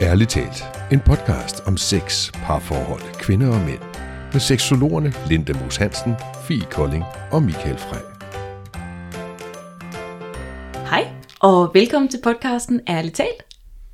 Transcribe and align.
Ærligt 0.00 0.30
talt, 0.30 0.64
en 0.92 1.00
podcast 1.00 1.60
om 1.66 1.76
sex, 1.76 2.32
parforhold, 2.32 3.14
kvinder 3.20 3.48
og 3.48 3.60
mænd. 3.60 3.78
Med 4.32 4.40
seksologerne 4.40 5.12
Linda 5.28 5.52
Moos 5.52 5.76
Hansen, 5.76 6.14
Fie 6.48 6.64
Kolding 6.70 7.04
og 7.30 7.42
Michael 7.42 7.78
Frey. 7.78 8.00
Hej, 10.90 11.08
og 11.40 11.70
velkommen 11.74 12.08
til 12.08 12.20
podcasten 12.22 12.80
Ærligt 12.88 13.14
talt. 13.14 13.42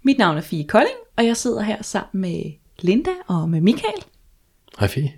Mit 0.02 0.18
navn 0.18 0.36
er 0.36 0.40
Fie 0.40 0.66
Kolding, 0.66 0.96
og 1.16 1.26
jeg 1.26 1.36
sidder 1.36 1.62
her 1.62 1.82
sammen 1.82 2.20
med 2.20 2.52
Linda 2.80 3.10
og 3.26 3.48
med 3.48 3.60
Michael. 3.60 4.04
Hej 4.78 4.88
Fie. 4.88 5.12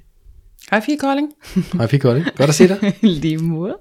Hej 0.70 0.80
Fie 0.80 0.98
Kolding. 0.98 1.32
Hej 1.78 1.86
Fie 1.86 1.98
Kolding. 1.98 2.26
Godt 2.36 2.48
at 2.48 2.54
se 2.54 2.68
dig. 2.68 2.98
Lige 3.22 3.38
måde. 3.38 3.78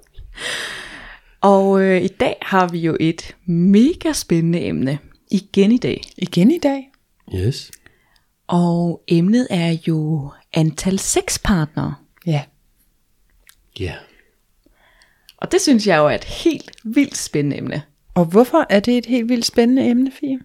Og 1.40 1.82
øh, 1.82 2.02
i 2.02 2.08
dag 2.08 2.36
har 2.42 2.68
vi 2.68 2.78
jo 2.78 2.96
et 3.00 3.36
mega 3.46 4.12
spændende 4.12 4.60
emne. 4.60 4.98
Igen 5.30 5.72
i 5.72 5.78
dag. 5.78 6.00
Igen 6.16 6.50
i 6.50 6.58
dag. 6.58 6.90
Yes. 7.34 7.70
Og 8.46 9.02
emnet 9.08 9.46
er 9.50 9.76
jo 9.88 10.30
antal 10.52 10.98
sexpartnere. 10.98 11.94
Ja. 12.26 12.42
Ja. 13.80 13.94
Og 15.36 15.52
det 15.52 15.60
synes 15.60 15.86
jeg 15.86 15.98
jo 15.98 16.06
er 16.06 16.14
et 16.14 16.24
helt 16.24 16.70
vildt 16.84 17.16
spændende 17.16 17.56
emne. 17.56 17.82
Og 18.14 18.24
hvorfor 18.24 18.66
er 18.70 18.80
det 18.80 18.98
et 18.98 19.06
helt 19.06 19.28
vildt 19.28 19.44
spændende 19.44 19.90
emne, 19.90 20.12
Fie? 20.20 20.38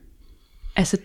Altså, 0.76 0.98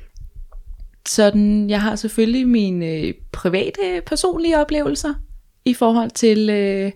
sådan, 1.09 1.71
jeg 1.71 1.83
har 1.83 1.97
selvfølgelig 1.97 2.49
mine 2.49 2.87
øh, 2.87 3.15
private, 3.33 4.03
personlige 4.07 4.59
oplevelser 4.59 5.15
i 5.65 5.75
forhold 5.75 6.11
til, 6.11 6.51
øh, 6.51 6.93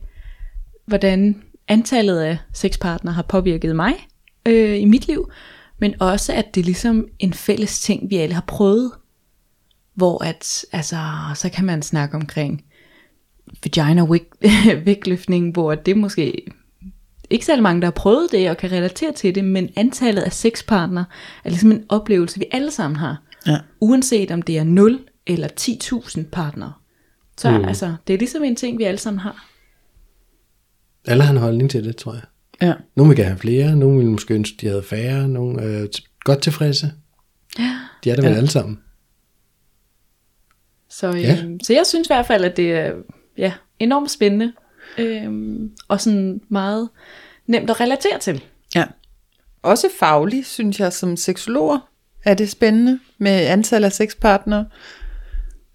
hvordan 0.87 1.43
antallet 1.69 2.21
af 2.21 2.39
sexpartnere 2.53 3.15
har 3.15 3.23
påvirket 3.23 3.77
mig 3.77 3.95
øh, 4.47 4.81
i 4.81 4.85
mit 4.85 5.07
liv, 5.07 5.31
men 5.81 6.03
også 6.03 6.33
at 6.33 6.55
det 6.55 6.61
er 6.61 6.65
ligesom 6.65 7.09
en 7.19 7.33
fælles 7.33 7.81
ting, 7.81 8.11
vi 8.11 8.17
alle 8.17 8.35
har 8.35 8.45
prøvet, 8.47 8.93
hvor 9.95 10.25
at, 10.25 10.65
altså, 10.73 10.97
så 11.35 11.49
kan 11.49 11.65
man 11.65 11.83
snakke 11.83 12.17
omkring 12.17 12.65
vagina 13.65 14.07
vægtløftning, 14.87 15.53
hvor 15.53 15.75
det 15.75 15.97
måske 15.97 16.47
ikke 17.31 17.45
særlig 17.45 17.63
mange, 17.63 17.81
der 17.81 17.87
har 17.87 17.93
prøvet 17.93 18.33
det 18.33 18.51
og 18.51 18.57
kan 18.57 18.73
relatere 18.73 19.13
til 19.13 19.35
det, 19.35 19.45
men 19.45 19.71
antallet 19.77 20.23
af 20.23 20.33
sexpartnere 20.33 21.05
er 21.45 21.49
ligesom 21.49 21.73
en 21.73 21.85
oplevelse, 21.89 22.39
vi 22.39 22.47
alle 22.51 22.71
sammen 22.71 22.97
har. 22.97 23.23
Ja. 23.47 23.59
Uanset 23.81 24.31
om 24.31 24.43
det 24.43 24.59
er 24.59 24.65
0 24.65 25.01
eller 25.27 25.49
10.000 25.61 26.23
partnere. 26.33 26.73
Så 27.39 27.59
mm. 27.59 27.65
altså, 27.65 27.95
det 28.07 28.15
er 28.15 28.19
ligesom 28.19 28.45
en 28.45 28.57
ting, 28.57 28.79
vi 28.79 28.85
alle 28.85 28.99
sammen 28.99 29.21
har. 29.21 29.47
Alle 31.07 31.23
har 31.23 31.31
en 31.31 31.41
holdning 31.41 31.71
til 31.71 31.85
det, 31.85 31.97
tror 31.97 32.13
jeg. 32.13 32.23
Ja. 32.63 32.75
Nogle 32.97 33.09
vil 33.11 33.17
gerne 33.17 33.31
have 33.31 33.39
flere, 33.39 33.77
nogle 33.77 33.99
vil 33.99 34.07
måske 34.11 34.35
ønske, 34.35 34.57
de 34.61 34.67
havde 34.67 34.83
færre, 34.83 35.29
nogle 35.29 35.63
er 35.63 35.87
godt 36.25 36.43
tilfredse. 36.43 36.93
Ja. 37.59 37.77
De 38.05 38.11
er 38.11 38.17
der 38.17 38.23
vel 38.23 38.37
alle 38.37 38.51
sammen. 38.51 38.79
Så, 40.89 41.07
øhm, 41.09 41.17
Ja. 41.19 41.37
så 41.63 41.73
jeg 41.73 41.87
synes 41.87 42.07
i 42.07 42.11
hvert 42.11 42.27
fald, 42.27 42.45
at 42.45 42.57
det 42.57 42.73
er 42.73 42.93
ja, 43.39 43.53
enormt 43.79 44.11
spændende. 44.11 44.53
Øhm, 44.99 45.71
og 45.89 46.01
sådan 46.01 46.41
meget 46.49 46.89
nemt 47.47 47.71
at 47.71 47.81
relatere 47.81 48.19
til. 48.21 48.45
ja. 48.75 48.85
Også 49.63 49.87
fagligt, 49.99 50.47
synes 50.47 50.81
jeg, 50.81 50.93
som 50.93 51.17
seksologer 51.17 51.91
er 52.25 52.35
det 52.35 52.51
spændende 52.51 52.99
med 53.19 53.31
antal 53.47 53.85
af 53.85 53.93
sexpartnere. 53.93 54.67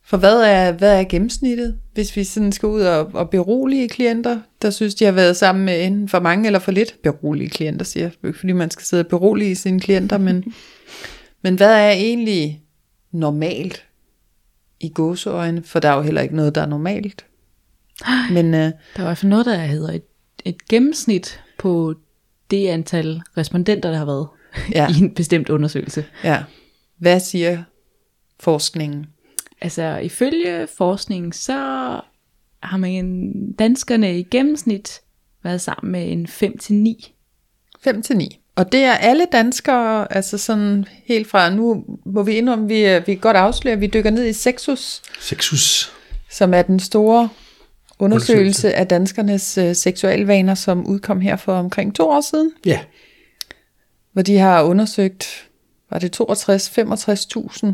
For 0.08 0.18
hvad 0.18 0.42
er, 0.42 0.72
hvad 0.72 1.00
er 1.00 1.04
gennemsnittet, 1.04 1.80
hvis 1.94 2.16
vi 2.16 2.24
sådan 2.24 2.52
skal 2.52 2.68
ud 2.68 2.82
og, 2.82 3.10
og 3.14 3.30
berolige 3.30 3.90
klienter, 3.90 4.40
der 4.62 4.70
synes, 4.70 4.96
de 4.96 5.06
har 5.06 5.12
været 5.12 5.38
sammen 5.38 5.66
med 5.66 5.86
enten 5.86 6.10
for 6.10 6.20
mange 6.20 6.46
eller 6.46 6.60
for 6.60 6.72
lidt 6.72 6.96
berolige 7.04 7.50
klienter, 7.50 7.86
siger 7.86 8.04
jeg. 8.04 8.28
Ikke 8.28 8.40
fordi 8.40 8.52
man 8.54 8.72
skal 8.72 8.86
sidde 8.86 9.02
og 9.04 9.08
berolige 9.08 9.56
sine 9.56 9.80
klienter, 9.80 10.18
men, 10.18 10.44
men 11.44 11.56
hvad 11.56 11.74
er 11.74 11.90
egentlig 11.92 12.62
normalt 13.12 13.86
i 14.80 14.90
gåseøjne? 14.90 15.64
For 15.64 15.80
der 15.80 15.90
er 15.90 15.96
jo 15.96 16.02
heller 16.02 16.22
ikke 16.22 16.36
noget, 16.36 16.56
der 16.56 16.62
er 16.62 16.66
normalt. 16.66 17.26
Men 18.32 18.54
øh, 18.54 18.60
Der 18.60 18.72
er 18.96 19.02
i 19.02 19.04
hvert 19.04 19.18
fald 19.18 19.30
noget, 19.30 19.46
der 19.46 19.56
hedder 19.58 19.92
et, 19.94 20.04
et 20.46 20.68
gennemsnit 20.68 21.42
på 21.58 21.94
det 22.52 22.68
antal 22.68 23.22
respondenter, 23.38 23.92
der 23.92 23.98
har 23.98 24.06
været 24.06 24.28
Ja. 24.72 24.88
i 24.98 25.00
en 25.04 25.14
bestemt 25.14 25.50
undersøgelse. 25.50 26.06
ja, 26.24 26.44
hvad 26.98 27.20
siger 27.20 27.64
forskningen? 28.40 29.06
Altså 29.62 29.98
ifølge 29.98 30.68
forskningen, 30.78 31.32
så 31.32 31.54
har 32.64 32.78
man 32.78 33.32
danskerne 33.60 34.20
i 34.20 34.24
gennemsnit 34.24 35.02
været 35.44 35.62
sammen 35.62 35.92
med 35.92 36.12
en 36.12 36.26
5-9. 36.26 37.12
5 37.82 38.02
til 38.02 38.18
9. 38.18 38.40
Og 38.56 38.72
det 38.72 38.80
er 38.84 38.94
alle 38.94 39.26
danskere, 39.32 40.14
altså 40.14 40.38
sådan 40.38 40.86
helt 41.06 41.28
fra, 41.28 41.50
nu 41.50 41.86
må 42.06 42.24
vi 42.24 42.34
indrømme, 42.34 42.68
vi, 42.68 42.82
er- 42.82 43.00
vi 43.00 43.14
kan 43.14 43.22
godt 43.22 43.38
afsløre, 43.38 43.74
at 43.74 43.82
vi 43.82 43.88
dykker 43.88 44.10
ned 44.12 44.26
i 44.26 44.34
Sexus, 44.34 45.02
Sexus. 45.20 45.92
som 46.32 46.54
er 46.54 46.62
den 46.62 46.80
store 46.80 47.30
undersøgelse 48.00 48.34
Undersøgelse. 48.34 48.74
af 48.74 48.88
danskernes 48.88 49.58
øh, 49.58 49.76
seksualvaner, 49.76 50.56
som 50.56 50.88
udkom 50.88 51.22
her 51.22 51.36
for 51.36 51.54
omkring 51.54 51.96
to 51.96 52.10
år 52.10 52.22
siden, 52.22 52.52
Ja. 52.66 52.80
hvor 54.14 54.22
de 54.22 54.38
har 54.38 54.64
undersøgt, 54.64 55.48
var 55.90 56.00
det 56.00 56.22
62-65.000 56.22 57.68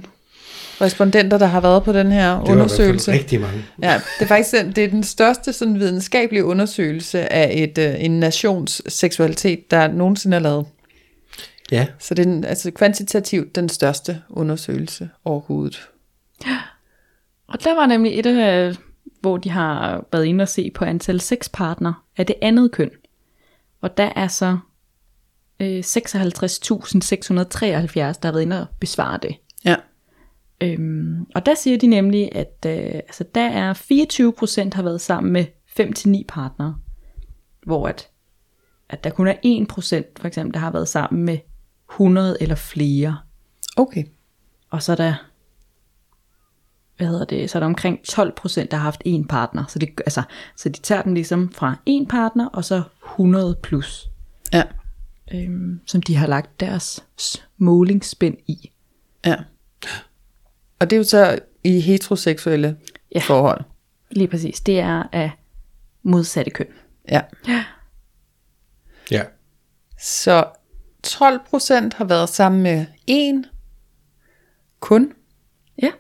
respondenter, 0.82 1.38
der 1.38 1.46
har 1.46 1.62
været 1.62 1.84
på 1.84 1.94
den 1.94 2.12
her 2.12 2.40
Det 2.40 2.52
undersøgelse. 2.52 3.12
fald 3.12 3.20
rigtig 3.20 3.42
mange. 3.42 3.66
Ja, 3.82 3.94
det 4.20 4.26
er 4.26 4.28
faktisk 4.28 4.52
den, 4.56 4.72
det 4.72 4.84
er 4.84 4.88
den 4.88 5.04
største 5.04 5.54
sådan 5.54 5.80
videnskabelige 5.80 6.46
undersøgelse 6.46 7.34
af 7.34 7.52
et, 7.54 7.78
øh, 7.78 8.04
en 8.04 8.20
nations 8.20 8.82
seksualitet, 8.88 9.72
der 9.72 9.88
nogensinde 9.88 10.38
er 10.38 10.42
lavet. 10.42 10.66
Ja. 11.72 11.88
Så 12.00 12.14
det 12.14 12.26
er 12.26 12.30
den, 12.30 12.46
altså 12.46 12.72
kvantitativt 12.72 13.56
den 13.56 13.70
største 13.70 14.22
undersøgelse 14.30 15.10
overhovedet. 15.26 15.90
Og 17.48 17.64
der 17.64 17.76
var 17.76 17.86
nemlig 17.86 18.20
et 18.20 18.26
af, 18.26 18.76
hvor 19.22 19.38
de 19.38 19.50
har 19.50 20.06
været 20.12 20.26
inde 20.26 20.42
og 20.42 20.50
se 20.50 20.72
på 20.76 20.86
antal 20.86 21.22
sexpartner 21.22 22.04
af 22.18 22.26
det 22.26 22.36
andet 22.42 22.72
køn. 22.72 22.90
Og 23.82 23.98
der 23.98 24.10
er 24.16 24.28
så 24.28 24.58
øh, 25.60 25.80
56.673, 25.80 25.84
der 27.96 28.26
har 28.26 28.32
været 28.32 28.42
inde 28.42 28.62
og 28.62 28.66
besvare 28.80 29.20
det. 29.22 29.36
Øhm, 30.64 31.26
og 31.36 31.46
der 31.46 31.56
siger 31.56 31.78
de 31.78 31.88
nemlig, 31.88 32.36
at 32.36 32.66
øh, 32.66 32.96
altså, 32.96 33.24
der 33.36 33.48
er 33.50 33.74
24% 33.74 34.76
har 34.76 34.84
været 34.84 35.02
sammen 35.02 35.34
med 35.34 35.46
5-9 35.80 36.24
partnere. 36.28 36.76
Hvor 37.66 37.88
at, 37.88 38.10
at 38.90 39.04
der 39.04 39.10
kun 39.10 39.28
er 39.28 39.34
1% 39.34 40.22
for 40.22 40.28
eksempel, 40.28 40.54
der 40.54 40.60
har 40.60 40.72
været 40.72 40.88
sammen 40.88 41.24
med 41.24 41.38
100 41.92 42.38
eller 42.42 42.56
flere. 42.56 43.18
Okay. 43.78 44.04
Og 44.70 44.84
så 44.84 44.92
er 44.92 44.96
der, 44.96 45.14
hvad 46.98 47.08
hedder 47.08 47.26
det, 47.26 47.50
så 47.50 47.58
er 47.58 47.60
der 47.60 47.68
omkring 47.68 48.04
12 48.04 48.36
procent, 48.36 48.72
der 48.72 48.78
har 48.78 48.84
haft 48.84 49.02
en 49.06 49.28
partner. 49.28 49.66
Så, 49.68 49.80
det, 49.80 49.90
altså, 50.06 50.24
så 50.58 50.70
de 50.70 50.80
tager 50.80 51.02
den 51.02 51.14
ligesom 51.14 51.52
fra 51.52 51.76
en 51.86 52.08
partner, 52.08 52.48
og 52.48 52.66
så 52.66 52.84
100 53.06 53.56
plus, 53.64 54.10
Ja. 54.54 54.64
øhm, 55.34 55.80
som 55.86 56.02
de 56.02 56.16
har 56.16 56.28
lagt 56.28 56.60
deres 56.60 57.06
målingsspænd 57.58 58.38
i. 58.48 58.72
Ja. 59.26 59.36
Og 60.82 60.90
det 60.90 60.96
er 60.96 60.98
jo 60.98 61.04
så 61.04 61.40
i 61.64 61.80
heteroseksuelle 61.80 62.68
Ja. 62.68 63.20
ja. 63.20 63.24
forhold. 63.28 63.62
Lige 64.12 64.28
præcis, 64.28 64.62
det 64.62 64.80
er 64.80 65.04
af 65.12 65.32
modsatte 66.04 66.52
køn. 66.52 66.68
Ja. 67.10 67.22
Ja. 69.12 69.24
Så 70.00 70.46
12 71.04 71.40
procent 71.50 71.94
har 71.94 72.06
været 72.06 72.30
sammen 72.30 72.64
med 72.64 72.86
en 73.08 73.46
kun. 74.80 75.14
Ja. 75.82 75.92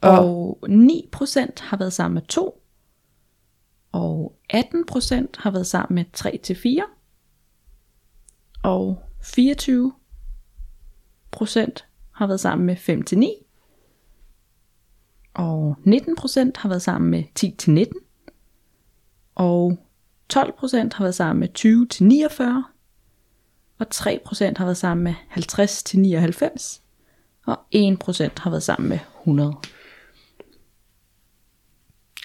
Og 0.00 0.58
9 0.68 1.08
procent 1.12 1.60
har 1.60 1.76
været 1.76 1.92
sammen 1.92 2.14
med 2.14 2.22
to. 2.22 2.62
Og 3.92 4.38
18 4.50 4.86
procent 4.86 5.36
har 5.36 5.50
været 5.50 5.66
sammen 5.66 5.94
med 5.94 6.04
3 6.12 6.40
til 6.42 6.56
4. 6.56 6.86
Og 8.62 9.02
24 9.22 9.92
procent 11.30 11.86
har 12.10 12.26
været 12.26 12.40
sammen 12.40 12.66
med 12.66 12.76
5 12.76 13.02
til 13.02 13.18
9. 13.18 13.34
Og 15.34 15.76
19 15.84 16.16
procent 16.16 16.56
har 16.56 16.68
været 16.68 16.82
sammen 16.82 17.10
med 17.10 17.24
10 17.34 17.54
til 17.58 17.70
19. 17.72 18.00
Og 19.34 19.78
12 20.28 20.52
procent 20.58 20.94
har 20.94 21.04
været 21.04 21.14
sammen 21.14 21.40
med 21.40 21.48
20 21.54 21.86
til 21.88 22.04
49. 22.04 22.64
Og 23.78 23.90
3 23.90 24.20
procent 24.24 24.58
har 24.58 24.64
været 24.64 24.76
sammen 24.76 25.04
med 25.04 25.14
50 25.28 25.82
til 25.82 25.98
99 25.98 26.82
og 27.46 27.58
1% 27.74 28.30
har 28.36 28.50
været 28.50 28.62
sammen 28.62 28.88
med 28.88 28.98
100 29.20 29.54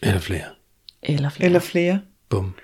Eller 0.04 0.20
flere. 0.20 0.46
eller 1.02 1.30
flere. 1.30 1.46
Eller 1.46 1.60
flere. 1.60 2.02
Bum. 2.30 2.56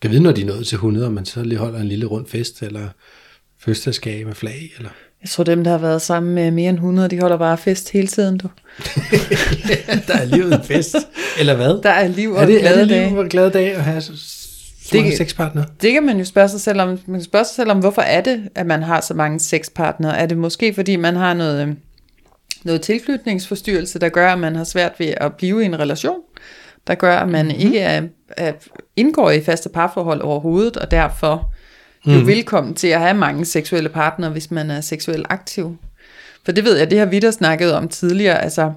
Kan 0.00 0.10
vide, 0.10 0.22
når 0.22 0.32
de 0.32 0.42
er 0.42 0.46
nået 0.46 0.66
til 0.66 0.76
100, 0.76 1.06
om 1.06 1.12
man 1.12 1.24
så 1.24 1.42
lige 1.42 1.58
holder 1.58 1.80
en 1.80 1.88
lille 1.88 2.06
rund 2.06 2.26
fest, 2.26 2.62
eller 2.62 2.88
fødselsdagsgave 3.56 4.24
med 4.24 4.34
flag, 4.34 4.70
eller... 4.76 4.90
Jeg 5.22 5.28
tror 5.30 5.44
dem, 5.44 5.64
der 5.64 5.70
har 5.70 5.78
været 5.78 6.02
sammen 6.02 6.34
med 6.34 6.50
mere 6.50 6.68
end 6.68 6.76
100, 6.76 7.08
de 7.08 7.20
holder 7.20 7.36
bare 7.36 7.58
fest 7.58 7.90
hele 7.90 8.06
tiden. 8.08 8.38
Du. 8.38 8.48
der 10.08 10.14
er 10.14 10.24
livet 10.24 10.54
en 10.54 10.62
fest. 10.64 10.96
Eller 11.38 11.54
hvad? 11.56 11.82
Der 11.82 11.90
er 11.90 12.08
liv 12.08 12.30
og 12.32 12.42
er 12.42 12.46
det, 12.46 12.60
glade 12.60 12.74
er 12.74 12.80
det 12.80 12.88
dage. 12.90 13.08
liv 13.08 13.18
og 13.18 13.26
glade 13.28 13.50
dage 13.50 13.72
at 13.74 13.82
have 13.82 14.00
så, 14.00 14.12
Det- 14.92 15.00
mange 15.00 15.16
sexpartnere? 15.16 15.64
Det 15.82 15.92
kan 15.92 16.02
man 16.02 16.18
jo 16.18 16.24
spørge 16.24 16.48
sig 16.48 16.60
selv 16.60 16.80
om. 16.80 16.88
Man 16.88 17.20
kan 17.20 17.24
spørge 17.24 17.44
sig 17.44 17.54
selv 17.54 17.70
om, 17.70 17.78
hvorfor 17.78 18.02
er 18.02 18.20
det, 18.20 18.48
at 18.54 18.66
man 18.66 18.82
har 18.82 19.00
så 19.00 19.14
mange 19.14 19.40
sexpartnere? 19.40 20.18
Er 20.18 20.26
det 20.26 20.38
måske, 20.38 20.74
fordi 20.74 20.96
man 20.96 21.16
har 21.16 21.34
noget, 21.34 21.68
øh, 21.68 21.74
noget 22.64 22.80
tilknytningsforstyrrelse, 22.80 23.98
der 23.98 24.08
gør, 24.08 24.32
at 24.32 24.38
man 24.38 24.56
har 24.56 24.64
svært 24.64 24.92
ved 24.98 25.14
at 25.16 25.32
blive 25.34 25.62
i 25.62 25.64
en 25.66 25.78
relation, 25.78 26.16
der 26.86 26.94
gør, 26.94 27.16
at 27.16 27.28
man 27.28 27.46
mm-hmm. 27.46 27.60
ikke 27.60 27.78
er, 27.80 28.02
er, 28.36 28.52
indgår 28.96 29.30
i 29.30 29.40
faste 29.40 29.68
parforhold 29.68 30.20
overhovedet, 30.20 30.76
og 30.76 30.90
derfor 30.90 31.52
mm. 32.08 32.18
jo 32.18 32.24
velkommen 32.24 32.74
til 32.74 32.88
at 32.88 33.00
have 33.00 33.14
mange 33.14 33.44
seksuelle 33.44 33.88
partnere, 33.88 34.30
hvis 34.30 34.50
man 34.50 34.70
er 34.70 34.80
seksuelt 34.80 35.26
aktiv. 35.30 35.76
For 36.44 36.52
det 36.52 36.64
ved 36.64 36.78
jeg, 36.78 36.90
det 36.90 36.98
har 36.98 37.06
vi 37.06 37.18
der 37.18 37.30
snakket 37.30 37.72
om 37.72 37.88
tidligere, 37.88 38.42
altså 38.42 38.72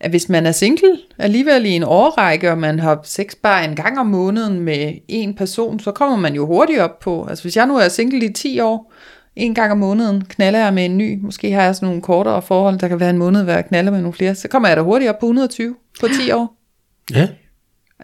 at 0.00 0.10
hvis 0.10 0.28
man 0.28 0.46
er 0.46 0.52
single 0.52 0.98
alligevel 1.18 1.66
i 1.66 1.70
en 1.70 1.84
årrække, 1.84 2.50
og 2.50 2.58
man 2.58 2.78
har 2.78 3.00
sex 3.04 3.34
bare 3.42 3.64
en 3.64 3.76
gang 3.76 3.98
om 3.98 4.06
måneden 4.06 4.60
med 4.60 4.92
en 5.08 5.34
person, 5.34 5.80
så 5.80 5.92
kommer 5.92 6.16
man 6.16 6.34
jo 6.34 6.46
hurtigt 6.46 6.80
op 6.80 6.98
på, 6.98 7.26
altså 7.28 7.44
hvis 7.44 7.56
jeg 7.56 7.66
nu 7.66 7.76
er 7.76 7.88
single 7.88 8.24
i 8.24 8.32
10 8.32 8.60
år, 8.60 8.92
en 9.36 9.54
gang 9.54 9.72
om 9.72 9.78
måneden 9.78 10.24
knaller 10.24 10.58
jeg 10.58 10.74
med 10.74 10.84
en 10.84 10.98
ny, 10.98 11.18
måske 11.22 11.52
har 11.52 11.62
jeg 11.62 11.74
sådan 11.74 11.86
nogle 11.86 12.02
kortere 12.02 12.42
forhold, 12.42 12.78
der 12.78 12.88
kan 12.88 13.00
være 13.00 13.10
en 13.10 13.18
måned, 13.18 13.42
hvor 13.42 13.52
jeg 13.52 13.66
knaller 13.66 13.92
med 13.92 14.00
nogle 14.00 14.12
flere, 14.12 14.34
så 14.34 14.48
kommer 14.48 14.68
jeg 14.68 14.76
da 14.76 14.82
hurtigt 14.82 15.10
op 15.10 15.18
på 15.18 15.26
120 15.26 15.74
på 16.00 16.08
10 16.08 16.30
år. 16.30 16.56
Ja. 17.14 17.28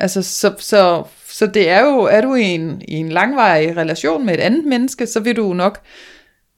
Altså, 0.00 0.23
så, 0.23 0.55
så, 0.58 1.05
så 1.29 1.47
det 1.47 1.69
er 1.69 1.81
jo, 1.85 1.99
er 2.00 2.20
du 2.20 2.35
i 2.35 2.43
en, 2.43 2.82
i 2.88 2.94
en 2.94 3.08
langvarig 3.08 3.76
relation 3.76 4.26
med 4.26 4.35
et 4.35 4.41
andet 4.41 4.64
menneske, 4.64 5.06
så 5.06 5.20
vil 5.20 5.37
du 5.37 5.52
nok 5.52 5.81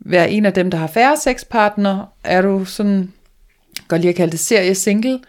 være 0.01 0.31
en 0.31 0.47
af 0.47 0.53
dem, 0.53 0.71
der 0.71 0.79
har 0.79 0.87
færre 0.87 1.17
sexpartnere. 1.17 2.07
Er 2.25 2.43
du 2.43 2.65
sådan, 2.65 3.13
godt 3.89 4.01
lige 4.01 4.09
at 4.11 4.17
kalde 4.17 4.33
det 4.33 4.41
serie 4.41 4.75
single, 4.75 5.21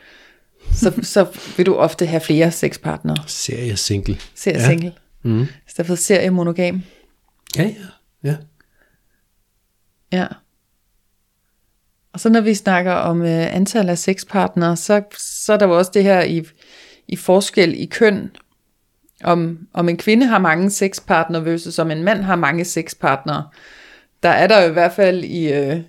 så, 0.73 0.93
så 1.13 1.27
vil 1.57 1.65
du 1.65 1.75
ofte 1.75 2.05
have 2.05 2.21
flere 2.21 2.51
sexpartnere. 2.51 3.17
Serie 3.27 3.77
single. 3.77 4.17
Serie 4.35 4.59
Ja. 4.59 4.67
single. 4.67 4.93
Mm. 5.23 5.41
I 5.43 5.47
stedet 5.67 5.87
for 5.87 5.95
serie 5.95 6.29
monogam. 6.29 6.83
Ja, 7.57 7.63
ja. 7.63 7.69
ja. 8.23 8.35
Ja. 10.11 10.27
Og 12.13 12.19
så 12.19 12.29
når 12.29 12.41
vi 12.41 12.53
snakker 12.53 12.91
om 12.91 13.21
øh, 13.21 13.55
antal 13.55 13.89
af 13.89 13.97
sexpartnere, 13.97 14.77
så, 14.77 15.01
så 15.17 15.53
er 15.53 15.57
der 15.57 15.65
jo 15.67 15.77
også 15.77 15.91
det 15.93 16.03
her 16.03 16.21
i, 16.21 16.43
i 17.07 17.15
forskel 17.15 17.81
i 17.81 17.85
køn, 17.85 18.31
om, 19.23 19.67
om 19.73 19.89
en 19.89 19.97
kvinde 19.97 20.25
har 20.25 20.39
mange 20.39 20.69
sexpartnere 20.69 21.45
versus 21.45 21.79
om 21.79 21.91
en 21.91 22.03
mand 22.03 22.21
har 22.21 22.35
mange 22.35 22.65
sexpartnere. 22.65 23.47
Der 24.23 24.29
er 24.29 24.47
der 24.47 24.63
jo 24.63 24.69
i 24.69 24.73
hvert 24.73 24.91
fald 24.91 25.23
i, 25.23 25.53
øh, 25.53 25.79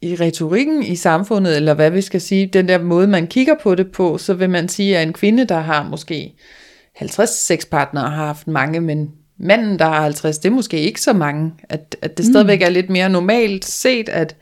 i 0.00 0.16
retorikken 0.16 0.82
i 0.82 0.96
samfundet, 0.96 1.56
eller 1.56 1.74
hvad 1.74 1.90
vi 1.90 2.00
skal 2.00 2.20
sige, 2.20 2.46
den 2.46 2.68
der 2.68 2.78
måde, 2.78 3.06
man 3.06 3.26
kigger 3.26 3.54
på 3.62 3.74
det 3.74 3.92
på, 3.92 4.18
så 4.18 4.34
vil 4.34 4.50
man 4.50 4.68
sige, 4.68 4.98
at 4.98 5.06
en 5.06 5.12
kvinde, 5.12 5.44
der 5.44 5.60
har 5.60 5.82
måske 5.82 6.34
50 6.96 7.30
sexpartnere, 7.30 8.10
har 8.10 8.26
haft 8.26 8.46
mange, 8.46 8.80
men 8.80 9.12
manden, 9.38 9.78
der 9.78 9.84
har 9.84 10.02
50, 10.02 10.38
det 10.38 10.48
er 10.48 10.54
måske 10.54 10.80
ikke 10.80 11.00
så 11.00 11.12
mange. 11.12 11.52
At, 11.68 11.96
at 12.02 12.18
det 12.18 12.26
stadigvæk 12.26 12.62
er 12.62 12.68
lidt 12.68 12.90
mere 12.90 13.08
normalt 13.08 13.64
set, 13.64 14.08
at, 14.08 14.36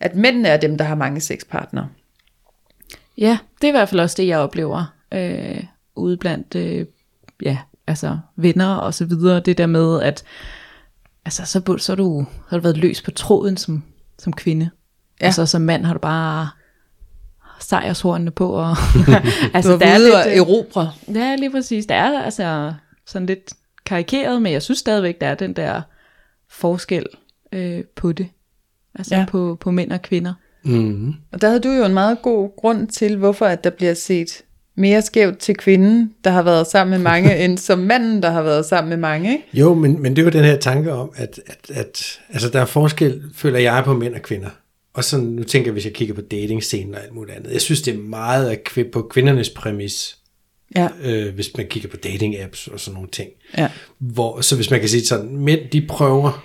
at 0.00 0.14
mændene 0.14 0.48
er 0.48 0.56
dem, 0.56 0.78
der 0.78 0.84
har 0.84 0.94
mange 0.94 1.20
sexpartnere. 1.20 1.88
Ja, 3.18 3.38
det 3.60 3.64
er 3.64 3.68
i 3.68 3.76
hvert 3.76 3.88
fald 3.88 4.00
også 4.00 4.14
det, 4.18 4.28
jeg 4.28 4.38
oplever 4.38 4.97
øh, 5.14 5.64
ude 5.96 6.16
blandt 6.16 6.54
øh, 6.54 6.86
ja, 7.42 7.58
altså 7.86 8.18
venner 8.36 8.74
og 8.74 8.94
så 8.94 9.04
videre. 9.04 9.40
Det 9.40 9.58
der 9.58 9.66
med, 9.66 10.02
at 10.02 10.24
altså, 11.24 11.44
så, 11.44 11.52
så, 11.52 11.60
du, 11.60 11.78
så 11.78 11.92
har 12.48 12.56
du 12.56 12.62
været 12.62 12.76
løs 12.76 13.02
på 13.02 13.10
tråden 13.10 13.56
som, 13.56 13.82
som 14.18 14.32
kvinde. 14.32 14.64
Ja. 14.64 14.70
Ja. 15.20 15.26
Altså 15.26 15.46
som 15.46 15.62
mand 15.62 15.84
har 15.84 15.92
du 15.92 15.98
bare 15.98 16.48
sejrshornene 17.60 18.30
på. 18.30 18.52
Og, 18.52 18.76
Altså, 19.54 19.72
du 19.72 19.78
der 19.78 19.86
er 19.86 19.98
ude 19.98 20.14
og 20.14 20.24
lidt, 20.26 20.38
erobre. 20.38 20.92
øh, 21.08 21.16
Ja, 21.16 21.36
lige 21.36 21.50
præcis. 21.50 21.86
Der 21.86 21.94
er 21.94 22.22
altså 22.22 22.72
sådan 23.06 23.26
lidt 23.26 23.52
karikeret, 23.84 24.42
men 24.42 24.52
jeg 24.52 24.62
synes 24.62 24.78
stadigvæk, 24.78 25.20
der 25.20 25.26
er 25.26 25.34
den 25.34 25.52
der 25.52 25.82
forskel 26.50 27.06
øh, 27.52 27.84
på 27.96 28.12
det. 28.12 28.28
Altså 28.94 29.14
Ja. 29.14 29.20
ja. 29.20 29.26
på, 29.26 29.56
på 29.60 29.70
mænd 29.70 29.92
og 29.92 30.02
kvinder. 30.02 30.34
Mm. 30.64 31.14
Og 31.32 31.40
der 31.40 31.48
havde 31.48 31.60
du 31.60 31.68
jo 31.68 31.84
en 31.84 31.94
meget 31.94 32.22
god 32.22 32.56
grund 32.56 32.88
til, 32.88 33.16
hvorfor 33.16 33.46
at 33.46 33.64
der 33.64 33.70
bliver 33.70 33.94
set 33.94 34.42
mere 34.78 35.02
skævt 35.02 35.38
til 35.38 35.54
kvinden, 35.56 36.12
der 36.24 36.30
har 36.30 36.42
været 36.42 36.66
sammen 36.66 36.90
med 36.90 36.98
mange, 37.04 37.36
end 37.44 37.58
som 37.58 37.78
manden, 37.78 38.22
der 38.22 38.30
har 38.30 38.42
været 38.42 38.66
sammen 38.66 38.88
med 38.88 38.96
mange. 38.96 39.32
Ikke? 39.32 39.44
Jo, 39.54 39.74
men, 39.74 40.02
men 40.02 40.16
det 40.16 40.24
var 40.24 40.30
den 40.30 40.44
her 40.44 40.56
tanke 40.58 40.92
om, 40.92 41.10
at, 41.16 41.40
at, 41.46 41.70
at 41.76 42.18
altså, 42.32 42.48
der 42.48 42.60
er 42.60 42.64
forskel, 42.66 43.22
føler 43.34 43.58
jeg, 43.58 43.82
på 43.84 43.94
mænd 43.94 44.14
og 44.14 44.22
kvinder. 44.22 44.50
Og 44.94 45.04
så 45.04 45.18
nu 45.18 45.42
tænker 45.42 45.68
jeg, 45.68 45.72
hvis 45.72 45.84
jeg 45.84 45.92
kigger 45.92 46.14
på 46.14 46.20
dating 46.20 46.62
og 46.94 47.02
alt 47.04 47.14
muligt 47.14 47.36
andet. 47.36 47.52
Jeg 47.52 47.60
synes, 47.60 47.82
det 47.82 47.94
er 47.94 47.98
meget 47.98 48.48
af 48.50 48.58
kvi- 48.68 48.90
på 48.90 49.02
kvindernes 49.02 49.50
præmis, 49.50 50.14
Ja. 50.76 50.88
øh, 51.04 51.34
hvis 51.34 51.56
man 51.56 51.66
kigger 51.66 51.88
på 51.88 51.96
dating-apps 52.06 52.72
og 52.72 52.80
sådan 52.80 52.94
nogle 52.94 53.08
ting. 53.12 53.28
Ja. 53.58 53.68
Hvor, 53.98 54.40
så 54.40 54.56
hvis 54.56 54.70
man 54.70 54.80
kan 54.80 54.88
sige 54.88 55.06
sådan, 55.06 55.36
mænd 55.36 55.60
de 55.72 55.86
prøver, 55.88 56.44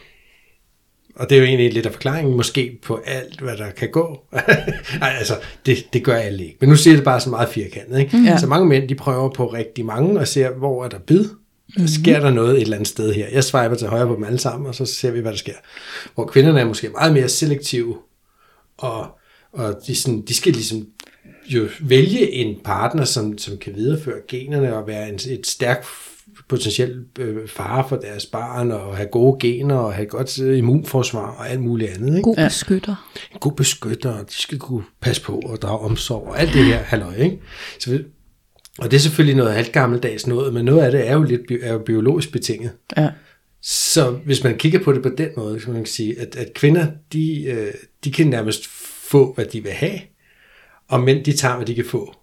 og 1.15 1.29
det 1.29 1.35
er 1.35 1.39
jo 1.39 1.45
egentlig 1.45 1.73
lidt 1.73 1.85
af 1.85 1.91
forklaringen, 1.91 2.37
måske 2.37 2.79
på 2.83 3.01
alt, 3.05 3.41
hvad 3.41 3.57
der 3.57 3.71
kan 3.71 3.89
gå. 3.89 4.19
Nej, 4.99 5.15
altså, 5.17 5.33
det, 5.65 5.77
det 5.93 6.03
gør 6.03 6.15
alle 6.15 6.43
ikke. 6.43 6.57
Men 6.59 6.69
nu 6.69 6.75
siger 6.75 6.95
det 6.95 7.03
bare 7.03 7.19
så 7.19 7.29
meget 7.29 7.49
firkantet. 7.49 7.99
Ikke? 7.99 8.17
Ja. 8.17 8.37
Så 8.37 8.47
mange 8.47 8.67
mænd, 8.67 8.89
de 8.89 8.95
prøver 8.95 9.29
på 9.29 9.47
rigtig 9.47 9.85
mange, 9.85 10.19
og 10.19 10.27
ser, 10.27 10.49
hvor 10.49 10.85
er 10.85 10.89
der 10.89 10.99
bid? 10.99 11.25
Sker 11.87 12.19
der 12.19 12.29
noget 12.29 12.55
et 12.55 12.61
eller 12.61 12.75
andet 12.75 12.87
sted 12.87 13.13
her? 13.13 13.27
Jeg 13.27 13.43
swiper 13.43 13.75
til 13.75 13.87
højre 13.87 14.07
på 14.07 14.15
dem 14.15 14.23
alle 14.23 14.39
sammen, 14.39 14.67
og 14.67 14.75
så 14.75 14.85
ser 14.85 15.11
vi, 15.11 15.19
hvad 15.19 15.31
der 15.31 15.37
sker. 15.37 15.53
Hvor 16.15 16.25
kvinderne 16.25 16.59
er 16.59 16.65
måske 16.65 16.89
meget 16.89 17.13
mere 17.13 17.29
selektive, 17.29 17.97
og, 18.77 19.07
og 19.53 19.79
de, 19.87 19.95
sådan, 19.95 20.21
de 20.21 20.33
skal 20.33 20.51
ligesom 20.53 20.87
jo 21.45 21.67
vælge 21.79 22.31
en 22.31 22.55
partner, 22.63 23.05
som, 23.05 23.37
som 23.37 23.57
kan 23.57 23.75
videreføre 23.75 24.17
generne 24.27 24.75
og 24.75 24.87
være 24.87 25.09
en, 25.09 25.15
et 25.15 25.47
stærkt 25.47 25.85
potentielt 26.49 27.19
øh, 27.19 27.47
fare 27.47 27.89
for 27.89 27.95
deres 27.95 28.25
barn, 28.25 28.71
og 28.71 28.97
have 28.97 29.09
gode 29.11 29.37
gener, 29.39 29.75
og 29.75 29.93
have 29.93 30.05
godt 30.05 30.41
øh, 30.41 30.57
immunforsvar, 30.57 31.31
og 31.31 31.49
alt 31.49 31.61
muligt 31.61 31.91
andet. 31.91 32.07
Ikke? 32.07 32.21
God 32.21 32.35
beskytter. 32.35 33.09
En 33.33 33.39
god 33.39 33.51
beskytter, 33.51 34.11
og 34.11 34.29
de 34.29 34.33
skal 34.33 34.59
kunne 34.59 34.83
passe 35.01 35.21
på 35.21 35.41
og 35.45 35.61
drage 35.61 35.79
omsorg, 35.79 36.27
og 36.27 36.39
alt 36.39 36.53
det 36.53 36.65
her 36.65 36.77
halløj, 36.77 37.15
ikke? 37.15 37.39
Så, 37.79 38.03
og 38.79 38.91
det 38.91 38.97
er 38.97 39.01
selvfølgelig 39.01 39.35
noget 39.35 39.53
alt 39.55 39.71
gammeldags 39.71 40.27
noget, 40.27 40.53
men 40.53 40.65
noget 40.65 40.81
af 40.81 40.91
det 40.91 41.07
er 41.07 41.13
jo 41.13 41.23
lidt 41.23 41.41
bi- 41.47 41.59
er 41.61 41.73
jo 41.73 41.79
biologisk 41.79 42.31
betinget. 42.31 42.71
Ja. 42.97 43.09
Så 43.61 44.11
hvis 44.11 44.43
man 44.43 44.57
kigger 44.57 44.79
på 44.83 44.93
det 44.93 45.03
på 45.03 45.09
den 45.17 45.29
måde, 45.37 45.59
så 45.59 45.65
kan 45.65 45.73
man 45.73 45.85
sige, 45.85 46.19
at, 46.19 46.35
at 46.35 46.53
kvinder, 46.53 46.87
de, 47.13 47.43
øh, 47.43 47.73
de 48.03 48.11
kan 48.11 48.27
nærmest 48.27 48.67
få, 49.11 49.33
hvad 49.33 49.45
de 49.45 49.63
vil 49.63 49.71
have, 49.71 49.99
og 50.87 50.99
mænd, 51.01 51.25
de 51.25 51.33
tager, 51.33 51.55
hvad 51.55 51.65
de 51.65 51.75
kan 51.75 51.85
få. 51.85 52.13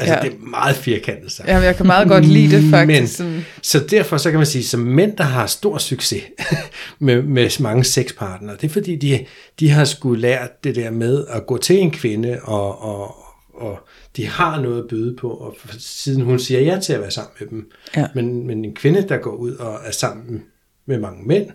Altså, 0.00 0.14
Ja. 0.14 0.20
det 0.22 0.32
er 0.32 0.36
meget 0.50 0.76
firkantet 0.76 1.32
sagt. 1.32 1.48
Jamen, 1.48 1.64
jeg 1.64 1.76
kan 1.76 1.86
meget 1.86 2.08
godt 2.08 2.26
lide 2.26 2.56
det 2.56 2.70
faktisk. 2.70 3.20
Men, 3.20 3.44
så 3.62 3.78
derfor 3.90 4.16
så 4.16 4.30
kan 4.30 4.38
man 4.38 4.46
sige, 4.46 4.64
som 4.64 4.80
mænd, 4.80 5.16
der 5.16 5.24
har 5.24 5.46
stor 5.46 5.78
succes 5.78 6.22
med, 6.98 7.22
med 7.22 7.60
mange 7.62 7.84
sexpartnere, 7.84 8.56
det 8.60 8.64
er 8.64 8.72
fordi, 8.72 8.96
de, 8.96 9.26
de 9.60 9.70
har 9.70 9.84
skulle 9.84 10.20
lært 10.20 10.64
det 10.64 10.76
der 10.76 10.90
med 10.90 11.24
at 11.28 11.46
gå 11.46 11.56
til 11.58 11.78
en 11.78 11.90
kvinde, 11.90 12.38
og, 12.42 12.82
og, 12.82 13.14
og 13.54 13.78
de 14.16 14.26
har 14.26 14.60
noget 14.60 14.82
at 14.82 14.88
byde 14.88 15.16
på, 15.16 15.28
og 15.30 15.56
siden 15.78 16.20
hun 16.22 16.38
siger 16.38 16.60
ja 16.60 16.78
til 16.80 16.92
at 16.92 17.00
være 17.00 17.10
sammen 17.10 17.32
med 17.40 17.48
dem. 17.48 17.70
Ja. 17.96 18.06
Men, 18.14 18.46
men 18.46 18.64
en 18.64 18.74
kvinde, 18.74 19.08
der 19.08 19.16
går 19.16 19.34
ud 19.34 19.52
og 19.52 19.78
er 19.84 19.90
sammen 19.92 20.42
med 20.86 20.98
mange 21.00 21.26
mænd, 21.28 21.46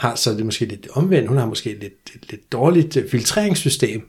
har 0.00 0.14
så 0.14 0.34
det 0.34 0.44
måske 0.44 0.64
lidt 0.64 0.88
omvendt. 0.92 1.28
Hun 1.28 1.36
har 1.36 1.46
måske 1.46 1.76
lidt, 1.80 2.30
lidt 2.30 2.52
dårligt 2.52 2.96
øh, 2.96 3.10
filtreringssystem. 3.10 4.08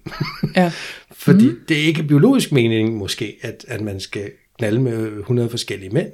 Ja. 0.55 0.71
Fordi 1.11 1.45
mm. 1.45 1.59
det 1.69 1.77
er 1.77 1.83
ikke 1.83 2.03
biologisk 2.03 2.51
mening 2.51 2.97
måske, 2.97 3.37
at, 3.41 3.65
at 3.67 3.81
man 3.81 3.99
skal 3.99 4.31
knalde 4.57 4.81
med 4.81 5.07
100 5.19 5.49
forskellige 5.49 5.89
mænd. 5.89 6.07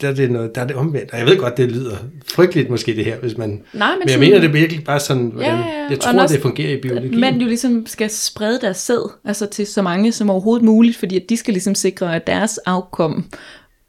Der 0.00 0.08
er, 0.08 0.14
det 0.14 0.30
noget, 0.30 0.54
der 0.54 0.60
er 0.60 0.66
det 0.66 0.76
omvendt. 0.76 1.10
Og 1.10 1.18
jeg 1.18 1.26
ved 1.26 1.36
godt, 1.38 1.56
det 1.56 1.72
lyder 1.72 1.96
frygteligt 2.34 2.70
måske 2.70 2.96
det 2.96 3.04
her, 3.04 3.18
hvis 3.18 3.36
man... 3.36 3.48
Nej, 3.48 3.58
men, 3.90 3.98
men 3.98 4.02
jeg 4.02 4.08
sådan- 4.08 4.20
mener 4.20 4.40
det 4.40 4.52
virkelig 4.52 4.84
bare 4.84 5.00
sådan, 5.00 5.26
hvordan... 5.26 5.58
Ja, 5.58 5.82
ja. 5.82 5.88
Jeg 5.90 6.00
tror, 6.00 6.20
også, 6.20 6.34
det 6.34 6.42
fungerer 6.42 6.76
i 6.76 6.80
biologien. 6.80 7.20
mænd 7.20 7.40
jo 7.40 7.46
ligesom 7.46 7.86
skal 7.86 8.10
sprede 8.10 8.60
deres 8.60 8.76
sæd 8.76 9.10
altså 9.24 9.46
til 9.46 9.66
så 9.66 9.82
mange 9.82 10.12
som 10.12 10.30
overhovedet 10.30 10.64
muligt, 10.64 10.96
fordi 10.96 11.16
at 11.16 11.22
de 11.28 11.36
skal 11.36 11.54
ligesom 11.54 11.74
sikre, 11.74 12.16
at 12.16 12.26
deres 12.26 12.58
afkom 12.58 13.24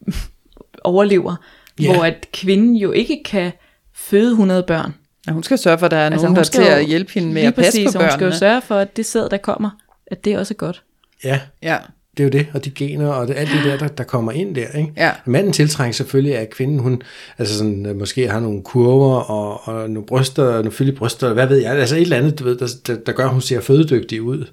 overlever. 0.84 1.36
Ja. 1.82 1.93
Hvor 1.93 2.03
at 2.03 2.27
kvinden 2.34 2.75
jo 2.75 2.91
ikke 2.91 3.22
kan 3.25 3.51
føde 3.96 4.32
100 4.32 4.63
børn. 4.67 4.93
Ja, 5.27 5.32
hun 5.32 5.44
skal 5.44 5.58
sørge 5.58 5.77
for, 5.77 5.86
at 5.86 5.92
der 5.92 5.98
er 5.98 6.06
altså, 6.06 6.22
nogen, 6.22 6.36
der 6.36 6.39
er 6.42 6.46
skal 6.46 6.60
til 6.62 6.70
jo- 6.70 6.75
at 6.77 6.86
hjælpe 6.86 7.12
hende 7.13 7.27
med 7.27 7.36
lige 7.36 7.48
at 7.48 7.56
passe 7.56 7.72
præcis, 7.72 7.94
på 7.94 8.00
og 8.00 8.03
Hun 8.06 8.12
skal 8.12 8.20
jo 8.25 8.30
børnene. 8.30 8.39
sørge 8.39 8.62
for, 8.62 8.75
at 8.75 8.98
det 8.98 9.06
sæd, 9.06 9.30
der 9.30 9.38
kommer, 9.38 9.70
at 10.08 10.25
det 10.25 10.38
også 10.38 10.53
er 10.53 10.56
godt. 10.58 10.84
Ja, 11.24 11.39
Ja. 11.63 11.77
det 12.18 12.20
er 12.20 12.24
jo 12.24 12.30
det. 12.30 12.48
Og 12.53 12.65
de 12.65 12.72
gener 12.72 13.08
og 13.10 13.27
det, 13.27 13.36
alt 13.38 13.50
det 13.50 13.63
der, 13.65 13.77
der, 13.77 13.88
der 13.88 14.03
kommer 14.03 14.32
ind 14.32 14.56
der. 14.56 14.68
Ikke? 14.77 14.94
Ja. 14.98 15.12
Manden 15.25 15.53
tiltrænger 15.53 15.94
selvfølgelig 15.94 16.38
af 16.38 16.50
kvinden, 16.50 16.80
hun 16.80 17.01
altså 17.38 17.58
sådan, 17.58 17.86
øh, 17.86 17.96
måske 17.96 18.27
har 18.30 18.39
nogle 18.39 18.62
kurver 18.63 19.15
og, 19.20 19.68
og 19.68 19.89
nogle 19.89 20.06
bryster, 20.08 20.51
nogle 20.51 20.72
fyldige 20.72 20.96
bryster, 20.96 21.34
hvad 21.34 21.48
ved 21.48 21.58
jeg, 21.58 21.72
altså 21.72 21.96
et 21.96 22.01
eller 22.01 22.18
andet, 22.18 22.39
du 22.39 22.44
ved, 22.44 22.58
der, 22.58 22.68
der, 22.88 22.96
der 23.06 23.12
gør, 23.12 23.24
at 23.24 23.30
hun 23.32 23.42
ser 23.42 23.62
fødedygtig 23.62 24.22
ud. 24.22 24.38
Det 24.38 24.46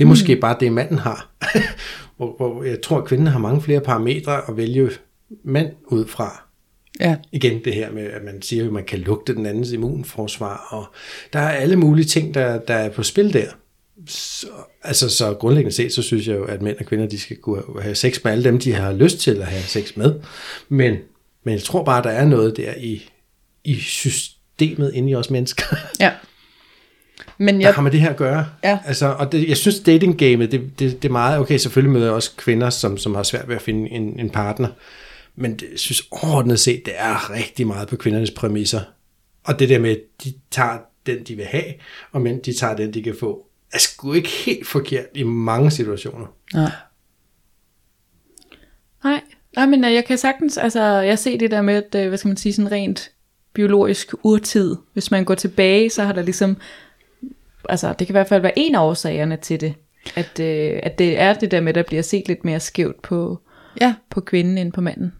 er 0.00 0.04
mm. 0.04 0.08
måske 0.08 0.36
bare 0.36 0.56
det, 0.60 0.72
manden 0.72 0.98
har. 0.98 1.28
hvor, 2.16 2.34
hvor 2.36 2.62
jeg 2.64 2.80
tror, 2.82 2.98
at 2.98 3.04
kvinden 3.04 3.26
har 3.26 3.38
mange 3.38 3.62
flere 3.62 3.80
parametre 3.80 4.40
at 4.48 4.56
vælge 4.56 4.90
mand 5.44 5.68
ud 5.86 6.06
fra. 6.06 6.42
Ja. 7.00 7.16
Igen 7.32 7.64
det 7.64 7.74
her 7.74 7.92
med, 7.92 8.02
at 8.02 8.24
man 8.24 8.42
siger, 8.42 8.66
at 8.66 8.72
man 8.72 8.84
kan 8.84 8.98
lugte 8.98 9.34
den 9.34 9.46
andens 9.46 9.72
immunforsvar, 9.72 10.66
og 10.70 10.86
der 11.32 11.38
er 11.38 11.50
alle 11.50 11.76
mulige 11.76 12.04
ting, 12.04 12.34
der, 12.34 12.58
der 12.58 12.74
er 12.74 12.88
på 12.88 13.02
spil 13.02 13.32
der. 13.32 13.46
Så, 14.06 14.46
altså 14.82 15.08
så 15.08 15.34
grundlæggende 15.34 15.76
set, 15.76 15.92
så 15.92 16.02
synes 16.02 16.28
jeg 16.28 16.36
jo, 16.36 16.44
at 16.44 16.62
mænd 16.62 16.76
og 16.80 16.86
kvinder, 16.86 17.06
de 17.06 17.18
skal 17.18 17.36
kunne 17.36 17.62
have 17.82 17.94
sex 17.94 18.24
med 18.24 18.32
alle 18.32 18.44
dem, 18.44 18.58
de 18.58 18.72
har 18.72 18.92
lyst 18.92 19.18
til 19.18 19.36
at 19.36 19.46
have 19.46 19.62
sex 19.62 19.96
med. 19.96 20.14
Men, 20.68 20.96
men 21.44 21.54
jeg 21.54 21.62
tror 21.62 21.84
bare, 21.84 22.02
der 22.02 22.10
er 22.10 22.24
noget 22.24 22.56
der 22.56 22.74
i, 22.76 23.10
i 23.64 23.74
systemet 23.74 24.94
inde 24.94 25.10
i 25.10 25.14
os 25.14 25.30
mennesker. 25.30 25.76
Ja. 26.00 26.12
Men 27.38 27.54
der 27.54 27.60
jeg, 27.60 27.74
har 27.74 27.82
med 27.82 27.90
det 27.90 28.00
her 28.00 28.10
at 28.10 28.16
gøre. 28.16 28.46
Ja. 28.64 28.78
Altså, 28.86 29.06
og 29.18 29.32
det, 29.32 29.48
jeg 29.48 29.56
synes, 29.56 29.80
datinggamet, 29.80 30.52
det, 30.52 30.60
det, 30.78 31.02
det 31.02 31.08
er 31.08 31.12
meget, 31.12 31.38
okay, 31.38 31.56
selvfølgelig 31.56 31.92
møder 31.92 32.06
jeg 32.06 32.14
også 32.14 32.30
kvinder, 32.36 32.70
som, 32.70 32.98
som 32.98 33.14
har 33.14 33.22
svært 33.22 33.48
ved 33.48 33.56
at 33.56 33.62
finde 33.62 33.90
en, 33.90 34.20
en 34.20 34.30
partner, 34.30 34.68
men 35.40 35.56
det, 35.56 35.68
jeg 35.70 35.78
synes 35.78 36.08
overordnet 36.10 36.60
set, 36.60 36.82
det 36.86 36.94
er 36.96 37.30
rigtig 37.30 37.66
meget 37.66 37.88
på 37.88 37.96
kvindernes 37.96 38.30
præmisser. 38.30 38.80
Og 39.44 39.58
det 39.58 39.68
der 39.68 39.78
med, 39.78 39.90
at 39.90 40.00
de 40.24 40.32
tager 40.50 40.78
den, 41.06 41.24
de 41.24 41.36
vil 41.36 41.44
have, 41.44 41.74
og 42.12 42.20
men 42.20 42.38
de 42.38 42.52
tager 42.52 42.76
den, 42.76 42.94
de 42.94 43.02
kan 43.02 43.16
få, 43.20 43.46
er 43.72 43.78
sgu 43.78 44.12
ikke 44.12 44.28
helt 44.28 44.66
forkert 44.66 45.06
i 45.14 45.22
mange 45.22 45.70
situationer. 45.70 46.26
nej. 46.54 46.70
Nej, 49.04 49.20
nej 49.56 49.66
men 49.66 49.84
øh, 49.84 49.94
jeg 49.94 50.04
kan 50.04 50.18
sagtens, 50.18 50.58
altså 50.58 50.82
jeg 50.82 51.18
ser 51.18 51.38
det 51.38 51.50
der 51.50 51.62
med, 51.62 51.74
at, 51.74 51.94
øh, 52.02 52.08
hvad 52.08 52.18
skal 52.18 52.28
man 52.28 52.36
sige, 52.36 52.52
sådan 52.52 52.72
rent 52.72 53.10
biologisk 53.52 54.14
urtid. 54.22 54.76
Hvis 54.92 55.10
man 55.10 55.24
går 55.24 55.34
tilbage, 55.34 55.90
så 55.90 56.02
har 56.02 56.12
der 56.12 56.22
ligesom, 56.22 56.56
altså 57.68 57.88
det 57.88 58.06
kan 58.06 58.12
i 58.12 58.18
hvert 58.18 58.28
fald 58.28 58.42
være 58.42 58.58
en 58.58 58.74
af 58.74 58.80
årsagerne 58.80 59.36
til 59.36 59.60
det. 59.60 59.74
At, 60.16 60.40
øh, 60.40 60.80
at 60.82 60.98
det 60.98 61.20
er 61.20 61.34
det 61.34 61.50
der 61.50 61.60
med, 61.60 61.68
at 61.68 61.74
der 61.74 61.82
bliver 61.82 62.02
set 62.02 62.28
lidt 62.28 62.44
mere 62.44 62.60
skævt 62.60 63.02
på, 63.02 63.40
Ja, 63.80 63.94
på 64.10 64.20
kvinden 64.20 64.58
end 64.58 64.72
på 64.72 64.80
manden. 64.80 65.12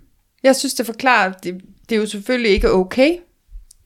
Jeg 0.48 0.56
synes, 0.56 0.74
det 0.74 0.86
forklarer, 0.86 1.32
det, 1.32 1.60
det 1.88 1.94
er 1.94 2.00
jo 2.00 2.06
selvfølgelig 2.06 2.50
ikke 2.50 2.72
okay. 2.72 3.16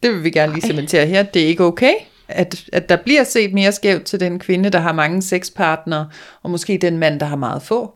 Det 0.03 0.13
vil 0.13 0.25
vi 0.25 0.31
gerne 0.31 0.53
lige 0.53 0.67
cementere 0.67 1.07
her. 1.07 1.23
Det 1.23 1.43
er 1.43 1.47
ikke 1.47 1.65
okay, 1.65 1.95
at, 2.29 2.65
at 2.73 2.89
der 2.89 2.97
bliver 2.97 3.25
set 3.25 3.53
mere 3.53 3.73
skævt 3.73 4.05
til 4.05 4.21
den 4.21 4.39
kvinde, 4.39 4.71
der 4.71 4.79
har 4.79 4.93
mange 4.93 5.23
sexpartnere, 5.23 6.09
og 6.43 6.51
måske 6.51 6.79
den 6.79 6.99
mand, 6.99 7.21
der 7.21 7.27
har 7.27 7.37
meget 7.37 7.63
få. 7.63 7.95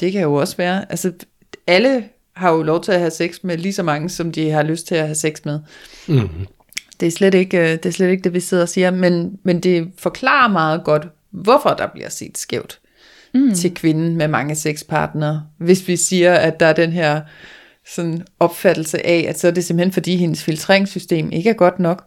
Det 0.00 0.12
kan 0.12 0.22
jo 0.22 0.34
også 0.34 0.56
være. 0.56 0.90
Altså, 0.90 1.12
alle 1.66 2.04
har 2.36 2.52
jo 2.52 2.62
lov 2.62 2.82
til 2.82 2.92
at 2.92 2.98
have 2.98 3.10
sex 3.10 3.38
med 3.42 3.58
lige 3.58 3.72
så 3.72 3.82
mange, 3.82 4.08
som 4.08 4.32
de 4.32 4.50
har 4.50 4.62
lyst 4.62 4.86
til 4.86 4.94
at 4.94 5.04
have 5.04 5.14
sex 5.14 5.44
med. 5.44 5.60
Mm. 6.08 6.28
Det 7.00 7.06
er 7.06 7.10
slet 7.10 7.34
ikke 7.34 7.58
øh, 7.58 7.70
det, 7.70 7.86
er 7.86 7.90
slet 7.90 8.10
ikke 8.10 8.24
det 8.24 8.34
vi 8.34 8.40
sidder 8.40 8.62
og 8.62 8.68
siger, 8.68 8.90
men, 8.90 9.38
men 9.42 9.60
det 9.60 9.88
forklarer 9.98 10.48
meget 10.48 10.84
godt, 10.84 11.06
hvorfor 11.30 11.70
der 11.70 11.86
bliver 11.86 12.08
set 12.08 12.38
skævt 12.38 12.78
mm. 13.34 13.54
til 13.54 13.74
kvinden 13.74 14.16
med 14.16 14.28
mange 14.28 14.54
sexpartnere. 14.54 15.42
Hvis 15.58 15.88
vi 15.88 15.96
siger, 15.96 16.34
at 16.34 16.60
der 16.60 16.66
er 16.66 16.72
den 16.72 16.92
her 16.92 17.20
sådan 17.88 18.26
opfattelse 18.40 19.06
af, 19.06 19.26
at 19.28 19.38
så 19.38 19.46
er 19.46 19.50
det 19.50 19.64
simpelthen 19.64 19.92
fordi 19.92 20.16
hendes 20.16 20.44
filtreringssystem 20.44 21.32
ikke 21.32 21.50
er 21.50 21.54
godt 21.54 21.78
nok. 21.78 22.04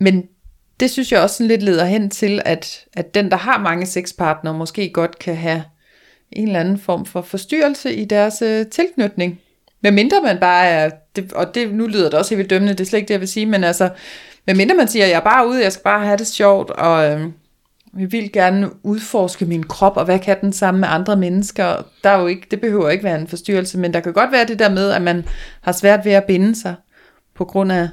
Men 0.00 0.22
det 0.80 0.90
synes 0.90 1.12
jeg 1.12 1.20
også 1.20 1.36
sådan 1.36 1.48
lidt 1.48 1.62
leder 1.62 1.84
hen 1.84 2.10
til, 2.10 2.42
at, 2.44 2.84
at 2.92 3.14
den, 3.14 3.30
der 3.30 3.36
har 3.36 3.58
mange 3.58 3.86
sexpartnere, 3.86 4.54
måske 4.54 4.90
godt 4.92 5.18
kan 5.18 5.36
have 5.36 5.64
en 6.32 6.46
eller 6.46 6.60
anden 6.60 6.78
form 6.78 7.06
for 7.06 7.22
forstyrrelse 7.22 7.94
i 7.94 8.04
deres 8.04 8.42
øh, 8.42 8.66
tilknytning. 8.66 9.40
Men 9.82 9.94
mindre 9.94 10.20
man 10.22 10.38
bare 10.40 10.66
er, 10.66 10.90
det, 11.16 11.32
og 11.32 11.54
det, 11.54 11.74
nu 11.74 11.86
lyder 11.86 12.10
det 12.10 12.18
også 12.18 12.36
helt 12.36 12.50
dømmende, 12.50 12.74
det 12.74 12.80
er 12.80 12.84
slet 12.84 12.98
ikke 12.98 13.08
det, 13.08 13.14
jeg 13.14 13.20
vil 13.20 13.28
sige, 13.28 13.46
men 13.46 13.64
altså, 13.64 13.90
med 14.46 14.54
mindre 14.54 14.74
man 14.74 14.88
siger, 14.88 15.06
jeg 15.06 15.16
er 15.16 15.20
bare 15.20 15.48
ude, 15.48 15.62
jeg 15.62 15.72
skal 15.72 15.82
bare 15.82 16.04
have 16.06 16.16
det 16.16 16.26
sjovt, 16.26 16.70
og 16.70 17.10
øh, 17.10 17.26
jeg 17.98 18.12
vil 18.12 18.32
gerne 18.32 18.70
udforske 18.82 19.44
min 19.44 19.62
krop, 19.62 19.96
og 19.96 20.04
hvad 20.04 20.18
kan 20.18 20.36
den 20.40 20.52
sammen 20.52 20.80
med 20.80 20.88
andre 20.90 21.16
mennesker, 21.16 21.86
der 22.04 22.10
er 22.10 22.20
jo 22.20 22.26
ikke, 22.26 22.46
det 22.50 22.60
behøver 22.60 22.90
ikke 22.90 23.04
være 23.04 23.20
en 23.20 23.26
forstyrrelse, 23.26 23.78
men 23.78 23.94
der 23.94 24.00
kan 24.00 24.12
godt 24.12 24.32
være 24.32 24.46
det 24.46 24.58
der 24.58 24.70
med, 24.70 24.90
at 24.90 25.02
man 25.02 25.24
har 25.60 25.72
svært 25.72 26.04
ved 26.04 26.12
at 26.12 26.24
binde 26.24 26.60
sig, 26.60 26.74
på 27.34 27.44
grund 27.44 27.72
af 27.72 27.88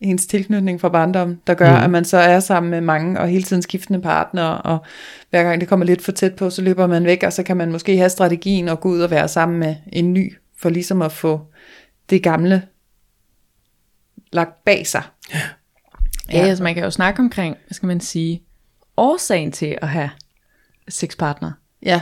ens 0.00 0.26
tilknytning 0.26 0.80
fra 0.80 0.88
barndommen, 0.88 1.40
der 1.46 1.54
gør, 1.54 1.76
mm. 1.76 1.84
at 1.84 1.90
man 1.90 2.04
så 2.04 2.16
er 2.16 2.40
sammen 2.40 2.70
med 2.70 2.80
mange 2.80 3.20
og 3.20 3.28
hele 3.28 3.42
tiden 3.42 3.62
skiftende 3.62 4.00
partnere, 4.00 4.58
og 4.58 4.78
hver 5.30 5.42
gang 5.42 5.60
det 5.60 5.68
kommer 5.68 5.86
lidt 5.86 6.02
for 6.02 6.12
tæt 6.12 6.34
på, 6.34 6.50
så 6.50 6.62
løber 6.62 6.86
man 6.86 7.04
væk, 7.04 7.22
og 7.22 7.32
så 7.32 7.42
kan 7.42 7.56
man 7.56 7.72
måske 7.72 7.96
have 7.96 8.10
strategien 8.10 8.68
og 8.68 8.80
gå 8.80 8.88
ud 8.88 9.00
og 9.00 9.10
være 9.10 9.28
sammen 9.28 9.58
med 9.58 9.76
en 9.92 10.12
ny, 10.12 10.36
for 10.58 10.68
ligesom 10.68 11.02
at 11.02 11.12
få 11.12 11.40
det 12.10 12.22
gamle 12.22 12.62
lagt 14.32 14.64
bag 14.64 14.86
sig. 14.86 15.02
Ja, 15.32 15.38
ja 16.32 16.38
altså 16.38 16.64
man 16.64 16.74
kan 16.74 16.84
jo 16.84 16.90
snakke 16.90 17.20
omkring, 17.20 17.56
hvad 17.66 17.74
skal 17.74 17.86
man 17.86 18.00
sige, 18.00 18.42
årsagen 18.98 19.52
til 19.52 19.78
at 19.82 19.88
have 19.88 20.10
sexpartner. 20.88 21.52
Ja, 21.82 22.00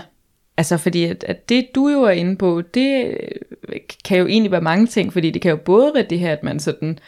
Altså 0.57 0.77
fordi 0.77 1.05
at, 1.05 1.25
at 1.25 1.49
det 1.49 1.67
du 1.75 1.89
jo 1.89 2.03
er 2.03 2.11
inde 2.11 2.37
på, 2.37 2.63
det 2.75 3.17
øh, 3.69 3.81
kan 4.05 4.19
jo 4.19 4.27
egentlig 4.27 4.53
være 4.53 4.61
mange 4.61 4.87
ting, 4.87 5.13
fordi 5.13 5.31
det 5.31 5.43
kan 5.43 5.51
jo 5.51 5.57
både 5.57 5.93
være 5.95 6.07
det 6.11 6.19
her, 6.19 6.33
at 6.33 6.43
man 6.43 6.61
sådan 6.61 6.99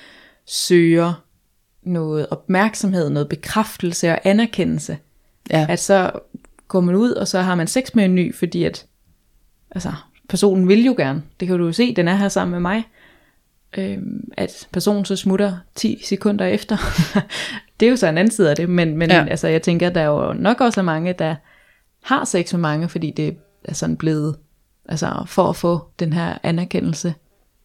søger 0.46 1.24
noget 1.82 2.26
opmærksomhed, 2.30 3.10
noget 3.10 3.28
bekræftelse 3.28 4.10
og 4.10 4.18
anerkendelse. 4.24 4.98
ja, 5.50 5.66
At 5.68 5.78
så 5.78 6.10
går 6.68 6.80
man 6.80 6.94
ud, 6.94 7.10
og 7.10 7.28
så 7.28 7.40
har 7.40 7.54
man 7.54 7.66
sex 7.66 7.94
med 7.94 8.04
en 8.04 8.14
ny, 8.14 8.34
fordi 8.34 8.64
at 8.64 8.86
altså, 9.70 9.92
personen 10.28 10.68
vil 10.68 10.84
jo 10.84 10.94
gerne. 10.98 11.22
Det 11.40 11.48
kan 11.48 11.58
du 11.58 11.66
jo 11.66 11.72
se, 11.72 11.94
den 11.94 12.08
er 12.08 12.14
her 12.14 12.28
sammen 12.28 12.50
med 12.52 12.60
mig. 12.60 12.84
Øhm, 13.78 14.30
at 14.36 14.68
personen 14.72 15.04
så 15.04 15.16
smutter 15.16 15.56
10 15.74 16.00
sekunder 16.04 16.46
efter. 16.46 16.76
det 17.80 17.86
er 17.86 17.90
jo 17.90 17.96
så 17.96 18.06
en 18.06 18.18
anden 18.18 18.32
side 18.34 18.50
af 18.50 18.56
det, 18.56 18.68
men, 18.68 18.96
men 18.96 19.10
Ja. 19.10 19.26
altså, 19.30 19.48
jeg 19.48 19.62
tænker, 19.62 19.86
at 19.88 19.94
der 19.94 20.00
er 20.00 20.06
jo 20.06 20.32
nok 20.32 20.60
også 20.60 20.82
mange, 20.82 21.12
der 21.12 21.34
har 22.04 22.24
sex 22.24 22.52
med 22.52 22.60
mange, 22.60 22.88
fordi 22.88 23.10
det 23.10 23.36
er 23.64 23.74
sådan 23.74 23.96
blevet, 23.96 24.36
altså 24.88 25.24
for 25.26 25.48
at 25.48 25.56
få 25.56 25.80
den 25.98 26.12
her 26.12 26.38
anerkendelse, 26.42 27.14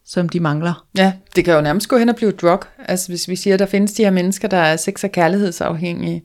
som 0.06 0.30
de 0.30 0.40
mangler. 0.40 0.86
ja, 0.98 1.14
det 1.36 1.46
kan 1.46 1.54
jo 1.54 1.62
nærmest 1.62 1.88
gå 1.90 1.98
hen 1.98 2.10
og 2.10 2.16
blive 2.16 2.32
drug. 2.32 2.60
Altså 2.86 3.08
hvis 3.10 3.28
vi 3.30 3.36
siger, 3.36 3.54
at 3.54 3.60
der 3.60 3.66
findes 3.66 3.94
de 3.94 4.04
her 4.04 4.12
mennesker, 4.12 4.48
der 4.48 4.58
er 4.58 4.76
sex- 4.76 5.04
og 5.04 5.12
kærlighedsafhængige, 5.12 6.24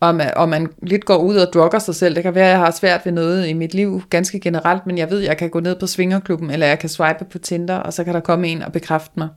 og 0.00 0.14
man, 0.14 0.32
og 0.36 0.48
man 0.48 0.68
lidt 0.82 1.04
går 1.04 1.16
ud 1.16 1.36
og 1.36 1.52
drugger 1.54 1.78
sig 1.78 1.94
selv. 1.94 2.14
Det 2.14 2.22
kan 2.22 2.34
være, 2.34 2.44
at 2.44 2.50
jeg 2.50 2.58
har 2.58 2.70
svært 2.70 3.00
ved 3.04 3.12
noget 3.12 3.46
i 3.48 3.52
mit 3.52 3.74
liv, 3.74 4.02
ganske 4.10 4.40
generelt, 4.40 4.86
men 4.86 4.98
jeg 4.98 5.10
ved, 5.10 5.18
at 5.22 5.28
jeg 5.28 5.36
kan 5.36 5.50
gå 5.50 5.60
ned 5.60 5.76
på 5.80 5.86
Svingerklubben, 5.86 6.50
eller 6.50 6.66
jeg 6.66 6.78
kan 6.78 6.88
swipe 6.88 7.24
på 7.30 7.38
Tinder, 7.38 7.76
og 7.76 7.92
så 7.92 8.04
kan 8.04 8.14
der 8.14 8.20
komme 8.20 8.48
en 8.48 8.62
og 8.62 8.72
bekræfte 8.72 9.10
mig. 9.16 9.28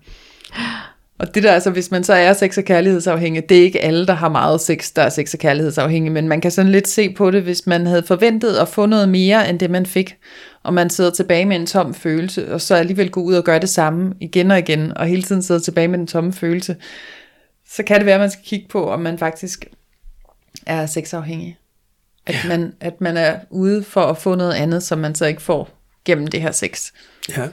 Og 1.22 1.36
det 1.36 1.44
der, 1.44 1.52
altså, 1.52 1.70
hvis 1.70 1.92
man 1.92 2.04
så 2.04 2.14
er 2.14 2.34
sex- 2.34 2.58
og 2.58 2.64
kærlighedsafhængig, 2.64 3.50
det 3.50 3.58
er 3.58 3.62
ikke 3.62 3.82
alle, 3.82 4.08
der 4.08 4.14
har 4.14 4.30
meget 4.30 4.62
sex, 4.62 4.94
der 4.94 5.02
er 5.02 5.10
sex- 5.10 5.34
og 5.34 5.40
kærlighedsafhængig, 5.40 6.12
men 6.12 6.28
man 6.28 6.42
kan 6.42 6.52
sådan 6.52 6.72
lidt 6.72 6.88
se 6.88 7.14
på 7.14 7.32
det, 7.32 7.44
hvis 7.44 7.68
man 7.68 7.86
havde 7.86 8.04
forventet 8.04 8.56
at 8.56 8.68
få 8.68 8.86
noget 8.86 9.10
mere, 9.10 9.50
end 9.50 9.60
det 9.60 9.70
man 9.72 9.86
fik, 9.86 10.18
og 10.64 10.74
man 10.74 10.90
sidder 10.90 11.12
tilbage 11.12 11.46
med 11.46 11.56
en 11.56 11.66
tom 11.66 11.94
følelse, 11.94 12.54
og 12.54 12.62
så 12.62 12.76
alligevel 12.76 13.12
gå 13.12 13.22
ud 13.22 13.34
og 13.34 13.44
gøre 13.44 13.60
det 13.60 13.70
samme 13.70 14.14
igen 14.20 14.52
og 14.52 14.60
igen, 14.60 14.98
og 14.98 15.06
hele 15.06 15.24
tiden 15.24 15.44
sidder 15.44 15.62
tilbage 15.62 15.88
med 15.88 16.00
den 16.00 16.08
tomme 16.08 16.34
følelse, 16.34 16.76
så 17.70 17.84
kan 17.84 17.98
det 17.98 18.06
være, 18.06 18.16
at 18.16 18.22
man 18.22 18.32
skal 18.32 18.46
kigge 18.46 18.68
på, 18.70 18.90
om 18.90 19.00
man 19.00 19.18
faktisk 19.18 19.66
er 20.66 20.86
sexafhængig. 20.86 21.58
At, 22.26 22.36
man, 22.48 22.74
at 22.80 23.02
man 23.02 23.18
er 23.18 23.40
ude 23.50 23.84
for 23.84 24.02
at 24.02 24.18
få 24.18 24.36
noget 24.36 24.54
andet, 24.54 24.84
som 24.84 25.00
man 25.00 25.16
så 25.16 25.26
ikke 25.26 25.42
får 25.42 25.70
gennem 26.06 26.28
det 26.28 26.42
her 26.42 26.52
sex. 26.52 26.92
Ja. 27.38 27.48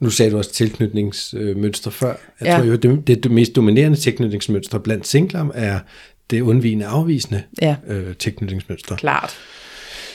Nu 0.00 0.10
sagde 0.10 0.30
du 0.32 0.36
også 0.38 0.52
tilknytningsmønster 0.52 1.90
før. 1.90 2.14
Jeg 2.40 2.46
Ja. 2.48 2.56
tror 2.56 2.64
jo, 2.64 2.76
det, 2.76 3.06
det, 3.06 3.22
det 3.24 3.30
mest 3.30 3.56
dominerende 3.56 3.98
tilknytningsmønster 3.98 4.78
blandt 4.78 5.06
singler 5.06 5.50
er 5.54 5.78
det 6.30 6.40
undvigende 6.40 6.86
afvisende 6.86 7.42
Ja. 7.62 7.76
øh, 7.86 8.16
tilknytningsmønster, 8.16 8.96
Klart. 8.96 9.36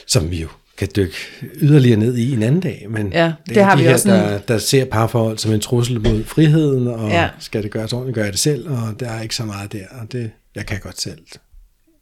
som 0.08 0.32
vi 0.32 0.42
jo 0.42 0.48
kan 0.78 0.88
dykke 0.96 1.16
yderligere 1.62 2.00
ned 2.00 2.16
i 2.18 2.34
en 2.34 2.44
anden 2.44 2.62
dag. 2.62 2.86
Men 2.90 3.12
Ja, 3.14 3.34
det 3.50 3.58
er 3.58 3.64
har 3.64 3.76
de 3.76 3.82
vi 3.82 3.88
her, 3.88 3.94
også 3.94 4.10
der, 4.10 4.38
der 4.40 4.58
ser 4.58 4.86
parforhold 4.86 5.38
som 5.38 5.54
en 5.54 5.60
trussel 5.60 6.02
mod 6.02 6.24
friheden, 6.24 6.88
og 6.88 7.10
Ja. 7.10 7.30
skal 7.40 7.64
det 7.64 7.72
gøres 7.72 7.94
ordentligt, 7.94 8.16
gør 8.16 8.24
jeg 8.24 8.32
det 8.34 8.40
selv, 8.40 8.70
og 8.70 9.00
der 9.00 9.10
er 9.10 9.22
ikke 9.22 9.36
så 9.36 9.46
meget 9.46 9.74
der, 9.74 9.86
og 10.02 10.12
det, 10.12 10.32
jeg 10.56 10.66
kan 10.66 10.80
godt 10.80 11.02
selv. 11.02 11.20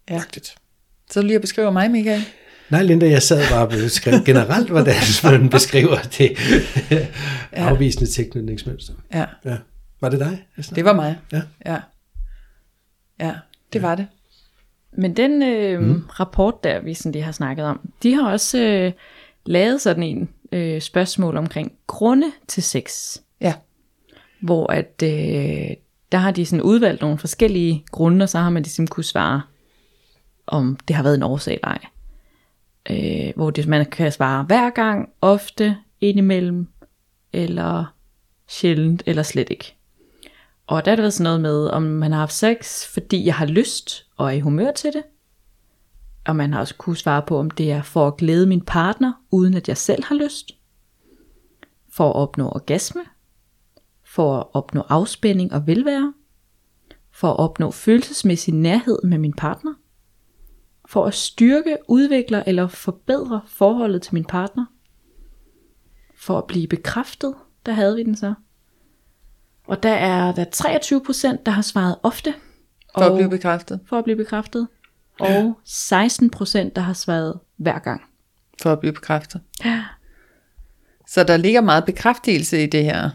Ja. 0.10 0.22
Så 1.12 1.22
lige 1.22 1.36
at 1.36 1.42
beskrive 1.42 1.72
mig, 1.72 1.92
Michael. 1.92 2.24
Nej, 2.74 2.84
Linda, 2.84 3.10
jeg 3.10 3.22
sad 3.22 3.50
bare 3.50 3.62
og 3.62 3.70
beskrev 3.70 4.14
generelt, 4.26 4.70
hvordan 4.70 4.96
man 5.24 5.50
beskriver 5.50 5.98
det 6.18 6.38
afvisende 7.52 8.12
tilknytningsmønster. 8.12 8.94
Ja, 9.14 9.26
Ja. 9.46 9.58
Var 10.02 10.10
det 10.10 10.20
dig? 10.20 10.46
det 10.76 10.86
var 10.86 10.94
mig. 10.94 11.20
Ja. 11.32 11.42
Ja, 11.66 11.80
ja 13.20 13.34
det 13.74 13.82
var 13.82 13.96
det. 13.96 14.08
Men 14.98 15.18
den 15.18 15.44
øh, 15.44 15.82
mm. 15.82 16.04
rapport 16.10 16.64
der, 16.64 16.82
vi 16.82 16.94
sådan 16.94 17.12
lige 17.12 17.24
har 17.24 17.32
snakket 17.32 17.66
om, 17.66 17.90
de 18.04 18.14
har 18.14 18.32
også 18.32 18.60
øh, 18.60 18.92
lavet 19.46 19.82
sådan 19.82 20.04
en 20.04 20.30
øh, 20.52 20.82
spørgsmål 20.82 21.38
omkring 21.38 21.72
grunde 21.88 22.32
til 22.48 22.64
sex. 22.64 23.18
Ja, 23.42 23.54
hvor 24.42 24.72
at 24.72 25.04
øh, 25.04 25.76
der 26.12 26.18
har 26.18 26.32
de 26.32 26.46
sådan 26.46 26.64
udvalgt 26.64 27.02
nogle 27.02 27.18
forskellige 27.18 27.84
grunde, 27.92 28.24
og 28.24 28.30
så 28.30 28.38
har 28.38 28.50
man 28.50 28.64
ligesom 28.64 28.88
kunne 28.88 29.04
svare, 29.04 29.42
om 30.48 30.78
det 30.88 30.96
har 30.96 31.04
været 31.04 31.16
en 31.16 31.24
årsag 31.24 31.54
eller 31.54 31.68
ej. 31.68 31.80
Øh, 32.90 33.34
hvor 33.36 33.50
det, 33.50 33.68
man 33.68 33.86
kan 33.86 34.12
svare 34.12 34.44
hver 34.44 34.70
gang, 34.70 35.10
ofte, 35.22 35.78
indimellem, 36.02 36.68
eller 37.34 37.86
sjældent, 38.48 39.04
eller 39.06 39.24
slet 39.24 39.50
ikke. 39.50 39.76
Og 40.68 40.86
der 40.86 40.92
er 40.92 40.96
det 40.96 41.04
været 41.04 41.14
sådan 41.14 41.24
noget 41.24 41.42
med, 41.42 41.68
om 41.68 41.84
man 41.84 42.12
har 42.12 42.20
haft 42.20 42.34
sex, 42.34 42.88
fordi 42.94 43.26
jeg 43.26 43.36
har 43.36 43.46
lyst, 43.46 44.06
og 44.18 44.28
er 44.28 44.32
i 44.32 44.40
humør 44.40 44.72
til 44.72 44.94
det. 44.94 45.04
Og 46.26 46.36
man 46.36 46.54
har 46.54 46.60
også 46.60 46.76
kunne 46.76 46.98
svare 46.98 47.22
på, 47.22 47.40
om 47.40 47.52
det 47.52 47.72
er 47.72 47.82
for 47.82 48.08
at 48.08 48.18
glæde 48.18 48.48
min 48.48 48.62
partner, 48.62 49.14
uden 49.32 49.54
at 49.54 49.68
jeg 49.68 49.78
selv 49.78 50.04
har 50.04 50.16
lyst. 50.16 50.52
For 51.90 52.10
at 52.10 52.16
opnå 52.16 52.50
orgasme, 52.50 53.02
for 54.06 54.40
at 54.40 54.46
opnå 54.54 54.82
afspænding 54.90 55.54
og 55.54 55.68
velvære, 55.68 56.14
for 57.12 57.30
at 57.30 57.40
opnå 57.40 57.72
følelsesmæssig 57.72 58.54
nærhed 58.54 59.00
med 59.04 59.18
min 59.18 59.34
partner, 59.34 59.74
for 60.90 61.06
at 61.06 61.14
styrke, 61.14 61.78
udvikle 61.88 62.44
eller 62.48 62.68
forbedre 62.68 63.42
forholdet 63.48 64.02
til 64.02 64.14
min 64.14 64.26
partner, 64.26 64.66
for 66.16 66.38
at 66.38 66.48
blive 66.48 66.68
bekræftet, 66.68 67.34
der 67.66 67.72
havde 67.72 67.96
vi 67.96 68.04
den 68.04 68.16
så. 68.16 68.34
Og 69.68 69.84
der 69.84 69.94
er 69.94 70.32
der 70.32 70.42
er 70.42 70.50
23 70.52 71.04
procent, 71.06 71.46
der 71.46 71.52
har 71.52 71.62
svaret 71.62 71.96
ofte, 72.04 72.34
For 72.96 73.02
at 73.02 73.12
Og- 73.12 73.18
blive 73.18 73.30
bekræftet. 73.30 73.80
for 73.86 73.98
at 73.98 74.04
blive 74.04 74.16
bekræftet. 74.18 74.68
Og 75.20 75.58
16 75.66 76.30
procent, 76.30 76.76
der 76.76 76.82
har 76.82 76.94
svaret 76.94 77.40
hver 77.58 77.80
gang. 77.80 78.02
For 78.62 78.72
at 78.72 78.80
blive 78.80 78.94
bekræftet. 78.94 79.42
Ja. 79.66 79.84
Så 81.08 81.24
der 81.24 81.38
ligger 81.38 81.62
meget 81.62 81.86
bekræftelse 81.86 82.64
i 82.64 82.66
det 82.66 82.84
her 82.84 83.10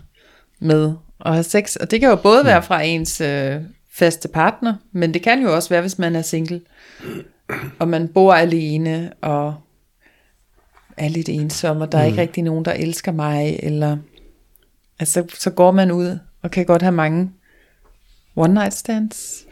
med 0.60 0.92
at 1.20 1.32
have 1.32 1.42
sex. 1.42 1.76
Og 1.76 1.90
det 1.90 2.00
kan 2.00 2.08
jo 2.08 2.16
både 2.16 2.44
være 2.44 2.62
fra 2.62 2.82
ens 2.82 3.20
øh, 3.20 3.62
faste 3.92 4.28
partner, 4.28 4.74
men 4.92 5.14
det 5.14 5.22
kan 5.22 5.42
jo 5.42 5.54
også 5.54 5.68
være, 5.68 5.80
hvis 5.80 5.98
man 5.98 6.16
er 6.16 6.22
single. 6.22 6.60
Og 7.78 7.88
man 7.88 8.08
bor 8.08 8.34
alene, 8.34 9.12
og 9.20 9.54
er 10.96 11.08
lidt 11.08 11.28
ensom, 11.28 11.80
og 11.80 11.92
der 11.92 11.98
er 11.98 12.04
ikke 12.04 12.20
rigtig 12.20 12.42
nogen, 12.42 12.64
der 12.64 12.72
elsker 12.72 13.12
mig. 13.12 13.60
Eller, 13.62 13.96
altså, 14.98 15.24
så 15.38 15.50
går 15.50 15.70
man 15.70 15.90
ud 15.92 16.18
og 16.42 16.50
kan 16.50 16.66
godt 16.66 16.82
have 16.82 16.92
mange 16.92 17.30
one 18.36 18.54
night 18.54 18.74
stands. 18.74 19.44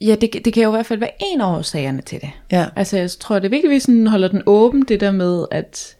Ja, 0.00 0.16
det, 0.20 0.44
det 0.44 0.52
kan 0.52 0.62
jo 0.62 0.68
i 0.68 0.72
hvert 0.72 0.86
fald 0.86 0.98
være 0.98 1.10
en 1.32 1.40
af 1.40 1.56
årsagerne 1.58 2.02
til 2.02 2.20
det. 2.20 2.30
Ja, 2.52 2.66
Altså, 2.76 2.96
jeg 2.96 3.10
tror, 3.10 3.38
det 3.38 3.44
er 3.46 3.50
vigtigt, 3.50 3.70
at 3.70 3.74
vi 3.74 3.80
sådan 3.80 4.06
holder 4.06 4.28
den 4.28 4.42
åben, 4.46 4.82
det 4.88 5.00
der 5.00 5.10
med, 5.10 5.46
at, 5.50 5.96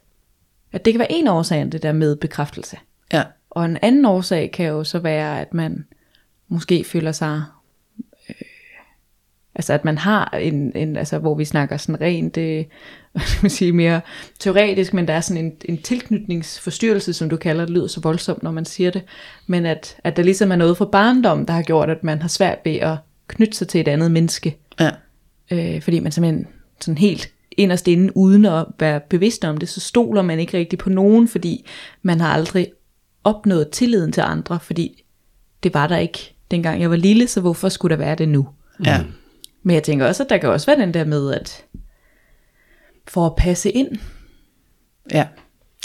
at 0.72 0.84
det 0.84 0.92
kan 0.92 0.98
være 0.98 1.12
en 1.12 1.28
af 1.28 1.32
årsagerne, 1.32 1.70
det 1.70 1.82
der 1.82 1.92
med 1.92 2.16
bekræftelse. 2.16 2.76
ja, 3.12 3.24
Og 3.50 3.64
en 3.64 3.78
anden 3.82 4.04
årsag 4.04 4.50
kan 4.52 4.66
jo 4.66 4.84
så 4.84 4.98
være, 4.98 5.40
at 5.40 5.54
man 5.54 5.86
måske 6.48 6.84
føler 6.84 7.12
sig... 7.12 7.42
Altså, 9.58 9.72
at 9.72 9.84
man 9.84 9.98
har 9.98 10.38
en, 10.40 10.72
en... 10.76 10.96
Altså, 10.96 11.18
hvor 11.18 11.34
vi 11.34 11.44
snakker 11.44 11.76
sådan 11.76 12.00
rent... 12.00 12.36
Øh, 12.36 12.64
hvad 13.12 13.22
skal 13.26 13.44
man 13.44 13.50
sige, 13.50 13.72
mere 13.72 14.00
teoretisk, 14.38 14.94
men 14.94 15.08
der 15.08 15.14
er 15.14 15.20
sådan 15.20 15.44
en, 15.44 15.52
en 15.64 15.82
tilknytningsforstyrrelse, 15.82 17.12
som 17.12 17.30
du 17.30 17.36
kalder 17.36 17.64
det, 17.64 17.74
lyder 17.74 17.86
så 17.86 18.00
voldsomt, 18.00 18.42
når 18.42 18.50
man 18.50 18.64
siger 18.64 18.90
det. 18.90 19.02
Men 19.46 19.66
at, 19.66 19.96
at 20.04 20.16
der 20.16 20.22
ligesom 20.22 20.52
er 20.52 20.56
noget 20.56 20.76
fra 20.76 20.84
barndom, 20.84 21.46
der 21.46 21.52
har 21.52 21.62
gjort, 21.62 21.90
at 21.90 22.04
man 22.04 22.22
har 22.22 22.28
svært 22.28 22.58
ved 22.64 22.76
at 22.76 22.96
knytte 23.28 23.56
sig 23.56 23.68
til 23.68 23.80
et 23.80 23.88
andet 23.88 24.10
menneske. 24.10 24.56
ja, 24.80 24.90
Øh, 25.50 25.82
fordi 25.82 26.00
man 26.00 26.12
simpelthen 26.12 26.46
sådan 26.80 26.98
helt 26.98 27.30
inderst 27.50 27.88
inde, 27.88 28.16
uden 28.16 28.44
at 28.44 28.66
være 28.78 29.00
bevidst 29.00 29.44
om 29.44 29.56
det, 29.56 29.68
så 29.68 29.80
stoler 29.80 30.22
man 30.22 30.40
ikke 30.40 30.58
rigtig 30.58 30.78
på 30.78 30.90
nogen, 30.90 31.28
fordi 31.28 31.66
man 32.02 32.20
har 32.20 32.32
aldrig 32.32 32.72
opnået 33.24 33.70
tilliden 33.70 34.12
til 34.12 34.20
andre, 34.20 34.60
fordi 34.60 35.04
det 35.62 35.74
var 35.74 35.86
der 35.86 35.96
ikke 35.96 36.34
dengang 36.50 36.80
jeg 36.80 36.90
var 36.90 36.96
lille, 36.96 37.26
så 37.26 37.40
hvorfor 37.40 37.68
skulle 37.68 37.96
der 37.96 38.04
være 38.04 38.14
det 38.14 38.28
nu? 38.28 38.48
ja, 38.84 39.00
Men 39.62 39.74
jeg 39.74 39.82
tænker 39.82 40.06
også, 40.06 40.22
at 40.22 40.30
der 40.30 40.38
kan 40.38 40.48
også 40.50 40.66
være 40.66 40.80
den 40.80 40.94
der 40.94 41.04
med, 41.04 41.34
at 41.34 41.64
for 43.08 43.26
at 43.26 43.36
passe 43.36 43.70
ind, 43.70 43.98
ja, 45.12 45.26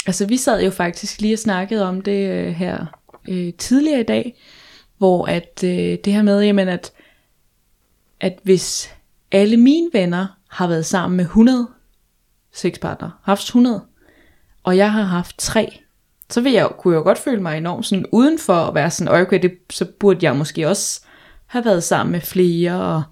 Altså 0.06 0.26
vi 0.26 0.36
sad 0.36 0.62
jo 0.64 0.70
faktisk 0.70 1.20
lige 1.20 1.34
og 1.34 1.38
snakkede 1.38 1.88
om 1.88 2.00
det 2.00 2.30
øh, 2.30 2.52
her 2.52 2.86
øh, 3.28 3.52
tidligere 3.58 4.00
i 4.00 4.04
dag, 4.04 4.40
hvor 4.98 5.26
at 5.26 5.64
øh, 5.64 5.98
det 6.04 6.12
her 6.12 6.22
med, 6.22 6.42
jamen 6.42 6.68
at, 6.68 6.92
at 8.20 8.38
hvis 8.42 8.90
alle 9.32 9.56
mine 9.56 9.90
venner 9.92 10.26
har 10.48 10.66
været 10.66 10.86
sammen 10.86 11.16
med 11.16 11.24
100 11.24 11.68
sexpartnere, 12.52 13.12
haft 13.22 13.42
100, 13.42 13.84
og 14.62 14.76
jeg 14.76 14.92
har 14.92 15.02
haft 15.02 15.38
tre, 15.38 15.80
så 16.30 16.40
vil 16.40 16.52
jeg, 16.52 16.68
kunne 16.78 16.94
jeg 16.94 16.98
jo 16.98 17.04
godt 17.04 17.18
føle 17.18 17.42
mig 17.42 17.58
enormt 17.58 17.86
sådan 17.86 18.06
udenfor 18.12 18.54
at 18.54 18.74
være 18.74 18.90
sådan, 18.90 19.22
okay, 19.22 19.42
det, 19.42 19.52
så 19.70 19.86
burde 20.00 20.26
jeg 20.26 20.36
måske 20.36 20.68
også 20.68 21.00
have 21.46 21.64
været 21.64 21.82
sammen 21.82 22.12
med 22.12 22.20
flere, 22.20 22.82
og, 22.82 23.02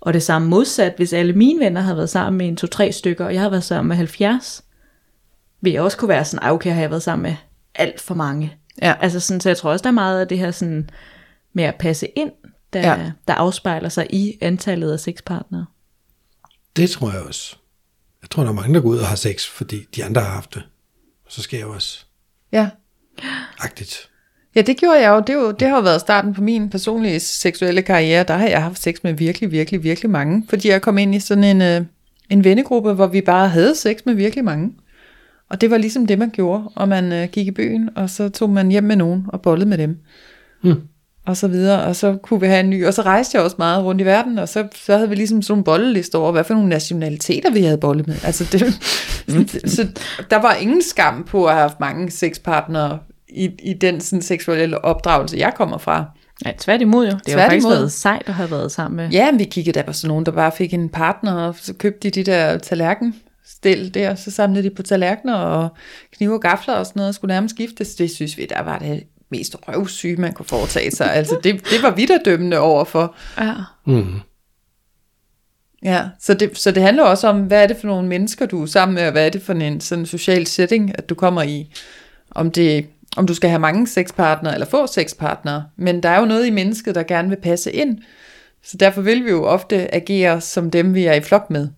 og 0.00 0.12
det 0.12 0.22
samme 0.22 0.48
modsat, 0.48 0.94
hvis 0.96 1.12
alle 1.12 1.32
mine 1.32 1.64
venner 1.64 1.80
havde 1.80 1.96
været 1.96 2.10
sammen 2.10 2.38
med 2.38 2.48
en 2.48 2.56
to-tre 2.56 2.92
stykker, 2.92 3.24
og 3.24 3.34
jeg 3.34 3.42
har 3.42 3.48
været 3.48 3.64
sammen 3.64 3.88
med 3.88 3.96
70, 3.96 4.64
vil 5.60 5.72
jeg 5.72 5.82
også 5.82 5.96
kunne 5.96 6.08
være 6.08 6.24
sådan, 6.24 6.42
"Ej, 6.44 6.50
okay, 6.52 6.72
har 6.72 6.80
jeg 6.80 6.90
været 6.90 7.02
sammen 7.02 7.22
med 7.22 7.36
alt 7.74 8.00
for 8.00 8.14
mange. 8.14 8.56
Ja. 8.82 8.94
Altså 9.00 9.20
sådan, 9.20 9.40
så 9.40 9.48
jeg 9.48 9.56
tror 9.56 9.70
også, 9.70 9.82
der 9.82 9.88
er 9.88 9.92
meget 9.92 10.20
af 10.20 10.28
det 10.28 10.38
her 10.38 10.50
sådan, 10.50 10.90
med 11.52 11.64
at 11.64 11.74
passe 11.78 12.06
ind, 12.16 12.32
der, 12.72 12.80
Ja. 12.80 13.12
der 13.28 13.34
afspejler 13.34 13.88
sig 13.88 14.06
i 14.14 14.38
antallet 14.40 14.92
af 14.92 15.00
sexpartnere. 15.00 15.66
Det 16.76 16.90
tror 16.90 17.10
jeg 17.12 17.20
også. 17.20 17.56
Jeg 18.22 18.30
tror, 18.30 18.42
der 18.42 18.50
er 18.50 18.54
mange, 18.54 18.74
der 18.74 18.80
går 18.80 18.88
ud 18.88 18.98
og 18.98 19.06
har 19.06 19.16
sex, 19.16 19.46
fordi 19.46 19.86
de 19.96 20.04
andre 20.04 20.20
har 20.22 20.30
haft 20.30 20.54
det. 20.54 20.62
Og 21.26 21.32
så 21.32 21.42
skal 21.42 21.56
jeg 21.56 21.66
jo 21.66 21.74
også 21.74 22.04
ja. 22.52 22.70
agtigt. 23.58 24.10
Ja, 24.58 24.62
det 24.62 24.76
gjorde 24.76 25.02
jeg 25.02 25.10
jo. 25.10 25.20
Det, 25.20 25.34
jo, 25.34 25.50
det 25.50 25.68
har 25.68 25.76
jo 25.76 25.82
været 25.82 26.00
starten 26.00 26.34
på 26.34 26.42
min 26.42 26.70
personlige 26.70 27.20
seksuelle 27.20 27.82
karriere. 27.82 28.24
Der 28.24 28.34
har 28.34 28.48
jeg 28.48 28.62
haft 28.62 28.82
sex 28.82 28.96
med 29.02 29.12
virkelig, 29.12 29.52
virkelig, 29.52 29.82
virkelig 29.82 30.10
mange. 30.10 30.44
Fordi 30.48 30.68
jeg 30.68 30.82
kom 30.82 30.98
ind 30.98 31.14
i 31.14 31.20
sådan 31.20 31.44
en, 31.44 31.62
øh, 31.62 31.80
en 32.30 32.44
vennegruppe, 32.44 32.92
hvor 32.92 33.06
vi 33.06 33.20
bare 33.20 33.48
havde 33.48 33.74
sex 33.74 33.98
med 34.06 34.14
virkelig 34.14 34.44
mange. 34.44 34.72
Og 35.50 35.60
det 35.60 35.70
var 35.70 35.78
ligesom 35.78 36.06
det, 36.06 36.18
man 36.18 36.30
gjorde. 36.30 36.64
Og 36.74 36.88
man 36.88 37.12
øh, 37.12 37.28
gik 37.28 37.46
i 37.46 37.50
byen, 37.50 37.90
og 37.96 38.10
så 38.10 38.28
tog 38.28 38.50
man 38.50 38.68
hjem 38.68 38.84
med 38.84 38.96
nogen 38.96 39.26
og 39.28 39.42
bollede 39.42 39.68
med 39.68 39.78
dem. 39.78 39.98
Hmm. 40.62 40.80
Og 41.26 41.36
så 41.36 41.48
videre. 41.48 41.82
Og 41.84 41.96
så 41.96 42.16
kunne 42.22 42.40
vi 42.40 42.46
have 42.46 42.60
en 42.60 42.70
ny. 42.70 42.86
Og 42.86 42.94
så 42.94 43.02
rejste 43.02 43.36
jeg 43.36 43.44
også 43.44 43.56
meget 43.58 43.84
rundt 43.84 44.00
i 44.00 44.04
verden. 44.04 44.38
Og 44.38 44.48
så, 44.48 44.66
så 44.74 44.96
havde 44.96 45.08
vi 45.08 45.14
ligesom 45.14 45.42
sådan 45.42 45.52
nogle 45.52 45.64
bollelister 45.64 46.18
over, 46.18 46.32
hvad 46.32 46.44
for 46.44 46.54
nogle 46.54 46.68
nationaliteter 46.68 47.50
vi 47.50 47.62
havde 47.62 47.78
bollet 47.78 48.06
med. 48.06 48.16
Altså 48.24 48.44
det, 48.52 48.60
så 49.76 49.86
der 50.30 50.36
var 50.36 50.54
ingen 50.54 50.82
skam 50.82 51.24
på 51.24 51.44
at 51.44 51.52
have 51.52 51.62
haft 51.62 51.80
mange 51.80 52.10
sexpartnere 52.10 52.98
i, 53.30 53.50
i 53.62 53.72
den 53.72 54.00
sådan, 54.00 54.22
seksuelle 54.22 54.84
opdragelse, 54.84 55.36
jeg 55.36 55.52
kommer 55.56 55.78
fra. 55.78 56.04
Ja, 56.46 56.52
tværtimod 56.58 57.06
jo. 57.06 57.12
Det 57.12 57.12
har 57.12 57.32
jo 57.32 57.36
Tværtimod. 57.36 57.50
faktisk 57.50 57.68
været 57.68 57.92
sejt 57.92 58.22
at 58.26 58.34
have 58.34 58.50
været 58.50 58.72
sammen 58.72 58.96
med. 58.96 59.10
Ja, 59.10 59.30
men 59.30 59.38
vi 59.38 59.44
kiggede 59.44 59.78
der 59.78 59.86
på 59.86 59.92
sådan 59.92 60.08
nogen, 60.08 60.26
der 60.26 60.32
bare 60.32 60.52
fik 60.52 60.74
en 60.74 60.88
partner, 60.88 61.32
og 61.34 61.54
så 61.58 61.74
købte 61.74 62.10
de 62.10 62.22
de 62.22 62.30
der 62.30 62.58
tallerkenstil 62.58 63.94
der, 63.94 64.14
så 64.14 64.30
samlede 64.30 64.70
de 64.70 64.74
på 64.74 64.82
tallerkener 64.82 65.34
og 65.34 65.68
knive 66.16 66.34
og 66.34 66.40
gafler 66.40 66.74
og 66.74 66.86
sådan 66.86 67.00
noget, 67.00 67.08
og 67.08 67.14
skulle 67.14 67.34
nærmest 67.34 67.54
skiftes. 67.54 67.94
Det 67.94 68.10
synes 68.10 68.38
vi, 68.38 68.46
der 68.46 68.62
var 68.62 68.78
det 68.78 69.02
mest 69.30 69.56
røvsyge, 69.68 70.16
man 70.16 70.32
kunne 70.32 70.46
foretage 70.46 70.90
sig. 70.90 71.12
Altså, 71.12 71.40
det, 71.44 71.54
det 71.54 71.82
var 71.82 71.90
vi 71.94 72.06
der 72.06 72.18
dømmende 72.24 72.58
overfor. 72.58 73.14
Ja. 73.40 73.54
Mm. 73.86 74.20
Ja, 75.82 76.04
så 76.20 76.34
det, 76.34 76.58
så 76.58 76.70
det 76.70 76.82
handler 76.82 77.02
også 77.02 77.28
om, 77.28 77.40
hvad 77.40 77.62
er 77.62 77.66
det 77.66 77.76
for 77.76 77.86
nogle 77.86 78.08
mennesker, 78.08 78.46
du 78.46 78.62
er 78.62 78.66
sammen 78.66 78.94
med, 78.94 79.06
og 79.06 79.12
hvad 79.12 79.26
er 79.26 79.30
det 79.30 79.42
for 79.42 79.52
en 79.52 79.80
sådan 79.80 80.06
social 80.06 80.46
setting, 80.46 80.98
at 80.98 81.08
du 81.08 81.14
kommer 81.14 81.42
i. 81.42 81.72
Om, 82.30 82.50
det, 82.50 82.86
om 83.16 83.26
du 83.26 83.34
skal 83.34 83.50
have 83.50 83.60
mange 83.60 83.86
sexpartnere, 83.86 84.54
eller 84.54 84.66
få 84.66 84.86
sexpartnere. 84.86 85.64
Men 85.76 86.02
der 86.02 86.08
er 86.08 86.20
jo 86.20 86.26
noget 86.26 86.46
i 86.46 86.50
mennesket, 86.50 86.94
der 86.94 87.02
gerne 87.02 87.28
vil 87.28 87.38
passe 87.42 87.72
ind. 87.72 87.98
Så 88.64 88.76
derfor 88.76 89.00
vil 89.02 89.24
vi 89.24 89.30
jo 89.30 89.44
ofte 89.44 89.94
agere 89.94 90.40
som 90.40 90.70
dem, 90.70 90.94
vi 90.94 91.04
er 91.04 91.14
i 91.14 91.20
flok 91.20 91.50
med. 91.50 91.68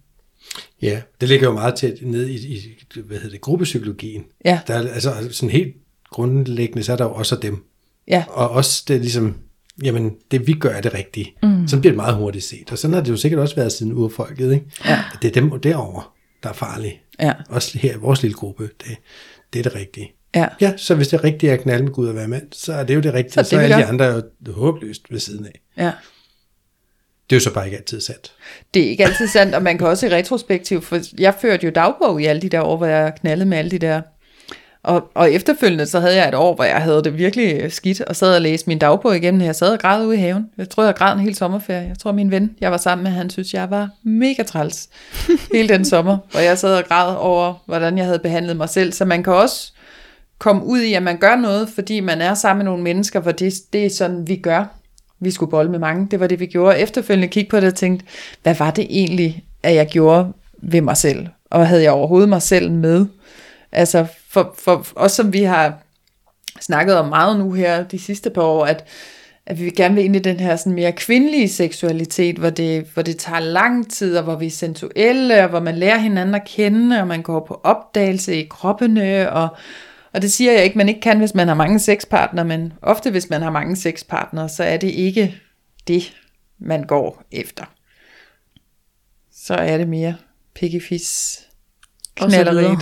Ja, 0.83 1.01
det 1.21 1.29
ligger 1.29 1.47
jo 1.47 1.53
meget 1.53 1.75
tæt 1.75 1.95
ned 2.03 2.27
i, 2.27 2.35
i 2.57 2.77
hvad 3.05 3.16
hedder 3.16 3.31
det, 3.31 3.40
gruppepsykologien. 3.40 4.25
Ja. 4.45 4.61
Der 4.66 4.75
er, 4.75 4.88
altså 4.93 5.29
sådan 5.31 5.51
helt 5.51 5.77
grundlæggende, 6.11 6.83
så 6.83 6.93
er 6.93 6.97
der 6.97 7.05
jo 7.05 7.14
også 7.14 7.37
dem. 7.37 7.64
Ja, 8.09 8.25
Og 8.29 8.51
også 8.51 8.85
det 8.88 9.01
ligesom, 9.01 9.37
jamen 9.83 10.12
det 10.31 10.47
vi 10.47 10.53
gør 10.53 10.71
er 10.71 10.81
det 10.81 10.95
rigtige. 10.95 11.35
Mm. 11.43 11.69
Så 11.69 11.81
bliver 11.81 11.93
det 11.93 11.97
meget 11.97 12.14
hurtigt 12.16 12.45
set. 12.45 12.73
Og 12.73 12.79
sådan 12.79 12.95
har 12.95 13.01
det 13.01 13.11
jo 13.11 13.16
sikkert 13.16 13.40
også 13.40 13.57
været 13.57 13.73
siden 13.73 13.93
urfolket, 13.93 14.53
ikke? 14.53 14.66
Ja. 14.85 15.03
At 15.14 15.19
det 15.23 15.29
er 15.37 15.40
dem 15.40 15.61
derovre, 15.61 16.03
der 16.43 16.49
er 16.49 16.53
farlige. 16.53 17.01
ja, 17.21 17.33
Også 17.49 17.79
her 17.79 17.95
i 17.95 17.99
vores 17.99 18.23
lille 18.23 18.35
gruppe, 18.35 18.62
det, 18.62 18.97
det 19.53 19.59
er 19.59 19.62
det 19.62 19.75
rigtige. 19.75 20.12
Ja. 20.35 20.49
Ja, 20.61 20.73
så 20.77 20.95
hvis 20.95 21.09
det 21.09 21.45
er 21.45 21.53
at 21.53 21.61
knalde 21.61 21.85
med 21.85 21.93
Gud 21.93 22.09
og 22.09 22.14
være 22.14 22.29
mand, 22.29 22.47
så 22.53 22.73
er 22.73 22.85
det 22.85 22.95
jo 22.95 23.01
det 23.01 23.14
rigtige. 23.14 23.33
Så 23.33 23.40
det, 23.40 23.49
så 23.49 23.57
er 23.57 23.61
alle 23.61 23.77
de 23.77 23.85
andre 23.85 24.05
jo 24.05 24.23
håbløst 24.53 25.12
ved 25.12 25.19
siden 25.19 25.47
af. 25.47 25.61
ja. 25.77 25.93
Det 27.31 27.37
er 27.37 27.40
jo 27.40 27.45
så 27.45 27.55
bare 27.55 27.64
ikke 27.64 27.77
altid 27.77 28.01
sandt. 28.01 28.33
Det 28.75 28.85
er 28.85 28.88
ikke 28.90 29.05
altid 29.05 29.29
sandt, 29.29 29.55
og 29.55 29.62
man 29.62 29.79
kan 29.79 29.87
også 29.87 30.07
i 30.07 30.11
retrospektiv, 30.11 30.83
for 30.83 30.99
jeg 31.19 31.35
førte 31.40 31.66
jo 31.66 31.73
dagbog 31.75 32.23
i 32.23 32.27
alle 32.27 32.43
de 32.43 32.49
der 32.49 32.61
år, 32.62 32.77
hvor 32.77 32.87
jeg 32.87 33.12
knaldede 33.21 33.49
med 33.49 33.59
alle 33.59 33.71
de 33.71 33.79
der. 33.79 34.01
Og, 34.83 35.11
og 35.14 35.33
efterfølgende, 35.33 35.87
så 35.87 36.01
havde 36.01 36.16
jeg 36.16 36.29
et 36.29 36.35
år, 36.35 36.55
hvor 36.55 36.64
jeg 36.64 36.83
havde 36.83 37.05
det 37.05 37.19
virkelig 37.19 37.73
skidt, 37.73 38.01
og 38.01 38.16
sad 38.16 38.35
og 38.35 38.40
læste 38.40 38.71
min 38.71 38.79
dagbog 38.79 39.16
igennem. 39.16 39.43
Jeg 39.43 39.57
sad 39.57 39.73
og 39.73 39.79
græd 39.79 40.07
ude 40.07 40.16
i 40.16 40.21
haven. 40.21 40.47
Jeg 40.59 40.69
tror, 40.69 40.85
jeg 40.85 40.95
græd 40.95 41.12
en 41.14 41.21
hel 41.21 41.35
sommerferie. 41.35 41.88
Jeg 41.88 41.99
tror, 41.99 42.12
min 42.12 42.31
ven, 42.31 42.57
jeg 42.61 42.71
var 42.71 42.77
sammen 42.77 43.03
med, 43.03 43.12
han 43.12 43.31
synes, 43.31 43.55
jeg 43.55 43.71
var 43.71 43.88
mega 44.03 44.43
træls 44.43 44.88
hele 45.55 45.69
den 45.69 45.85
sommer. 45.85 46.19
Og 46.35 46.45
jeg 46.45 46.59
sad 46.59 46.77
og 46.77 46.85
græd 46.85 47.16
over, 47.16 47.55
hvordan 47.66 47.99
jeg 47.99 48.07
havde 48.07 48.19
behandlet 48.19 48.57
mig 48.57 48.69
selv. 48.69 48.93
Så 48.93 49.05
man 49.05 49.23
kan 49.23 49.33
også 49.33 49.73
komme 50.40 50.64
ud 50.64 50.81
i, 50.81 50.94
at 50.94 51.03
man 51.03 51.18
gør 51.18 51.37
noget, 51.37 51.68
fordi 51.68 52.00
man 52.00 52.20
er 52.20 52.35
sammen 52.35 52.64
med 52.64 52.70
nogle 52.70 52.83
mennesker, 52.83 53.20
hvor 53.20 53.33
det, 53.33 53.55
det 53.72 53.87
er 53.87 53.90
sådan, 53.90 54.29
vi 54.29 54.37
gør. 54.37 54.64
Vi 55.20 55.31
skulle 55.31 55.50
bolle 55.50 55.70
med 55.70 55.79
mange. 55.79 56.09
Det 56.11 56.20
var 56.20 56.26
det, 56.26 56.40
vi 56.40 56.46
gjorde. 56.46 56.79
Efterfølgende 56.79 57.29
kigge 57.29 57.50
på 57.50 57.57
det 57.57 57.68
og 57.68 57.74
tænkte, 57.74 58.07
hvad 58.42 58.55
var 58.55 58.70
det 58.70 58.87
egentlig, 58.90 59.44
at 59.62 59.74
jeg 59.74 59.87
gjorde 59.87 60.33
ved 60.59 60.81
mig 60.81 60.96
selv? 60.96 61.26
Og 61.50 61.66
havde 61.66 61.83
jeg 61.83 61.92
overhovedet 61.92 62.29
mig 62.29 62.42
selv 62.42 62.72
med? 62.72 63.07
Altså, 63.72 64.07
for, 64.29 64.55
for 64.59 64.87
os 64.96 65.12
som 65.12 65.33
vi 65.33 65.42
har 65.42 65.74
snakket 66.61 66.96
om 66.96 67.09
meget 67.09 67.38
nu 67.38 67.53
her 67.53 67.85
de 67.85 67.98
sidste 67.98 68.31
par 68.31 68.42
år, 68.42 68.64
at, 68.64 68.85
at 69.46 69.61
vi 69.61 69.70
gerne 69.70 69.94
vil 69.94 70.05
ind 70.05 70.16
i 70.16 70.18
den 70.18 70.40
her 70.40 70.57
sådan 70.57 70.72
mere 70.72 70.92
kvindelige 70.92 71.48
seksualitet, 71.48 72.37
hvor 72.37 72.50
det, 72.50 72.87
hvor 72.94 73.03
det 73.03 73.16
tager 73.16 73.40
lang 73.40 73.90
tid, 73.90 74.16
og 74.16 74.24
hvor 74.24 74.37
vi 74.37 74.46
er 74.46 74.50
sensuelle, 74.50 75.42
og 75.42 75.48
hvor 75.48 75.61
man 75.61 75.76
lærer 75.76 75.98
hinanden 75.98 76.35
at 76.35 76.44
kende, 76.46 77.00
og 77.00 77.07
man 77.07 77.22
går 77.22 77.44
på 77.48 77.61
opdagelse 77.64 78.37
i 78.37 78.46
kroppene, 78.50 79.33
og, 79.33 79.48
og 80.12 80.23
det 80.23 80.33
siger 80.33 80.53
jeg 80.53 80.64
ikke, 80.64 80.79
man 80.79 80.88
ikke 80.88 81.01
kan, 81.01 81.18
hvis 81.18 81.35
man 81.35 81.49
har 81.49 81.55
mange 81.55 81.79
sexpartnere, 81.79 82.44
men 82.44 82.73
ofte 82.83 83.11
hvis 83.11 83.31
man 83.31 83.42
har 83.42 83.51
mange 83.51 83.77
sexpartnere, 83.77 84.49
så 84.49 84.64
er 84.64 84.77
det 84.77 84.88
ikke 84.88 85.37
det, 85.88 86.16
man 86.59 86.83
går 86.83 87.23
efter. 87.33 87.64
Så 89.33 89.55
er 89.55 89.79
det 89.79 89.88
mere 89.88 90.16
pikkefis, 90.55 91.40
Og 92.20 92.31
så 92.31 92.37
knalleri 92.37 92.77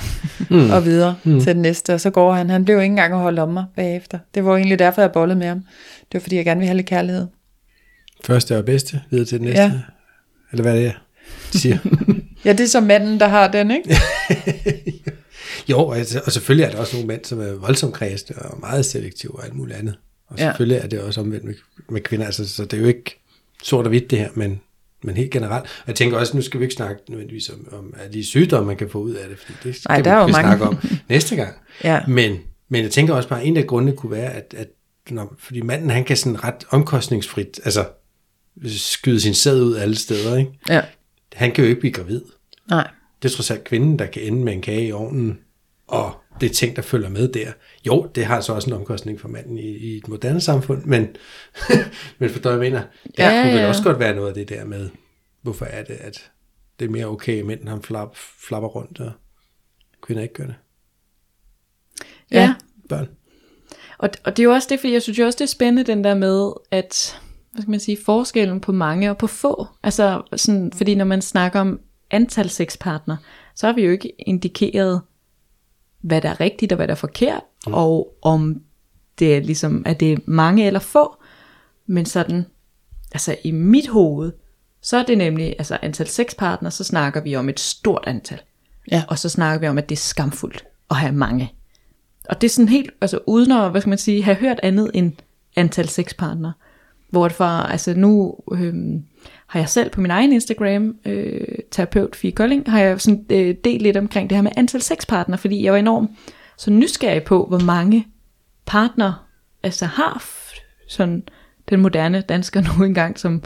videre. 0.48 0.74
og 0.76 0.84
videre 0.84 1.16
mm. 1.24 1.40
til 1.40 1.54
den 1.54 1.62
næste. 1.62 1.94
Og 1.94 2.00
så 2.00 2.10
går 2.10 2.32
han. 2.32 2.50
Han 2.50 2.64
blev 2.64 2.74
jo 2.74 2.80
ikke 2.80 2.92
engang 2.92 3.12
at 3.12 3.20
holde 3.20 3.42
om 3.42 3.48
mig 3.48 3.64
bagefter. 3.76 4.18
Det 4.34 4.44
var 4.44 4.56
egentlig 4.56 4.78
derfor, 4.78 5.02
jeg 5.02 5.12
bollede 5.12 5.38
med 5.38 5.46
ham. 5.46 5.58
Det 5.98 6.14
var 6.14 6.20
fordi, 6.20 6.36
jeg 6.36 6.44
gerne 6.44 6.58
ville 6.58 6.68
have 6.68 6.76
lidt 6.76 6.86
kærlighed. 6.86 7.26
Første 8.24 8.58
og 8.58 8.64
bedste, 8.64 9.02
videre 9.10 9.26
til 9.26 9.38
den 9.38 9.46
næste. 9.46 9.62
Ja. 9.62 9.72
Eller 10.52 10.62
hvad 10.62 10.76
er 10.76 10.80
det, 10.80 10.94
de 11.52 11.58
siger? 11.58 11.78
Ja, 12.44 12.52
det 12.52 12.60
er 12.60 12.68
så 12.68 12.80
manden, 12.80 13.20
der 13.20 13.28
har 13.28 13.48
den, 13.48 13.70
ikke? 13.70 13.96
jo, 15.70 15.90
altså, 15.92 16.20
og 16.26 16.32
selvfølgelig 16.32 16.64
er 16.64 16.70
der 16.70 16.78
også 16.78 16.96
nogle 16.96 17.06
mænd, 17.08 17.24
som 17.24 17.40
er 17.40 17.52
voldsomt 17.52 17.94
kredsende 17.94 18.38
og 18.42 18.60
meget 18.60 18.84
selektive 18.86 19.36
og 19.38 19.44
alt 19.44 19.54
muligt 19.54 19.78
andet. 19.78 19.98
Og 20.28 20.38
Ja. 20.38 20.44
selvfølgelig 20.44 20.76
er 20.78 20.86
det 20.86 21.00
også 21.00 21.20
omvendt 21.20 21.44
med, 21.44 21.54
med 21.88 22.00
kvinder, 22.00 22.26
altså, 22.26 22.48
så 22.48 22.64
det 22.64 22.72
er 22.72 22.80
jo 22.80 22.86
ikke 22.88 23.20
sort 23.62 23.84
og 23.84 23.88
hvidt 23.88 24.10
det 24.10 24.18
her, 24.18 24.28
men, 24.34 24.60
men 25.02 25.16
helt 25.16 25.30
generelt. 25.30 25.64
Og 25.64 25.84
jeg 25.86 25.94
tænker 25.94 26.16
også, 26.18 26.36
nu 26.36 26.42
skal 26.42 26.60
vi 26.60 26.64
ikke 26.64 26.74
snakke 26.74 27.02
nødvendigvis 27.08 27.48
om, 27.50 27.68
om 27.72 27.94
alle 28.02 28.12
de 28.12 28.24
sygdomme, 28.24 28.66
man 28.66 28.76
kan 28.76 28.90
få 28.90 28.98
ud 28.98 29.12
af 29.14 29.28
det, 29.28 29.38
fordi 29.38 29.52
det 29.64 29.76
skal 29.76 30.04
der 30.04 30.10
er 30.12 30.18
jo 30.20 30.26
vi 30.26 30.32
mange. 30.32 30.44
snakke 30.48 30.64
om 30.64 30.78
næste 31.08 31.36
gang. 31.36 31.54
Ja. 31.84 32.00
Men, 32.08 32.36
men 32.68 32.82
jeg 32.82 32.90
tænker 32.90 33.14
også 33.14 33.28
bare, 33.28 33.40
at 33.40 33.46
en 33.46 33.56
af 33.56 33.66
grundene 33.66 33.96
kunne 33.96 34.12
være, 34.12 34.32
at, 34.32 34.54
at 34.56 34.68
når, 35.10 35.34
fordi 35.38 35.60
manden, 35.60 35.90
han 35.90 36.04
kan 36.04 36.16
sådan 36.16 36.44
ret 36.44 36.64
omkostningsfrit, 36.70 37.60
altså 37.64 37.84
skyde 38.66 39.20
sin 39.20 39.34
sæd 39.34 39.60
ud 39.62 39.76
alle 39.76 39.96
steder, 39.96 40.36
ikke? 40.36 40.50
Ja. 40.68 40.82
Han 41.34 41.52
kan 41.52 41.64
jo 41.64 41.68
ikke 41.70 41.80
blive 41.80 41.92
gravid. 41.92 42.20
Nej. 42.70 42.90
Det 43.22 43.30
er 43.30 43.34
trods 43.36 43.50
alt 43.50 43.64
kvinden, 43.64 43.98
der 43.98 44.06
kan 44.06 44.22
ende 44.22 44.44
med 44.44 44.52
en 44.52 44.62
kage 44.62 44.86
i 44.86 44.92
ovnen, 44.92 45.38
og 45.88 46.14
det 46.40 46.52
ting, 46.52 46.76
der 46.76 46.82
følger 46.82 47.08
med 47.08 47.28
der. 47.32 47.52
Jo, 47.86 48.10
det 48.14 48.24
har 48.24 48.40
så 48.40 48.52
også 48.52 48.70
en 48.70 48.76
omkostning 48.76 49.20
for 49.20 49.28
manden 49.28 49.58
i, 49.58 49.76
i 49.76 49.96
et 49.96 50.08
moderne 50.08 50.40
samfund, 50.40 50.84
men, 50.84 51.08
men 52.18 52.30
for 52.30 52.50
jeg 52.50 52.58
mener, 52.58 52.82
der 53.16 53.30
Ja, 53.30 53.42
kunne 53.42 53.52
vel 53.52 53.60
ja. 53.60 53.68
også 53.68 53.82
godt 53.82 53.98
være 53.98 54.14
noget 54.14 54.28
af 54.28 54.34
det 54.34 54.48
der 54.48 54.64
med, 54.64 54.90
hvorfor 55.42 55.64
er 55.64 55.84
det, 55.84 55.94
at 55.94 56.30
det 56.80 56.84
er 56.84 56.90
mere 56.90 57.06
okay, 57.06 57.38
at 57.38 57.46
mænd 57.46 57.68
han 57.68 57.82
flap, 57.82 58.16
flapper 58.48 58.68
rundt, 58.68 59.00
og 59.00 59.12
kvinder 60.02 60.22
ikke 60.22 60.34
gør 60.34 60.46
det. 60.46 60.54
Ja. 62.30 62.40
ja. 62.40 62.54
Børn. 62.88 63.08
Og, 63.98 64.10
og 64.24 64.36
det 64.36 64.42
er 64.42 64.44
jo 64.44 64.52
også 64.52 64.68
det, 64.70 64.80
fordi 64.80 64.92
jeg 64.92 65.02
synes 65.02 65.18
jo 65.18 65.26
også, 65.26 65.36
det 65.36 65.44
er 65.44 65.48
spændende 65.48 65.92
den 65.92 66.04
der 66.04 66.14
med, 66.14 66.52
at, 66.70 67.20
hvad 67.52 67.62
skal 67.62 67.70
man 67.70 67.80
sige, 67.80 67.98
forskellen 68.04 68.60
på 68.60 68.72
mange 68.72 69.10
og 69.10 69.18
på 69.18 69.26
få. 69.26 69.66
Altså 69.82 70.22
sådan, 70.36 70.72
fordi 70.72 70.94
når 70.94 71.04
man 71.04 71.22
snakker 71.22 71.60
om 71.60 71.80
antal 72.10 72.50
sexpartner, 72.50 73.16
så 73.54 73.66
har 73.66 73.74
vi 73.74 73.84
jo 73.84 73.90
ikke 73.90 74.12
indikeret, 74.18 75.02
hvad 76.00 76.20
der 76.20 76.28
er 76.28 76.40
rigtigt 76.40 76.72
og 76.72 76.76
hvad 76.76 76.88
der 76.88 76.94
er 76.94 76.98
forkert, 76.98 77.42
mm. 77.66 77.74
og 77.74 78.14
om 78.22 78.62
det 79.18 79.36
er 79.36 79.40
ligesom, 79.40 79.82
at 79.86 80.00
det 80.00 80.12
er 80.12 80.16
mange 80.26 80.66
eller 80.66 80.80
få. 80.80 81.16
Men 81.86 82.06
sådan, 82.06 82.46
altså 83.12 83.36
i 83.44 83.50
mit 83.50 83.88
hoved, 83.88 84.32
så 84.82 84.96
er 84.96 85.02
det 85.02 85.18
nemlig, 85.18 85.54
altså 85.58 85.78
antal 85.82 86.06
sexpartner, 86.06 86.70
så 86.70 86.84
snakker 86.84 87.20
vi 87.20 87.36
om 87.36 87.48
et 87.48 87.60
stort 87.60 88.04
antal. 88.06 88.40
Ja. 88.90 89.04
Og 89.08 89.18
så 89.18 89.28
snakker 89.28 89.60
vi 89.60 89.68
om, 89.68 89.78
at 89.78 89.88
det 89.88 89.94
er 89.94 90.00
skamfuldt 90.00 90.64
at 90.90 90.96
have 90.96 91.12
mange. 91.12 91.52
Og 92.28 92.40
det 92.40 92.46
er 92.46 92.50
sådan 92.50 92.68
helt, 92.68 92.90
altså 93.00 93.18
uden 93.26 93.52
at, 93.52 93.70
hvad 93.70 93.80
skal 93.80 93.88
man 93.88 93.98
sige, 93.98 94.22
have 94.22 94.36
hørt 94.36 94.60
andet 94.62 94.90
end 94.94 95.12
antal 95.56 95.88
sexpartner. 95.88 96.52
Hvor 97.10 97.28
det 97.28 97.36
for, 97.36 97.44
altså 97.44 97.94
nu 97.94 98.36
øhm, 98.52 99.04
har 99.46 99.60
jeg 99.60 99.68
selv 99.68 99.90
på 99.90 100.00
min 100.00 100.10
egen 100.10 100.32
Instagram, 100.32 100.96
øh, 101.04 101.40
terapeut 101.70 102.16
Fie 102.16 102.32
Kolding, 102.32 102.70
har 102.70 102.80
jeg 102.80 103.00
sådan 103.00 103.26
øh, 103.30 103.54
delt 103.64 103.82
lidt 103.82 103.96
omkring 103.96 104.30
det 104.30 104.36
her 104.36 104.42
med 104.42 104.52
antal 104.56 104.82
sexpartner, 104.82 105.36
fordi 105.36 105.64
jeg 105.64 105.72
var 105.72 105.78
enormt 105.78 106.10
så 106.56 106.70
nysgerrig 106.70 107.22
på, 107.22 107.46
hvor 107.46 107.58
mange 107.58 108.06
partner 108.66 109.26
altså 109.62 109.86
har 109.86 110.24
sådan 110.88 111.22
den 111.68 111.80
moderne 111.80 112.20
dansker 112.20 112.60
nu 112.78 112.84
engang, 112.84 113.18
som, 113.18 113.42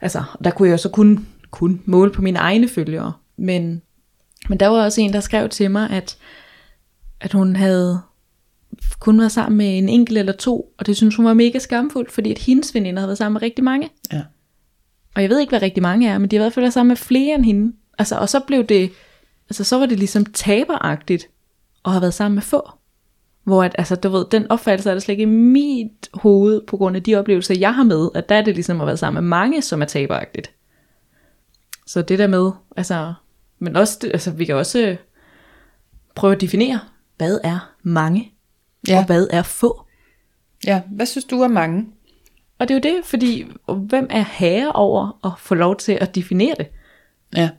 altså 0.00 0.22
der 0.44 0.50
kunne 0.50 0.68
jeg 0.68 0.80
så 0.80 0.88
kun, 0.88 1.26
kun 1.50 1.82
måle 1.84 2.12
på 2.12 2.22
mine 2.22 2.38
egne 2.38 2.68
følgere, 2.68 3.12
men, 3.36 3.82
men 4.48 4.60
der 4.60 4.68
var 4.68 4.84
også 4.84 5.00
en, 5.00 5.12
der 5.12 5.20
skrev 5.20 5.48
til 5.48 5.70
mig, 5.70 5.90
at 5.90 6.18
at 7.22 7.32
hun 7.32 7.56
havde 7.56 8.00
kun 9.00 9.18
været 9.18 9.32
sammen 9.32 9.58
med 9.58 9.78
en 9.78 9.88
enkelt 9.88 10.18
eller 10.18 10.32
to, 10.32 10.74
og 10.78 10.86
det 10.86 10.96
synes 10.96 11.16
hun 11.16 11.24
var 11.24 11.34
mega 11.34 11.58
skamfuldt, 11.58 12.12
fordi 12.12 12.30
at 12.30 12.38
hendes 12.38 12.74
veninder 12.74 13.00
havde 13.00 13.08
været 13.08 13.18
sammen 13.18 13.32
med 13.32 13.42
rigtig 13.42 13.64
mange. 13.64 13.90
Ja. 14.12 14.22
Og 15.14 15.22
jeg 15.22 15.30
ved 15.30 15.40
ikke, 15.40 15.50
hvad 15.50 15.62
rigtig 15.62 15.82
mange 15.82 16.08
er, 16.08 16.18
men 16.18 16.30
de 16.30 16.36
har 16.36 16.42
i 16.42 16.44
hvert 16.44 16.52
fald 16.52 16.64
været 16.64 16.72
sammen 16.72 16.88
med 16.88 16.96
flere 16.96 17.34
end 17.34 17.44
hende. 17.44 17.72
Altså, 17.98 18.16
og 18.16 18.28
så 18.28 18.40
blev 18.46 18.64
det, 18.64 18.92
altså 19.50 19.64
så 19.64 19.78
var 19.78 19.86
det 19.86 19.98
ligesom 19.98 20.26
taberagtigt 20.26 21.28
at 21.84 21.90
have 21.90 22.00
været 22.02 22.14
sammen 22.14 22.34
med 22.34 22.42
få. 22.42 22.70
Hvor 23.44 23.64
at, 23.64 23.74
altså, 23.78 23.96
du 23.96 24.08
ved, 24.08 24.24
den 24.30 24.50
opfattelse 24.50 24.90
er 24.90 24.94
der 24.94 25.00
slet 25.00 25.12
ikke 25.12 25.22
i 25.22 25.26
mit 25.26 26.10
hoved, 26.14 26.60
på 26.66 26.76
grund 26.76 26.96
af 26.96 27.02
de 27.02 27.14
oplevelser, 27.14 27.54
jeg 27.54 27.74
har 27.74 27.82
med, 27.82 28.08
at 28.14 28.28
der 28.28 28.34
er 28.34 28.42
det 28.42 28.54
ligesom 28.54 28.80
at 28.80 28.86
være 28.86 28.96
sammen 28.96 29.24
med 29.24 29.28
mange, 29.28 29.62
som 29.62 29.82
er 29.82 29.86
taberagtigt. 29.86 30.50
Så 31.86 32.02
det 32.02 32.18
der 32.18 32.26
med, 32.26 32.50
altså, 32.76 33.14
men 33.58 33.76
også, 33.76 33.98
altså, 34.12 34.30
vi 34.30 34.44
kan 34.44 34.54
også 34.54 34.78
øh, 34.86 34.96
prøve 36.14 36.34
at 36.34 36.40
definere, 36.40 36.80
hvad 37.16 37.38
er 37.44 37.72
mange, 37.82 38.32
Ja. 38.88 38.98
og 38.98 39.06
hvad 39.06 39.26
er 39.30 39.42
få. 39.42 39.82
Ja, 40.66 40.82
hvad 40.90 41.06
synes 41.06 41.24
du 41.24 41.40
er 41.40 41.48
mange? 41.48 41.86
Og 42.62 42.68
det 42.68 42.74
er 42.74 42.90
jo 42.90 42.96
det, 42.96 43.04
fordi 43.04 43.46
hvem 43.88 44.06
er 44.10 44.24
herre 44.30 44.72
over 44.72 45.18
at 45.24 45.32
få 45.38 45.54
lov 45.54 45.76
til 45.76 45.98
at 46.00 46.14
definere 46.14 46.54
det? 46.58 46.66
Ja. 47.36 47.50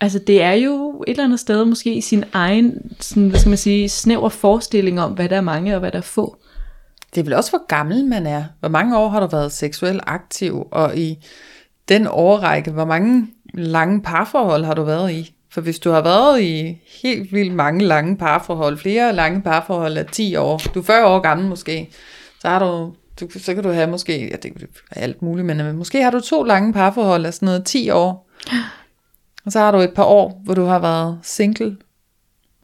Altså 0.00 0.18
det 0.18 0.42
er 0.42 0.52
jo 0.52 1.04
et 1.06 1.10
eller 1.10 1.24
andet 1.24 1.40
sted 1.40 1.64
måske 1.64 1.94
i 1.94 2.00
sin 2.00 2.24
egen, 2.32 2.92
sådan, 3.00 3.28
hvad 3.28 3.40
skal 3.40 3.48
man 3.48 3.58
sige, 3.58 3.88
snæver 3.88 4.28
forestilling 4.28 5.00
om, 5.00 5.12
hvad 5.12 5.28
der 5.28 5.36
er 5.36 5.40
mange 5.40 5.74
og 5.74 5.80
hvad 5.80 5.90
der 5.90 5.98
er 5.98 6.02
få. 6.02 6.36
Det 7.14 7.20
er 7.20 7.24
vel 7.24 7.32
også, 7.32 7.50
hvor 7.50 7.66
gammel 7.66 8.04
man 8.04 8.26
er. 8.26 8.44
Hvor 8.60 8.68
mange 8.68 8.98
år 8.98 9.08
har 9.08 9.20
du 9.20 9.26
været 9.26 9.52
seksuelt 9.52 10.02
aktiv, 10.06 10.68
og 10.70 10.96
i 10.96 11.18
den 11.88 12.06
årrække, 12.10 12.70
hvor 12.70 12.84
mange 12.84 13.28
lange 13.54 14.02
parforhold 14.02 14.64
har 14.64 14.74
du 14.74 14.82
været 14.82 15.12
i? 15.12 15.34
For 15.50 15.60
hvis 15.60 15.78
du 15.78 15.90
har 15.90 16.02
været 16.02 16.40
i 16.40 16.78
helt 17.02 17.32
vildt 17.32 17.54
mange 17.54 17.84
lange 17.84 18.16
parforhold, 18.16 18.78
flere 18.78 19.12
lange 19.12 19.42
parforhold 19.42 19.96
af 19.96 20.06
10 20.06 20.36
år, 20.36 20.60
du 20.74 20.78
er 20.80 20.84
40 20.84 21.06
år 21.06 21.20
gammel 21.20 21.48
måske, 21.48 21.90
så 22.40 22.48
har 22.48 22.58
du, 22.58 22.94
du 23.20 23.28
så 23.38 23.54
kan 23.54 23.62
du 23.62 23.70
have 23.70 23.86
måske, 23.86 24.28
ja, 24.28 24.36
det 24.36 24.52
er 24.90 25.00
alt 25.00 25.22
muligt, 25.22 25.46
men 25.46 25.76
måske 25.76 26.02
har 26.02 26.10
du 26.10 26.20
to 26.20 26.42
lange 26.42 26.72
parforhold 26.72 27.26
af 27.26 27.34
sådan 27.34 27.46
noget 27.46 27.64
10 27.64 27.90
år. 27.90 28.28
Og 29.46 29.52
så 29.52 29.58
har 29.58 29.70
du 29.70 29.78
et 29.78 29.94
par 29.94 30.04
år, 30.04 30.40
hvor 30.44 30.54
du 30.54 30.64
har 30.64 30.78
været 30.78 31.18
single, 31.22 31.76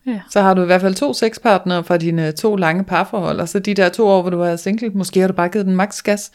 Ja. 0.07 0.21
så 0.31 0.41
har 0.41 0.55
du 0.55 0.63
i 0.63 0.67
hvert 0.67 0.81
fald 0.81 0.95
to 0.95 1.13
sexpartnere 1.13 1.85
fra 1.85 1.97
dine 1.97 2.33
to 2.33 2.57
lange 2.57 2.85
parforhold, 2.85 3.41
og 3.41 3.49
så 3.49 3.59
de 3.59 3.75
der 3.75 3.89
to 3.89 4.07
år, 4.07 4.21
hvor 4.23 4.31
du 4.31 4.41
har 4.41 4.57
single, 4.57 4.91
måske 4.91 5.21
har 5.21 5.29
du 5.29 5.33
bare 5.35 5.49
givet 5.49 5.67
den 5.67 5.77
max 5.77 6.03
gas, 6.03 6.31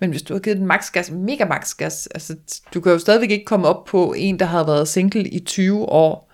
men 0.00 0.10
hvis 0.10 0.22
du 0.22 0.34
har 0.34 0.40
givet 0.40 0.58
den 0.58 0.66
max 0.66 0.90
gas, 0.90 1.10
mega 1.10 1.44
max 1.44 1.74
gas, 1.74 2.06
altså 2.06 2.36
du 2.74 2.80
kan 2.80 2.92
jo 2.92 2.98
stadigvæk 2.98 3.30
ikke 3.30 3.44
komme 3.44 3.68
op 3.68 3.84
på 3.84 4.14
en, 4.16 4.38
der 4.38 4.46
har 4.46 4.64
været 4.64 4.88
single 4.88 5.28
i 5.28 5.38
20 5.38 5.88
år, 5.88 6.32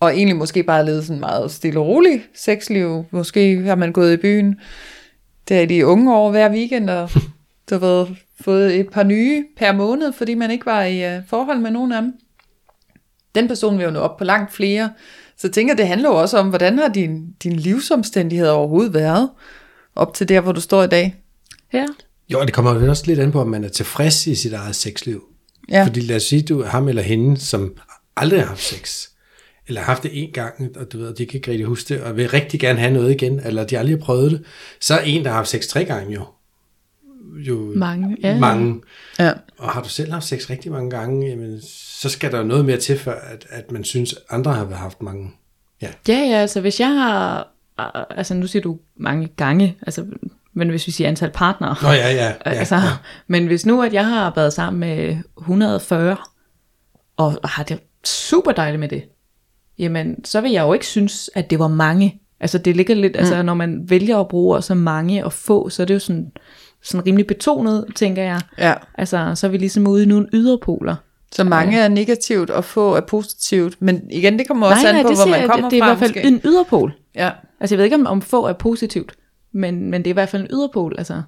og 0.00 0.16
egentlig 0.16 0.36
måske 0.36 0.62
bare 0.62 0.86
levet 0.86 1.06
sådan 1.06 1.20
meget 1.20 1.50
stille 1.50 1.80
og 1.80 1.86
roligt 1.86 2.22
sexliv. 2.34 3.04
Måske 3.10 3.62
har 3.62 3.74
man 3.74 3.92
gået 3.92 4.12
i 4.12 4.16
byen 4.16 4.60
der 5.52 5.60
i 5.60 5.66
de 5.66 5.86
unge 5.86 6.14
år 6.14 6.30
hver 6.30 6.52
weekend, 6.52 6.90
og 6.90 7.10
du 7.70 7.74
har 7.74 7.78
været, 7.78 8.16
fået 8.40 8.80
et 8.80 8.88
par 8.92 9.02
nye 9.02 9.44
per 9.56 9.72
måned, 9.72 10.12
fordi 10.12 10.34
man 10.34 10.50
ikke 10.50 10.66
var 10.66 10.84
i 10.84 11.16
uh, 11.16 11.22
forhold 11.28 11.58
med 11.58 11.70
nogen 11.70 11.92
af 11.92 12.02
dem. 12.02 12.12
Den 13.34 13.48
person 13.48 13.78
vil 13.78 13.84
jo 13.84 13.90
nå 13.90 13.98
op 13.98 14.16
på 14.16 14.24
langt 14.24 14.52
flere. 14.52 14.92
Så 15.36 15.46
jeg 15.46 15.52
tænker, 15.52 15.74
det 15.74 15.88
handler 15.88 16.08
jo 16.08 16.14
også 16.14 16.38
om, 16.38 16.48
hvordan 16.48 16.78
har 16.78 16.88
din, 16.88 17.32
din 17.42 17.52
livsomstændighed 17.52 18.48
overhovedet 18.48 18.94
været 18.94 19.30
op 19.96 20.14
til 20.14 20.28
der, 20.28 20.40
hvor 20.40 20.52
du 20.52 20.60
står 20.60 20.82
i 20.82 20.86
dag? 20.86 21.14
Ja. 21.72 21.86
Jo, 22.28 22.40
og 22.40 22.46
det 22.46 22.54
kommer 22.54 22.74
jo 22.74 22.90
også 22.90 23.06
lidt 23.06 23.18
an 23.18 23.32
på, 23.32 23.40
om 23.40 23.48
man 23.48 23.64
er 23.64 23.68
tilfreds 23.68 24.26
i 24.26 24.34
sit 24.34 24.52
eget 24.52 24.76
sexliv. 24.76 25.22
Ja. 25.70 25.84
Fordi 25.84 26.00
lad 26.00 26.16
os 26.16 26.22
sige, 26.22 26.42
du 26.42 26.60
er 26.60 26.66
ham 26.66 26.88
eller 26.88 27.02
hende, 27.02 27.40
som 27.40 27.76
aldrig 28.16 28.40
har 28.40 28.46
haft 28.46 28.62
sex, 28.62 29.08
eller 29.72 29.82
haft 29.82 30.02
det 30.02 30.22
en 30.22 30.30
gang, 30.32 30.76
og 30.76 30.92
du 30.92 30.98
ved, 30.98 31.14
de 31.14 31.26
kan 31.26 31.38
ikke 31.38 31.50
rigtig 31.50 31.66
huske 31.66 31.94
det, 31.94 32.02
og 32.02 32.16
vil 32.16 32.28
rigtig 32.28 32.60
gerne 32.60 32.78
have 32.78 32.92
noget 32.92 33.10
igen, 33.10 33.40
eller 33.40 33.64
de 33.64 33.78
aldrig 33.78 33.96
har 33.96 34.04
prøvet 34.04 34.30
det, 34.30 34.44
så 34.80 34.94
er 34.94 35.00
en, 35.00 35.24
der 35.24 35.30
har 35.30 35.36
haft 35.36 35.48
sex 35.48 35.66
tre 35.66 35.84
gange 35.84 36.14
jo, 36.14 36.24
jo 37.34 37.72
Mange, 37.76 38.16
ja. 38.22 38.38
mange. 38.38 38.80
Ja. 39.18 39.32
Og 39.58 39.68
har 39.68 39.82
du 39.82 39.88
selv 39.88 40.12
haft 40.12 40.24
sex 40.24 40.50
rigtig 40.50 40.72
mange 40.72 40.90
gange, 40.90 41.28
jamen, 41.28 41.60
så 41.62 42.08
skal 42.08 42.32
der 42.32 42.38
jo 42.38 42.44
noget 42.44 42.64
mere 42.64 42.76
til, 42.76 42.98
før 42.98 43.14
at, 43.14 43.46
at 43.50 43.70
man 43.70 43.84
synes, 43.84 44.14
andre 44.30 44.52
har 44.52 44.74
haft 44.74 45.02
mange. 45.02 45.30
Ja, 45.82 45.88
Ja, 46.08 46.18
ja, 46.18 46.36
altså 46.36 46.60
hvis 46.60 46.80
jeg 46.80 46.88
har, 46.88 47.48
altså 48.10 48.34
nu 48.34 48.46
siger 48.46 48.62
du 48.62 48.78
mange 48.96 49.28
gange, 49.36 49.76
altså, 49.82 50.06
men 50.52 50.68
hvis 50.68 50.86
vi 50.86 50.92
siger 50.92 51.08
antal 51.08 51.30
partnere, 51.30 51.76
Nå 51.82 51.88
ja, 51.88 52.12
ja. 52.12 52.26
ja, 52.26 52.34
altså, 52.44 52.74
ja. 52.74 52.82
men 53.26 53.46
hvis 53.46 53.66
nu, 53.66 53.82
at 53.82 53.92
jeg 53.92 54.06
har 54.06 54.32
været 54.36 54.52
sammen 54.52 54.80
med 54.80 55.16
140, 55.38 56.16
og 57.16 57.40
har 57.44 57.62
det 57.62 57.78
super 58.04 58.52
dejligt 58.52 58.80
med 58.80 58.88
det, 58.88 59.02
jamen, 59.78 60.24
så 60.24 60.40
vil 60.40 60.52
jeg 60.52 60.62
jo 60.62 60.72
ikke 60.72 60.86
synes, 60.86 61.30
at 61.34 61.50
det 61.50 61.58
var 61.58 61.68
mange. 61.68 62.20
Altså, 62.40 62.58
det 62.58 62.76
ligger 62.76 62.94
lidt, 62.94 63.12
mm. 63.12 63.18
altså, 63.18 63.42
når 63.42 63.54
man 63.54 63.80
vælger 63.88 64.18
at 64.18 64.28
bruge 64.28 64.62
så 64.62 64.74
mange 64.74 65.24
og 65.24 65.32
få, 65.32 65.68
så 65.68 65.82
er 65.82 65.86
det 65.86 65.94
jo 65.94 65.98
sådan, 65.98 66.32
sådan 66.82 67.06
rimelig 67.06 67.26
betonet, 67.26 67.86
tænker 67.94 68.22
jeg. 68.22 68.40
ja. 68.58 68.74
Altså, 68.94 69.32
så 69.34 69.46
er 69.46 69.50
vi 69.50 69.56
ligesom 69.56 69.86
ude 69.86 70.02
i 70.02 70.06
nogle 70.06 70.28
yderpoler. 70.32 70.96
Så 71.32 71.44
mange 71.44 71.78
er 71.78 71.88
negativt, 71.88 72.50
og 72.50 72.64
få 72.64 72.94
er 72.94 73.00
positivt. 73.00 73.76
Men 73.80 74.10
igen, 74.10 74.38
det 74.38 74.48
kommer 74.48 74.66
også 74.66 74.82
nej, 74.82 74.98
an 74.98 75.06
på, 75.06 75.12
hvor 75.12 75.26
man 75.26 75.48
kommer 75.48 75.68
det, 75.68 75.70
det 75.70 75.78
er 75.78 75.84
fra. 75.84 75.86
i 75.86 75.96
hvert 75.96 75.98
fald 75.98 76.10
måske. 76.10 76.28
en 76.28 76.40
yderpol. 76.44 76.94
Ja. 77.14 77.30
Altså 77.60 77.74
jeg 77.74 77.78
ved 77.78 77.84
ikke, 77.84 77.96
om, 77.96 78.06
om 78.06 78.22
få 78.22 78.46
er 78.46 78.52
positivt, 78.52 79.14
men, 79.52 79.90
men 79.90 80.02
det 80.02 80.06
er 80.06 80.12
i 80.12 80.12
hvert 80.12 80.28
fald 80.28 80.42
en 80.42 80.48
yderpol, 80.50 80.94
altså. 80.98 81.22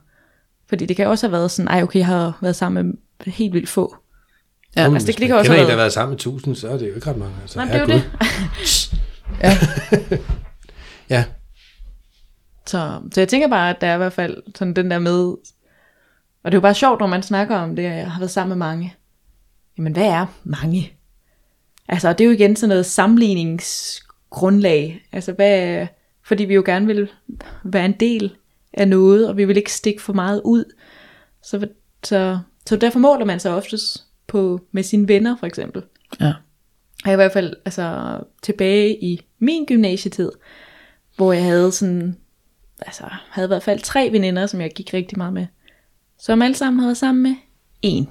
Fordi 0.69 0.87
det 0.87 0.97
kan 0.97 1.07
også 1.07 1.27
have 1.27 1.33
været 1.33 1.51
sådan, 1.51 1.69
ej 1.69 1.83
okay, 1.83 1.99
jeg 1.99 2.07
har 2.07 2.39
været 2.41 2.57
sammen 2.57 2.87
med 2.87 3.33
helt 3.33 3.55
vildt 3.55 3.69
få. 3.69 3.97
Ja, 4.77 4.83
Jamen, 4.83 4.97
altså, 4.97 5.07
det- 5.07 5.19
det 5.19 5.27
kan 5.27 5.37
også 5.37 5.51
kender 5.51 5.57
en, 5.57 5.61
der 5.61 5.67
været- 5.67 5.79
har 5.79 5.83
været 5.83 5.93
sammen 5.93 6.11
med 6.13 6.19
tusind, 6.19 6.57
så 6.57 6.69
er 6.69 6.77
det 6.79 6.89
jo 6.89 6.95
ikke 6.95 7.11
ret 7.11 7.17
mange. 7.17 7.35
Altså, 7.43 7.59
Nej, 7.59 7.67
det 7.67 7.75
er 7.75 7.81
jo 7.81 7.87
det. 7.87 8.03
Ja. 9.43 9.59
Ja, 11.11 11.25
Så, 12.67 13.01
så 13.15 13.21
jeg 13.21 13.29
tænker 13.29 13.49
bare, 13.49 13.71
at 13.71 13.81
der 13.81 13.87
er 13.87 13.95
i 13.95 13.97
hvert 13.97 14.13
fald 14.13 14.43
sådan 14.55 14.75
den 14.75 14.91
der 14.91 14.99
med, 14.99 15.19
Og 16.45 16.45
det 16.45 16.55
er 16.55 16.57
jo 16.57 16.61
bare 16.61 16.75
sjovt, 16.75 17.01
når 17.01 17.07
man 17.07 17.23
snakker 17.23 17.57
om 17.57 17.77
det, 17.77 17.83
jeg 17.83 18.11
har 18.11 18.19
været 18.21 18.31
sammen 18.31 18.59
med 18.59 18.67
mange. 18.67 18.95
Jamen, 19.79 19.93
hvad 19.93 20.05
er 20.07 20.27
mange? 20.45 20.93
Altså, 21.89 22.13
det 22.13 22.21
er 22.21 22.25
jo 22.25 22.31
igen 22.31 22.57
sådan 22.57 22.69
noget 22.69 22.87
sammenligningsgrundlag. 22.87 25.07
Altså, 25.13 25.33
hvad, 25.33 25.87
fordi 26.25 26.45
vi 26.45 26.55
jo 26.55 26.63
gerne 26.67 26.87
vil 26.87 27.09
være 27.65 27.85
en 27.85 27.93
del 28.01 28.35
af 28.73 28.89
noget, 28.89 29.29
og 29.29 29.37
vi 29.37 29.45
vil 29.45 29.57
ikke 29.57 29.73
stikke 29.73 30.03
for 30.03 30.13
meget 30.13 30.41
ud. 30.45 30.65
Så, 31.43 31.69
så, 32.05 32.39
så 32.67 32.77
derfor 32.77 32.99
måler 32.99 33.25
man 33.25 33.41
sig 33.41 33.55
oftest 33.55 34.04
på, 34.35 34.61
med 34.73 34.83
sine 34.83 35.09
venner, 35.09 35.37
for 35.37 35.47
eksempel. 35.47 35.83
Ja. 36.21 36.33
Og 37.05 37.13
i 37.13 37.15
hvert 37.15 37.33
fald 37.33 37.57
altså, 37.65 38.19
tilbage 38.43 39.05
i 39.05 39.21
min 39.39 39.67
gymnasietid, 39.67 40.33
hvor 41.17 41.33
jeg 41.33 41.45
havde 41.45 41.73
sådan, 41.73 42.17
altså 42.79 43.05
havde 43.31 43.47
i 43.47 43.49
hvert 43.49 43.63
fald 43.63 43.81
tre 43.81 44.09
veninder, 44.13 44.47
som 44.47 44.61
jeg 44.61 44.71
gik 44.75 44.95
rigtig 44.95 45.19
meget 45.19 45.33
med, 45.33 45.47
som 46.19 46.43
alle 46.43 46.57
sammen 46.57 46.81
havde 46.81 46.95
sammen 46.95 47.23
med 47.23 47.35
en. 47.83 48.09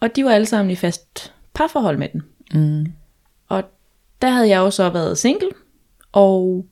Og 0.00 0.16
de 0.16 0.24
var 0.24 0.30
alle 0.30 0.46
sammen 0.46 0.70
i 0.70 0.76
fast 0.76 1.34
parforhold 1.54 1.98
med 1.98 2.08
den. 2.08 2.22
Mm. 2.54 2.92
Og 3.48 3.64
der 4.22 4.28
havde 4.28 4.48
jeg 4.48 4.58
jo 4.58 4.70
så 4.70 4.90
været 4.90 5.18
single, 5.18 5.50
og 6.12 6.66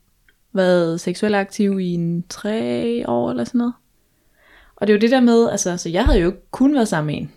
været 0.53 1.01
seksuelt 1.01 1.35
aktiv 1.35 1.79
i 1.79 1.93
en 1.93 2.23
tre 2.29 3.03
år 3.07 3.29
eller 3.29 3.43
sådan 3.43 3.59
noget. 3.59 3.73
Og 4.75 4.87
det 4.87 4.93
er 4.93 4.97
jo 4.97 5.01
det 5.01 5.11
der 5.11 5.21
med, 5.21 5.49
altså, 5.49 5.77
så 5.77 5.89
jeg 5.89 6.05
havde 6.05 6.19
jo 6.19 6.27
ikke 6.27 6.51
kun 6.51 6.75
været 6.75 6.87
sammen 6.87 7.07
med 7.07 7.21
en. 7.21 7.31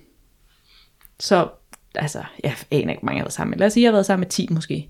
Så, 1.23 1.49
altså, 1.95 2.23
jeg 2.45 2.55
aner 2.71 2.91
ikke, 2.91 3.01
hvor 3.01 3.07
mange 3.07 3.17
jeg 3.17 3.21
har 3.21 3.25
været 3.25 3.33
sammen 3.33 3.51
med. 3.51 3.59
Lad 3.59 3.67
os 3.67 3.73
sige, 3.73 3.83
jeg 3.83 3.89
har 3.89 3.93
været 3.93 4.07
sammen 4.07 4.21
med 4.23 4.31
10 4.31 4.49
måske. 4.51 4.89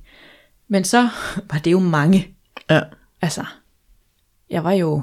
Men 0.68 0.84
så 0.84 1.08
var 1.50 1.58
det 1.58 1.72
jo 1.72 1.78
mange. 1.78 2.34
Ja. 2.70 2.80
Altså, 3.22 3.44
jeg 4.50 4.64
var 4.64 4.72
jo 4.72 5.02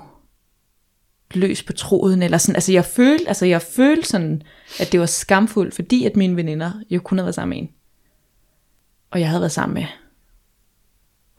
løs 1.33 1.63
på 1.63 1.73
tråden, 1.73 2.23
eller 2.23 2.37
sådan, 2.37 2.55
altså 2.55 2.71
jeg 2.71 2.85
følte, 2.85 3.27
altså 3.27 3.45
jeg 3.45 3.61
følte 3.61 4.07
sådan, 4.07 4.41
at 4.79 4.91
det 4.91 4.99
var 4.99 5.05
skamfuldt, 5.05 5.75
fordi 5.75 6.05
at 6.05 6.15
mine 6.15 6.35
veninder 6.35 6.71
jo 6.89 6.99
kun 6.99 7.17
havde 7.17 7.25
været 7.25 7.35
sammen 7.35 7.49
med 7.49 7.57
en. 7.57 7.69
Og 9.11 9.19
jeg 9.19 9.27
havde 9.29 9.41
været 9.41 9.51
sammen 9.51 9.73
med 9.73 9.85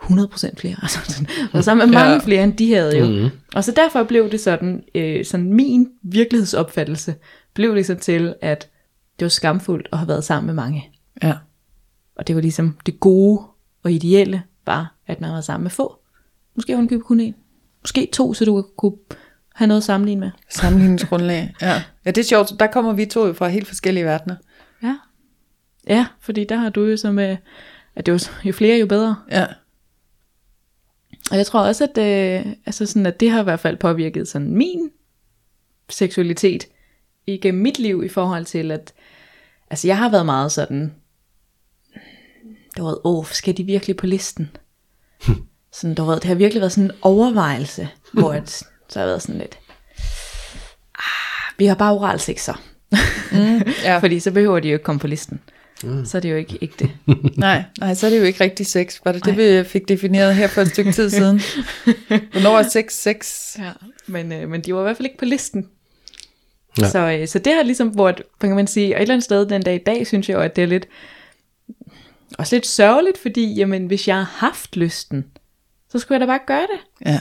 100% 0.03 0.55
flere, 0.57 0.77
altså 0.83 0.99
sådan, 1.05 1.63
sammen 1.63 1.89
med 1.89 1.95
mange 1.95 2.13
Ja. 2.13 2.19
flere, 2.19 2.45
end 2.45 2.57
de 2.57 2.75
havde 2.75 2.99
jo. 2.99 3.07
Mm. 3.07 3.31
Og 3.55 3.65
så 3.65 3.73
derfor 3.77 4.03
blev 4.05 4.31
det 4.31 4.41
sådan, 4.41 4.85
øh, 4.95 5.25
sådan 5.25 5.53
min 5.53 5.89
virkelighedsopfattelse, 6.03 7.15
blev 7.55 7.77
det 7.77 7.87
så 7.87 7.95
til, 7.95 8.35
at 8.41 8.69
det 9.21 9.25
var 9.25 9.29
skamfuldt 9.29 9.89
at 9.93 9.99
have 9.99 10.09
været 10.09 10.25
sammen 10.25 10.47
med 10.47 10.55
mange. 10.55 10.91
Ja. 11.23 11.35
Og 12.15 12.27
det 12.27 12.35
var 12.35 12.43
ligesom 12.43 12.79
det 12.87 13.01
gode 13.01 13.43
og 13.83 13.93
ideelle, 13.93 14.43
var, 14.67 14.95
at 15.07 15.21
man 15.21 15.33
var 15.33 15.41
sammen 15.41 15.63
med 15.63 15.71
få. 15.71 15.99
Måske 16.55 16.75
ovenkøbe 16.75 17.03
kun 17.03 17.21
en. 17.21 17.35
Måske 17.83 18.09
to, 18.13 18.35
så 18.35 18.45
du 18.45 18.67
kunne 18.77 18.97
have 19.55 19.69
noget 19.69 19.81
at 19.81 19.85
sammenligne 19.85 20.21
med. 20.21 20.31
Sammenligningsgrundlag. 20.49 21.55
Ja. 21.63 21.83
ja, 22.05 22.11
det 22.11 22.19
er 22.19 22.25
sjovt. 22.25 22.53
Der 22.59 22.67
kommer 22.67 22.93
vi 22.93 23.07
to 23.07 23.27
jo 23.27 23.33
fra 23.33 23.49
helt 23.49 23.69
forskellige 23.69 24.05
verdener. 24.05 24.37
Ja. 24.83 24.97
Ja, 25.87 26.07
fordi 26.21 26.45
der 26.45 26.57
har 26.57 26.71
du 26.71 26.85
jo 26.85 26.97
som, 26.97 27.19
øh, 27.19 27.37
at 27.95 28.07
det 28.07 28.13
var, 28.13 28.41
jo 28.45 28.53
flere, 28.53 28.79
jo 28.79 28.87
bedre. 28.87 29.17
Ja. 29.31 29.47
Og 31.31 31.37
jeg 31.37 31.47
tror 31.47 31.61
også, 31.61 31.85
at, 31.85 31.99
øh, 31.99 32.53
altså 32.67 32.87
sådan, 32.87 33.07
at 33.07 33.21
det 33.21 33.31
har 33.31 33.41
i 33.41 33.45
hvert 33.45 33.61
fald 33.61 33.77
påvirket 33.77 34.29
sådan 34.29 34.55
min 34.55 34.91
seksualitet 35.89 36.67
igennem 37.27 37.63
mit 37.63 37.79
liv 37.79 38.05
i 38.05 38.09
forhold 38.09 38.45
til, 38.45 38.71
at 38.71 38.93
altså 39.71 39.87
jeg 39.87 39.99
har 39.99 40.09
været 40.09 40.27
meget 40.27 40.53
sådan, 40.53 40.95
du 42.77 42.87
ved, 42.87 42.97
åh, 43.05 43.27
skal 43.27 43.57
de 43.57 43.65
virkelig 43.65 43.97
på 43.97 44.07
listen? 44.07 44.57
sådan, 45.73 45.95
du 45.95 46.05
ved, 46.05 46.15
det 46.15 46.25
har 46.25 46.35
virkelig 46.35 46.61
været 46.61 46.73
sådan 46.73 46.85
en 46.85 46.97
overvejelse, 47.03 47.89
hvor 48.13 48.33
at, 48.33 48.51
så 48.89 48.99
har 48.99 49.01
jeg 49.01 49.09
været 49.09 49.23
sådan 49.23 49.41
lidt, 49.41 49.59
ah, 50.95 51.55
vi 51.59 51.67
har 51.67 51.75
bare 51.75 51.93
oral 51.93 52.21
sex 52.21 52.41
så. 52.41 52.55
Ja. 53.85 53.99
Fordi 54.03 54.21
så 54.21 54.31
behøver 54.31 54.61
de 54.61 54.69
jo 54.69 54.75
ikke 54.75 54.85
komme 54.85 55.01
på 55.01 55.07
listen. 55.07 55.41
Mm. 55.85 56.05
Så 56.05 56.17
er 56.19 56.21
det 56.21 56.31
jo 56.31 56.37
ikke 56.37 56.59
ægte. 56.63 56.91
Nej, 57.37 57.65
nej, 57.81 57.95
så 57.95 58.07
er 58.07 58.11
det 58.11 58.19
jo 58.19 58.25
ikke 58.25 58.45
rigtig 58.45 58.67
sex. 58.67 59.01
Var 59.05 59.13
det 59.13 59.25
det, 59.25 59.37
Nej. 59.37 59.61
vi 59.61 59.65
fik 59.65 59.89
defineret 59.89 60.35
her 60.35 60.47
for 60.47 60.61
et 60.61 60.69
stykke 60.69 60.93
tid 60.93 61.11
siden? 61.11 61.41
Hvornår 62.33 62.59
er 62.59 62.63
sex 62.63 62.93
sex? 62.93 63.57
Ja, 63.59 63.71
men, 64.07 64.33
øh, 64.33 64.49
men 64.49 64.61
de 64.61 64.75
var 64.75 64.81
i 64.81 64.83
hvert 64.83 64.97
fald 64.97 65.07
ikke 65.07 65.19
på 65.19 65.25
listen. 65.25 65.69
Ja. 66.79 66.89
Så, 66.89 66.99
øh, 66.99 67.29
så 67.29 67.39
det 67.39 67.53
har 67.53 67.63
ligesom, 67.63 67.89
hvor 67.89 68.15
kan 68.41 68.55
man 68.55 68.67
sige, 68.67 68.95
og 68.95 68.99
et 68.99 69.03
eller 69.03 69.15
andet 69.15 69.25
sted 69.25 69.47
den 69.47 69.63
dag 69.63 69.75
i 69.75 69.85
dag, 69.87 70.07
synes 70.07 70.29
jeg 70.29 70.35
jo, 70.35 70.41
at 70.41 70.57
det 70.57 70.65
er 70.65 70.69
lidt, 70.69 70.89
også 72.39 72.57
lidt 72.57 72.67
sørgeligt, 72.67 73.19
fordi 73.19 73.55
jamen, 73.55 73.87
hvis 73.87 74.09
jeg 74.09 74.17
har 74.17 74.47
haft 74.47 74.77
lysten, 74.77 75.25
så 75.89 75.99
skulle 75.99 76.17
jeg 76.17 76.21
da 76.21 76.33
bare 76.33 76.47
gøre 76.47 76.67
det. 76.73 77.11
Ja. 77.13 77.21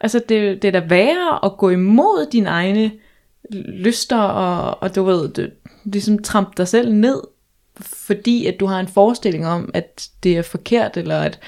Altså 0.00 0.22
det, 0.28 0.62
det 0.62 0.68
er 0.68 0.80
da 0.80 0.86
værre 0.88 1.44
at 1.44 1.56
gå 1.58 1.70
imod 1.70 2.30
dine 2.32 2.48
egne 2.48 2.92
lyster, 3.68 4.18
og, 4.18 4.82
og 4.82 4.94
du 4.94 5.04
ved, 5.04 5.28
du, 5.28 5.46
ligesom 5.84 6.22
trampe 6.22 6.50
dig 6.56 6.68
selv 6.68 6.92
ned, 6.92 7.22
fordi 7.80 8.46
at 8.46 8.60
du 8.60 8.66
har 8.66 8.80
en 8.80 8.88
forestilling 8.88 9.46
om, 9.46 9.70
at 9.74 10.08
det 10.22 10.38
er 10.38 10.42
forkert, 10.42 10.96
eller 10.96 11.18
at 11.18 11.40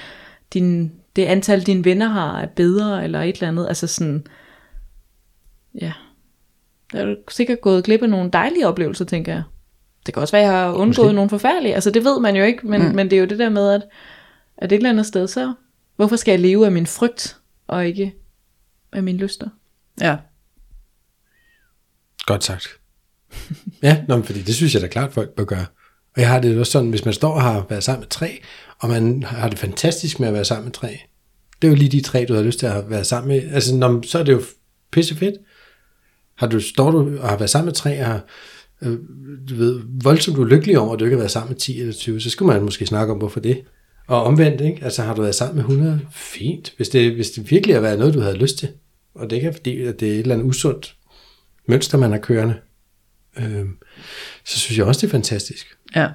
din, 0.53 0.91
det 1.15 1.25
antal 1.25 1.61
dine 1.61 1.85
venner 1.85 2.07
har 2.07 2.41
er 2.41 2.47
bedre, 2.47 3.03
eller 3.03 3.21
et 3.21 3.35
eller 3.35 3.47
andet. 3.47 3.67
Altså 3.67 3.87
sådan, 3.87 4.27
ja. 5.81 5.93
Der 6.93 7.05
er 7.05 7.15
sikkert 7.31 7.61
gået 7.61 7.83
glip 7.83 8.01
af 8.01 8.09
nogle 8.09 8.29
dejlige 8.33 8.67
oplevelser, 8.67 9.05
tænker 9.05 9.33
jeg. 9.33 9.43
Det 10.05 10.13
kan 10.13 10.21
også 10.21 10.31
være, 10.31 10.43
at 10.43 10.51
jeg 10.51 10.59
har 10.59 10.73
undgået 10.73 11.07
Måske. 11.07 11.15
nogle 11.15 11.29
forfærdelige. 11.29 11.75
Altså 11.75 11.91
det 11.91 12.03
ved 12.03 12.19
man 12.19 12.35
jo 12.35 12.43
ikke, 12.43 12.67
men, 12.67 12.81
mm. 12.81 12.95
men 12.95 13.09
det 13.09 13.15
er 13.15 13.19
jo 13.19 13.25
det 13.25 13.39
der 13.39 13.49
med, 13.49 13.71
at, 13.71 13.81
at 14.57 14.71
et 14.71 14.75
eller 14.75 14.89
andet 14.89 15.05
sted, 15.05 15.27
så 15.27 15.53
hvorfor 15.95 16.15
skal 16.15 16.31
jeg 16.31 16.39
leve 16.39 16.65
af 16.65 16.71
min 16.71 16.87
frygt, 16.87 17.37
og 17.67 17.87
ikke 17.87 18.15
af 18.91 19.03
mine 19.03 19.17
lyster? 19.17 19.49
Ja. 20.01 20.17
Godt 22.25 22.43
sagt. 22.43 22.67
Ja, 23.83 24.03
nå, 24.07 24.15
men 24.15 24.23
fordi 24.23 24.41
det 24.41 24.55
synes 24.55 24.73
jeg 24.73 24.81
da 24.81 24.87
klart, 24.87 25.13
folk 25.13 25.29
bør 25.29 25.43
gøre. 25.43 25.65
Og 26.15 26.21
jeg 26.21 26.29
har 26.29 26.39
det 26.39 26.59
også 26.59 26.71
sådan, 26.71 26.89
hvis 26.89 27.05
man 27.05 27.13
står 27.13 27.33
og 27.33 27.41
har 27.41 27.65
været 27.69 27.83
sammen 27.83 28.01
med 28.01 28.07
tre, 28.07 28.41
og 28.79 28.89
man 28.89 29.23
har 29.23 29.49
det 29.49 29.59
fantastisk 29.59 30.19
med 30.19 30.27
at 30.27 30.33
være 30.33 30.45
sammen 30.45 30.65
med 30.65 30.73
tre. 30.73 30.99
Det 31.61 31.67
er 31.67 31.71
jo 31.71 31.77
lige 31.77 31.91
de 31.91 32.01
tre, 32.01 32.25
du 32.27 32.33
har 32.33 32.41
lyst 32.41 32.59
til 32.59 32.65
at 32.65 32.89
være 32.89 33.03
sammen 33.03 33.27
med. 33.27 33.53
Altså, 33.53 33.75
når, 33.75 34.01
så 34.05 34.19
er 34.19 34.23
det 34.23 34.31
jo 34.31 34.41
pisse 34.91 35.15
fedt. 35.15 35.35
Har 36.35 36.47
du, 36.47 36.59
står 36.59 36.91
du 36.91 37.17
og 37.19 37.29
har 37.29 37.37
været 37.37 37.49
sammen 37.49 37.65
med 37.65 37.73
tre, 37.73 37.99
og 37.99 38.05
har, 38.05 38.21
øh, 38.81 38.97
du 39.49 39.55
ved, 39.55 39.81
voldsomt 40.03 40.37
ulykkelig 40.37 40.79
over, 40.79 40.93
at 40.93 40.99
du 40.99 41.05
ikke 41.05 41.15
har 41.15 41.19
været 41.21 41.31
sammen 41.31 41.49
med 41.49 41.57
10 41.59 41.79
eller 41.79 41.93
20, 41.93 42.19
så 42.21 42.29
skulle 42.29 42.53
man 42.53 42.63
måske 42.63 42.85
snakke 42.85 43.13
om, 43.13 43.19
hvorfor 43.19 43.39
det. 43.39 43.61
Og 44.07 44.23
omvendt, 44.23 44.61
ikke? 44.61 44.83
Altså, 44.83 45.03
har 45.03 45.15
du 45.15 45.21
været 45.21 45.35
sammen 45.35 45.55
med 45.55 45.63
100? 45.63 45.99
Fint. 46.11 46.73
Hvis 46.77 46.89
det, 46.89 47.13
hvis 47.15 47.31
det 47.31 47.51
virkelig 47.51 47.75
har 47.75 47.81
været 47.81 47.99
noget, 47.99 48.13
du 48.13 48.19
havde 48.19 48.37
lyst 48.37 48.57
til. 48.57 48.69
Og 49.15 49.29
det 49.29 49.41
kan 49.41 49.53
fordi, 49.53 49.81
at 49.83 49.99
det 49.99 50.07
er 50.07 50.13
et 50.13 50.19
eller 50.19 50.35
andet 50.35 50.45
usundt 50.47 50.95
mønster, 51.67 51.97
man 51.97 52.11
har 52.11 52.17
kørende. 52.19 52.55
Øh, 53.37 53.65
så 54.45 54.59
synes 54.59 54.77
jeg 54.77 54.85
også, 54.85 55.01
det 55.01 55.07
er 55.07 55.11
fantastisk. 55.11 55.67
Ja. 55.95 56.07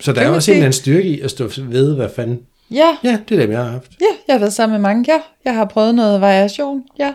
Så 0.00 0.12
der 0.12 0.20
er 0.20 0.26
er 0.26 0.30
også 0.30 0.50
en 0.50 0.56
eller 0.56 0.64
anden 0.66 0.72
styrke 0.80 1.08
i 1.08 1.20
at 1.20 1.30
stå 1.30 1.48
ved, 1.58 1.94
hvad 1.94 2.08
fanden... 2.16 2.40
Ja, 2.70 2.96
Ja, 3.04 3.18
det 3.28 3.36
er 3.36 3.40
dem, 3.42 3.50
jeg 3.50 3.64
har 3.64 3.70
haft. 3.70 3.92
ja, 4.00 4.06
jeg 4.28 4.34
har 4.34 4.38
været 4.38 4.52
sammen 4.52 4.72
med 4.72 4.80
mange. 4.82 5.04
Ja, 5.12 5.20
jeg 5.44 5.54
har 5.54 5.64
prøvet 5.64 5.94
noget 5.94 6.20
variation. 6.20 6.82
Ja. 6.98 7.14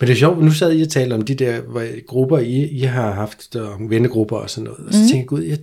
Men 0.00 0.06
det 0.06 0.12
er 0.14 0.18
sjovt, 0.18 0.44
nu 0.44 0.50
sad 0.50 0.72
I 0.78 0.82
og 0.82 0.88
talte 0.88 1.14
om 1.14 1.22
de 1.22 1.34
der 1.34 1.60
grupper, 2.06 2.38
I, 2.38 2.62
I 2.68 2.80
har 2.80 3.12
haft, 3.12 3.52
der, 3.52 3.88
vennegrupper 3.88 4.36
og 4.36 4.50
sådan 4.50 4.64
noget. 4.64 4.86
Og 4.86 4.92
så 4.92 4.98
mm. 4.98 5.08
tænkte 5.08 5.16
jeg, 5.16 5.26
gud, 5.26 5.42
jeg, 5.42 5.58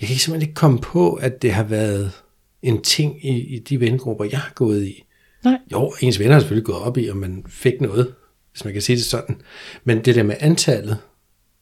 jeg 0.00 0.08
kan 0.08 0.16
simpelthen 0.16 0.42
ikke 0.48 0.54
komme 0.54 0.78
på, 0.78 1.12
at 1.12 1.42
det 1.42 1.52
har 1.52 1.62
været 1.64 2.12
en 2.62 2.82
ting 2.82 3.24
i, 3.26 3.54
i 3.54 3.58
de 3.58 3.80
vennegrupper, 3.80 4.24
jeg 4.24 4.38
har 4.38 4.52
gået 4.54 4.84
i. 4.86 5.04
Nej. 5.44 5.58
Jo, 5.72 5.92
ens 6.00 6.18
venner 6.18 6.32
har 6.32 6.40
selvfølgelig 6.40 6.66
gået 6.66 6.78
op 6.78 6.98
i, 6.98 7.10
om 7.10 7.16
man 7.16 7.44
fik 7.48 7.80
noget, 7.80 8.14
hvis 8.52 8.64
man 8.64 8.72
kan 8.72 8.82
sige 8.82 8.96
det 8.96 9.04
sådan. 9.04 9.40
Men 9.84 10.04
det 10.04 10.14
der 10.14 10.22
med 10.22 10.36
antallet, 10.40 10.98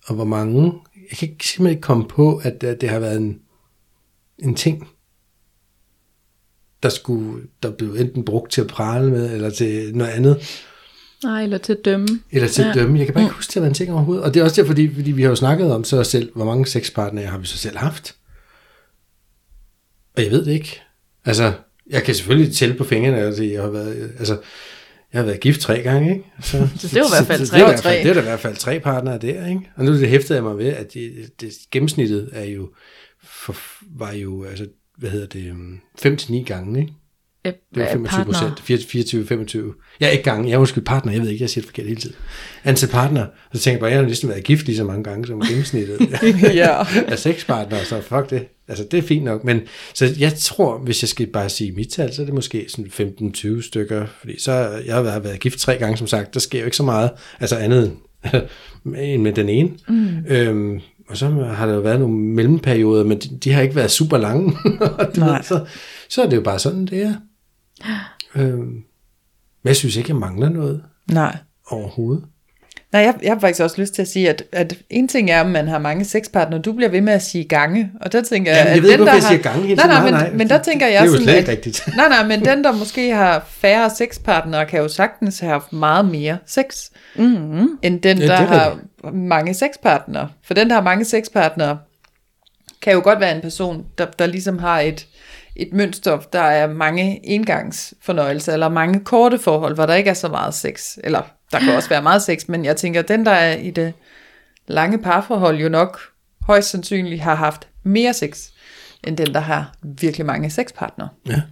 og 0.06 0.14
hvor 0.14 0.24
mange, 0.24 0.72
jeg 1.10 1.18
kan 1.18 1.28
ikke- 1.28 1.46
simpelthen 1.46 1.76
ikke 1.76 1.82
komme 1.82 2.08
på, 2.08 2.36
at, 2.36 2.64
at 2.64 2.80
det 2.80 2.88
har 2.88 2.98
været 2.98 3.16
en, 3.16 3.38
en 4.38 4.54
ting, 4.54 4.88
der 6.82 6.88
skulle, 6.88 7.42
der 7.62 7.70
blev 7.70 7.94
enten 7.98 8.24
brugt 8.24 8.52
til 8.52 8.60
at 8.60 8.66
prale 8.66 9.10
med, 9.10 9.34
eller 9.34 9.50
til 9.50 9.96
noget 9.96 10.10
andet. 10.10 10.66
Nej, 11.24 11.42
eller 11.42 11.58
til 11.58 11.72
at 11.72 11.84
dømme. 11.84 12.08
Eller 12.30 12.48
til 12.48 12.62
ja. 12.62 12.68
At 12.68 12.74
dømme. 12.74 12.98
Jeg 12.98 13.06
kan 13.06 13.14
bare 13.14 13.24
ikke 13.24 13.34
huske, 13.34 13.48
det 13.48 13.54
har 13.54 13.60
været 13.60 13.70
en 13.70 13.74
ting 13.74 13.92
overhovedet. 13.92 14.24
Og 14.24 14.34
det 14.34 14.40
er 14.40 14.44
også 14.44 14.56
derfor, 14.56 14.70
fordi, 14.70 14.94
fordi 14.94 15.10
vi 15.10 15.22
har 15.22 15.28
jo 15.28 15.36
snakket 15.36 15.72
om 15.72 15.84
så 15.84 16.04
selv, 16.04 16.32
hvor 16.34 16.44
mange 16.44 16.66
sexpartnere 16.66 17.26
har 17.26 17.38
vi 17.38 17.46
så 17.46 17.58
selv 17.58 17.76
haft. 17.76 18.16
Og 20.16 20.22
jeg 20.22 20.30
ved 20.30 20.44
det 20.44 20.52
ikke. 20.52 20.80
Altså, 21.24 21.52
jeg 21.90 22.02
kan 22.02 22.14
selvfølgelig 22.14 22.54
tælle 22.54 22.74
på 22.74 22.84
fingrene, 22.84 23.18
altså, 23.18 23.44
jeg 23.44 23.62
har 23.62 23.70
været, 23.70 24.12
altså, 24.18 24.38
jeg 25.12 25.20
har 25.20 25.26
været 25.26 25.40
gift 25.40 25.60
tre 25.60 25.82
gange, 25.82 26.10
ikke? 26.12 26.24
Så, 26.42 26.50
Så 26.78 26.88
det 26.88 26.96
er 26.96 27.00
jo 27.00 27.06
i 27.06 27.14
hvert 27.16 27.26
fald 27.26 27.46
tre 27.46 27.58
det 27.58 27.64
er 27.64 27.72
og 27.72 27.80
tre. 27.80 27.90
Det 27.90 28.06
er 28.06 28.14
da 28.14 28.20
i 28.20 28.22
hvert 28.22 28.40
fald 28.40 28.56
tre 28.56 28.80
partnere 28.80 29.18
der, 29.18 29.46
ikke? 29.46 29.60
Og 29.76 29.84
nu 29.84 29.92
er 29.92 29.96
det 29.96 30.08
hæftet 30.08 30.34
jeg 30.34 30.42
mig 30.42 30.58
ved, 30.58 30.66
at 30.66 30.94
det, 30.94 31.30
det, 31.40 31.52
gennemsnittet 31.70 32.28
er 32.32 32.44
jo, 32.44 32.70
for, 33.22 33.56
var 33.96 34.12
jo, 34.12 34.44
altså, 34.44 34.66
hvad 34.98 35.10
hedder 35.10 35.26
det, 35.26 35.54
5-9 36.06 36.44
gange, 36.44 36.80
ikke? 36.80 36.92
Ja, 37.44 37.50
Det 37.74 37.82
var 37.82 37.88
25 37.92 38.24
procent. 38.24 38.60
24, 38.60 39.26
25. 39.26 39.74
Ja, 40.00 40.08
ikke 40.08 40.24
gange. 40.24 40.48
Jeg 40.48 40.54
er 40.54 40.58
undskyld 40.58 40.84
partner. 40.84 41.12
Jeg 41.12 41.22
ved 41.22 41.28
ikke, 41.28 41.42
jeg 41.42 41.50
siger 41.50 41.62
det 41.62 41.68
forkert 41.68 41.86
hele 41.86 42.00
tiden. 42.00 42.16
Antal 42.64 42.88
partner. 42.88 43.22
Og 43.22 43.56
så 43.56 43.62
tænker 43.62 43.74
jeg 43.74 43.80
bare, 43.80 43.90
jeg 43.90 43.98
har 43.98 44.06
næsten 44.06 44.28
været 44.28 44.44
gift 44.44 44.66
lige 44.66 44.76
så 44.76 44.84
mange 44.84 45.04
gange 45.04 45.26
som 45.26 45.40
gennemsnittet 45.40 46.00
ja. 46.54 46.84
af 47.08 47.18
seks 47.18 47.44
partnere. 47.44 47.84
Så 47.84 48.00
fuck 48.00 48.30
det. 48.30 48.46
Altså, 48.68 48.84
det 48.90 48.98
er 48.98 49.02
fint 49.02 49.24
nok. 49.24 49.44
Men 49.44 49.60
så 49.94 50.14
jeg 50.18 50.34
tror, 50.34 50.78
hvis 50.78 51.02
jeg 51.02 51.08
skal 51.08 51.26
bare 51.26 51.48
sige 51.48 51.72
mit 51.72 51.88
tal, 51.88 52.14
så 52.14 52.22
er 52.22 52.26
det 52.26 52.34
måske 52.34 52.66
sådan 52.68 53.14
15-20 53.34 53.62
stykker. 53.66 54.06
Fordi 54.20 54.40
så 54.40 54.52
jeg 54.86 54.94
har 54.94 55.02
været, 55.20 55.40
gift 55.40 55.58
tre 55.58 55.76
gange, 55.76 55.96
som 55.96 56.06
sagt. 56.06 56.34
Der 56.34 56.40
sker 56.40 56.58
jo 56.58 56.64
ikke 56.64 56.76
så 56.76 56.82
meget. 56.82 57.10
Altså 57.40 57.56
andet 57.56 57.84
end 57.84 58.42
end 58.96 59.22
med 59.22 59.32
den 59.32 59.48
ene. 59.48 59.70
Mm. 59.88 60.08
Øhm, 60.28 60.80
og 61.08 61.16
så 61.16 61.26
har 61.28 61.66
der 61.66 61.74
jo 61.74 61.80
været 61.80 62.00
nogle 62.00 62.16
mellemperioder, 62.16 63.04
men 63.04 63.18
de, 63.18 63.38
de 63.44 63.52
har 63.52 63.62
ikke 63.62 63.76
været 63.76 63.90
super 63.90 64.18
lange. 64.18 64.50
du 65.16 65.20
Nej. 65.20 65.36
ved, 65.36 65.42
så, 65.42 65.64
så 66.08 66.22
er 66.22 66.28
det 66.28 66.36
jo 66.36 66.42
bare 66.42 66.58
sådan, 66.58 66.86
det 66.86 67.02
er. 67.02 67.14
Øhm, 68.34 68.56
men 69.62 69.68
jeg 69.68 69.76
synes 69.76 69.96
ikke, 69.96 70.08
jeg 70.10 70.16
mangler 70.16 70.48
noget 70.48 70.82
Nej. 71.12 71.36
overhovedet. 71.70 72.24
Nej, 72.92 73.02
jeg, 73.02 73.14
jeg 73.22 73.32
har 73.32 73.40
faktisk 73.40 73.62
også 73.62 73.80
lyst 73.80 73.94
til 73.94 74.02
at 74.02 74.08
sige, 74.08 74.28
at, 74.28 74.42
at 74.52 74.74
en 74.90 75.08
ting 75.08 75.30
er, 75.30 75.40
at 75.40 75.46
man 75.46 75.68
har 75.68 75.78
mange 75.78 76.04
sexpartnere, 76.04 76.60
du 76.60 76.72
bliver 76.72 76.88
ved 76.90 77.00
med 77.00 77.12
at 77.12 77.22
sige 77.22 77.44
gange, 77.44 77.90
og 78.00 78.12
der 78.12 78.22
tænker 78.22 78.52
jeg, 78.52 78.58
Jamen, 78.58 78.68
jeg 78.68 78.76
at 78.76 78.82
ved 78.82 78.90
den, 78.90 78.92
ikke, 78.92 79.04
hvorfor 79.04 79.10
der 79.10 79.16
jeg 79.16 79.22
har, 79.22 79.28
siger 79.34 79.42
gange 79.42 79.66
hele 79.66 79.76
nej, 79.76 79.86
nej, 79.86 79.96
Nej, 80.00 80.04
men, 80.04 80.14
nej. 80.14 80.32
men 80.32 80.48
der 80.48 80.62
tænker 80.62 80.86
jeg 80.86 80.92
Det 80.94 81.00
er 81.00 81.04
jo 81.06 81.12
sådan, 81.12 81.24
slet 81.24 81.36
ikke 81.36 81.50
at, 81.50 81.56
rigtigt. 81.56 81.88
nej, 81.96 82.08
nej, 82.08 82.26
men 82.26 82.44
den, 82.44 82.64
der 82.64 82.72
måske 82.72 83.14
har 83.14 83.44
færre 83.48 83.90
sexpartnere, 83.90 84.66
kan 84.66 84.80
jo 84.80 84.88
sagtens 84.88 85.40
have 85.40 85.52
haft 85.52 85.72
meget 85.72 86.04
mere 86.04 86.38
sex, 86.46 86.64
Mm-hmm. 87.16 87.78
end 87.82 88.00
den, 88.00 88.18
Ja, 88.18 88.26
der 88.26 88.36
det 88.36 88.44
er 88.44 88.46
har 88.46 88.78
mange 89.12 89.54
sexpartnere. 89.54 90.28
For 90.44 90.54
den, 90.54 90.68
der 90.68 90.74
har 90.74 90.82
mange 90.82 91.04
sexpartnere, 91.04 91.78
kan 92.82 92.92
jo 92.92 93.00
godt 93.04 93.20
være 93.20 93.34
en 93.36 93.40
person, 93.42 93.84
der, 93.98 94.06
der 94.06 94.26
ligesom 94.26 94.58
har 94.58 94.80
et, 94.80 95.06
et 95.62 95.72
mønster, 95.72 96.20
der 96.32 96.40
er 96.40 96.72
mange 96.72 97.20
engangsfornøjelser, 97.26 98.52
eller 98.52 98.68
mange 98.68 99.00
korte 99.04 99.38
forhold, 99.38 99.74
hvor 99.74 99.86
der 99.86 99.94
ikke 99.94 100.10
er 100.10 100.14
så 100.14 100.28
meget 100.28 100.54
sex. 100.54 100.98
Eller 101.04 101.22
der 101.52 101.58
kan 101.58 101.74
også 101.76 101.88
være 101.88 102.02
meget 102.02 102.22
sex, 102.22 102.48
men 102.48 102.64
jeg 102.64 102.76
tænker, 102.76 103.02
den, 103.02 103.26
der 103.26 103.32
er 103.32 103.56
i 103.56 103.70
det 103.70 103.92
lange 104.66 104.98
parforhold, 104.98 105.56
jo 105.58 105.68
nok 105.68 106.00
højst 106.40 106.70
sandsynligt 106.70 107.20
har 107.22 107.34
haft 107.34 107.68
mere 107.82 108.14
sex, 108.14 108.48
end 109.06 109.16
den, 109.16 109.34
der 109.34 109.40
har 109.40 109.74
virkelig 109.82 110.26
mange 110.26 110.50
sexpartnere. 110.50 111.08
Ja. 111.26 111.42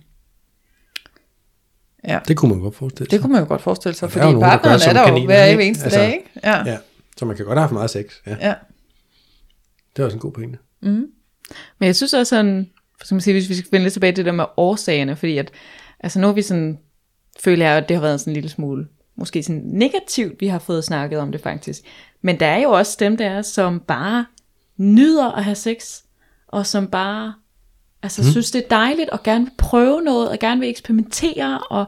Ja, 2.05 2.18
Det 2.29 2.37
kunne 2.37 2.51
man 2.55 2.61
godt 2.61 2.77
forestille 2.77 3.07
sig. 3.07 3.11
det 3.11 3.21
kunne 3.21 3.33
man 3.33 3.42
jo 3.42 3.49
godt 3.49 3.62
forestille 3.62 3.94
sig, 3.97 4.11
fordi 4.12 4.25
partneren 4.40 4.81
er 4.88 4.92
der 4.92 5.09
jo 5.18 5.25
hver 5.27 5.44
ikke? 5.44 5.64
eneste 5.64 5.85
Altså, 5.85 5.99
dag, 6.01 6.12
ikke? 6.12 6.25
Ja. 6.44 6.64
Ja, 6.66 6.79
så 7.16 7.25
man 7.25 7.37
kan 7.37 7.44
godt 7.44 7.57
have 7.59 7.62
haft 7.62 7.73
meget 7.73 7.90
sex. 7.90 8.05
Ja, 8.27 8.37
ja. 8.40 8.55
det 9.97 10.03
er 10.03 10.05
også 10.05 10.16
en 10.16 10.21
god 10.21 10.33
pointe. 10.33 10.59
Men 10.81 11.87
jeg 11.87 11.97
synes 11.97 12.14
også 12.14 12.31
sådan, 12.31 12.71
skal 13.05 13.15
man 13.15 13.21
sige, 13.21 13.35
hvis 13.35 13.49
vi 13.49 13.55
skal 13.55 13.71
finde 13.71 13.83
lidt 13.83 13.93
tilbage 13.93 14.13
til 14.13 14.17
det 14.17 14.27
der 14.27 14.33
med 14.33 14.45
årsagerne, 14.57 15.17
fordi 15.17 15.39
at, 15.39 15.51
altså 16.01 16.21
nu 16.21 16.27
har 16.27 16.35
vi 16.35 16.43
sådan, 16.43 16.79
føler 17.41 17.67
jeg, 17.67 17.77
at 17.77 17.89
det 17.89 17.97
har 17.97 18.03
været 18.03 18.21
sådan 18.21 18.31
en 18.31 18.35
lille 18.35 18.49
smule, 18.49 18.87
måske 19.17 19.43
sådan 19.43 19.63
negativt, 19.65 20.41
vi 20.41 20.47
har 20.47 20.59
fået 20.59 20.85
snakket 20.85 21.19
om 21.19 21.33
det 21.33 21.41
faktisk. 21.41 21.81
Men 22.23 22.41
der 22.41 22.47
er 22.47 22.59
jo 22.59 22.71
også 22.71 22.97
dem 23.01 23.17
der, 23.17 23.43
som 23.43 23.81
bare 23.81 24.27
nyder 24.77 25.33
at 25.33 25.45
have 25.45 25.55
sex, 25.55 26.01
og 26.49 26.67
som 26.67 26.87
bare 26.87 27.35
altså, 28.03 28.23
mm. 28.23 28.29
synes, 28.31 28.51
det 28.51 28.65
er 28.65 28.69
dejligt, 28.69 29.11
og 29.11 29.23
gerne 29.23 29.45
vil 29.45 29.53
prøve 29.59 30.03
noget, 30.03 30.29
og 30.29 30.39
gerne 30.39 30.61
vil 30.61 30.69
eksperimentere, 30.69 31.59
og 31.59 31.87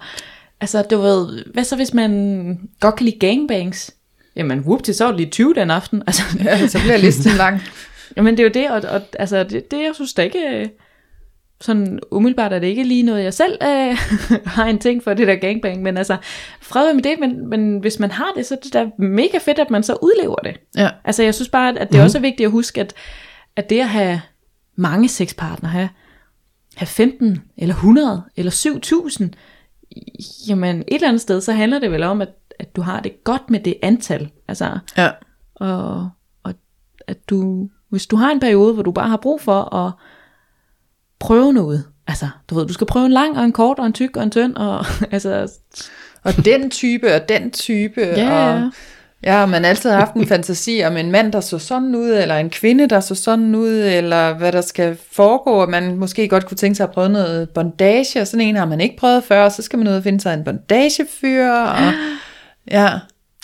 altså, 0.60 0.82
du 0.82 1.00
ved, 1.00 1.44
hvad 1.52 1.64
så 1.64 1.76
hvis 1.76 1.94
man 1.94 2.70
godt 2.80 2.96
kan 2.96 3.04
lide 3.04 3.18
gangbangs? 3.18 3.94
Jamen, 4.36 4.58
whoop, 4.58 4.82
til 4.82 4.94
så 4.94 5.04
er 5.04 5.08
det 5.08 5.16
lige 5.16 5.30
20 5.30 5.54
den 5.54 5.70
aften. 5.70 6.02
Altså, 6.06 6.22
ja, 6.44 6.66
så 6.66 6.78
bliver 6.78 6.96
listen 6.96 7.32
lang. 7.32 7.60
Jamen 8.16 8.36
det 8.36 8.40
er 8.40 8.44
jo 8.44 8.50
det, 8.54 8.70
og, 8.84 8.90
og 8.90 9.02
altså, 9.18 9.44
det, 9.44 9.70
det 9.70 9.78
jeg 9.78 9.90
synes 9.94 10.14
da 10.14 10.22
ikke, 10.22 10.70
sådan 11.60 12.00
umiddelbart 12.10 12.52
er 12.52 12.58
det 12.58 12.66
ikke 12.66 12.84
lige 12.84 13.02
noget, 13.02 13.24
jeg 13.24 13.34
selv 13.34 13.58
øh, 13.62 13.96
har 14.56 14.64
en 14.64 14.78
ting 14.78 15.04
for, 15.04 15.14
det 15.14 15.26
der 15.26 15.34
gangbang, 15.36 15.82
men 15.82 15.96
altså, 15.96 16.16
fred 16.60 16.94
med 16.94 17.02
det, 17.02 17.16
men, 17.20 17.48
men 17.48 17.78
hvis 17.78 17.98
man 17.98 18.10
har 18.10 18.32
det, 18.36 18.46
så 18.46 18.54
er 18.54 18.58
det 18.58 18.72
da 18.72 18.90
mega 18.98 19.38
fedt, 19.38 19.58
at 19.58 19.70
man 19.70 19.82
så 19.82 19.96
udlever 20.02 20.36
det. 20.36 20.56
Ja. 20.76 20.90
Altså 21.04 21.22
jeg 21.22 21.34
synes 21.34 21.48
bare, 21.48 21.68
at, 21.68 21.76
at 21.76 21.88
det 21.88 21.98
mm. 21.98 22.04
også 22.04 22.18
er 22.18 22.22
vigtigt 22.22 22.46
at 22.46 22.50
huske, 22.50 22.80
at, 22.80 22.94
at 23.56 23.70
det 23.70 23.80
at 23.80 23.88
have 23.88 24.20
mange 24.76 25.08
sexpartnere, 25.08 25.72
have, 25.72 25.88
have 26.76 26.86
15 26.86 27.42
eller 27.56 27.74
100 27.74 28.22
eller 28.36 28.50
7000, 28.50 29.34
jamen 30.48 30.76
et 30.80 30.84
eller 30.94 31.08
andet 31.08 31.20
sted, 31.22 31.40
så 31.40 31.52
handler 31.52 31.78
det 31.78 31.92
vel 31.92 32.02
om, 32.02 32.20
at, 32.22 32.28
at 32.58 32.76
du 32.76 32.82
har 32.82 33.00
det 33.00 33.24
godt 33.24 33.50
med 33.50 33.60
det 33.60 33.74
antal. 33.82 34.30
Altså, 34.48 34.78
Ja. 34.96 35.10
og, 35.54 36.10
og 36.42 36.54
at 37.06 37.30
du, 37.30 37.68
hvis 37.88 38.06
du 38.06 38.16
har 38.16 38.30
en 38.30 38.40
periode, 38.40 38.74
hvor 38.74 38.82
du 38.82 38.92
bare 38.92 39.08
har 39.08 39.16
brug 39.16 39.40
for 39.40 39.74
at 39.74 39.92
prøve 41.20 41.52
noget, 41.52 41.84
altså, 42.06 42.28
du 42.50 42.54
ved, 42.54 42.66
du 42.66 42.72
skal 42.72 42.86
prøve 42.86 43.06
en 43.06 43.12
lang 43.12 43.38
og 43.38 43.44
en 43.44 43.52
kort 43.52 43.78
og 43.78 43.86
en 43.86 43.92
tyk 43.92 44.16
og 44.16 44.22
en 44.22 44.30
tynd, 44.30 44.56
og 44.56 44.86
altså, 45.12 45.52
Og 46.22 46.44
den 46.44 46.70
type, 46.70 47.14
og 47.14 47.28
den 47.28 47.50
type, 47.50 48.00
Ja, 48.00 48.54
og 48.54 48.70
ja. 49.24 49.46
man 49.46 49.62
har 49.62 49.68
altid 49.68 49.90
haft 49.90 50.14
en 50.14 50.26
fantasi 50.26 50.82
om 50.86 50.96
en 50.96 51.10
mand, 51.10 51.32
der 51.32 51.40
så 51.40 51.58
sådan 51.58 51.94
ud, 51.94 52.10
eller 52.10 52.36
en 52.36 52.50
kvinde, 52.50 52.88
der 52.88 53.00
så 53.00 53.14
sådan 53.14 53.54
ud, 53.54 53.74
eller 53.74 54.34
hvad 54.34 54.52
der 54.52 54.60
skal 54.60 54.98
foregå, 55.12 55.50
og 55.50 55.70
man 55.70 55.96
måske 55.96 56.28
godt 56.28 56.46
kunne 56.46 56.56
tænke 56.56 56.74
sig 56.76 56.84
at 56.84 56.92
prøve 56.92 57.08
noget 57.08 57.50
bondage, 57.50 58.20
og 58.20 58.26
sådan 58.26 58.46
en 58.46 58.56
har 58.56 58.66
man 58.66 58.80
ikke 58.80 58.96
prøvet 58.96 59.24
før, 59.24 59.44
og 59.44 59.52
så 59.52 59.62
skal 59.62 59.78
man 59.78 59.88
ud 59.88 59.92
og 59.92 60.02
finde 60.02 60.20
sig 60.20 60.34
en 60.34 60.44
bondagefyr, 60.44 61.50
og 61.50 61.92
ja, 62.70 62.90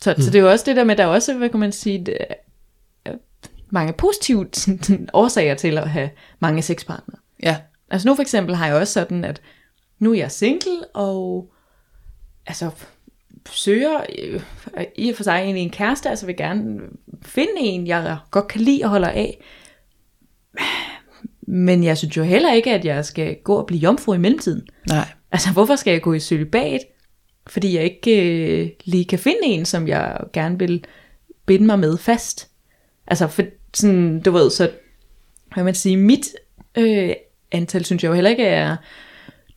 så, 0.02 0.14
så 0.18 0.30
det 0.30 0.34
er 0.34 0.42
jo 0.42 0.50
også 0.50 0.64
det 0.66 0.76
der 0.76 0.84
med, 0.84 0.96
der 0.96 1.02
er 1.02 1.08
også, 1.08 1.34
hvad 1.34 1.48
kan 1.48 1.60
man 1.60 1.72
sige, 1.72 2.04
det, 2.06 2.16
er 3.04 3.12
mange 3.70 3.92
positive 3.92 4.46
årsager 5.12 5.54
til 5.54 5.78
at 5.78 5.90
have 5.90 6.10
mange 6.40 6.62
sexpartnere. 6.62 7.18
Ja, 7.42 7.56
Altså 7.90 8.08
nu 8.08 8.14
for 8.14 8.22
eksempel 8.22 8.54
har 8.54 8.66
jeg 8.66 8.76
også 8.76 8.92
sådan, 8.92 9.24
at 9.24 9.42
nu 9.98 10.12
er 10.12 10.16
jeg 10.16 10.32
single, 10.32 10.86
og 10.94 11.52
altså 12.46 12.70
søger 13.50 14.00
øh, 14.18 14.40
i 14.96 15.10
og 15.10 15.16
for 15.16 15.22
sig 15.22 15.32
egentlig 15.32 15.62
en 15.62 15.70
kæreste, 15.70 16.08
altså 16.08 16.26
vil 16.26 16.36
gerne 16.36 16.80
finde 17.22 17.52
en, 17.56 17.86
jeg 17.86 18.18
godt 18.30 18.48
kan 18.48 18.60
lide 18.60 18.84
og 18.84 18.90
holder 18.90 19.08
af. 19.08 19.40
Men 21.48 21.84
jeg 21.84 21.98
synes 21.98 22.16
jo 22.16 22.22
heller 22.22 22.52
ikke, 22.52 22.74
at 22.74 22.84
jeg 22.84 23.04
skal 23.04 23.36
gå 23.44 23.54
og 23.54 23.66
blive 23.66 23.80
jomfru 23.80 24.12
i 24.12 24.18
mellemtiden. 24.18 24.66
nej, 24.88 25.08
Altså, 25.32 25.52
hvorfor 25.52 25.76
skal 25.76 25.90
jeg 25.90 26.02
gå 26.02 26.12
i 26.12 26.20
celibat? 26.20 26.80
Fordi 27.46 27.76
jeg 27.76 27.84
ikke 27.84 28.40
øh, 28.62 28.70
lige 28.84 29.04
kan 29.04 29.18
finde 29.18 29.38
en, 29.42 29.64
som 29.64 29.88
jeg 29.88 30.20
gerne 30.32 30.58
vil 30.58 30.84
binde 31.46 31.66
mig 31.66 31.78
med 31.78 31.98
fast. 31.98 32.50
Altså, 33.06 33.26
for 33.26 33.42
sådan, 33.74 34.20
du 34.20 34.30
ved, 34.30 34.50
så 34.50 34.70
hvad 35.54 35.64
man 35.64 35.74
sige, 35.74 35.96
mit 35.96 36.26
øh, 36.78 37.14
antal 37.52 37.84
synes 37.84 38.02
jeg 38.02 38.08
jo 38.08 38.14
heller 38.14 38.30
ikke 38.30 38.44
er 38.44 38.76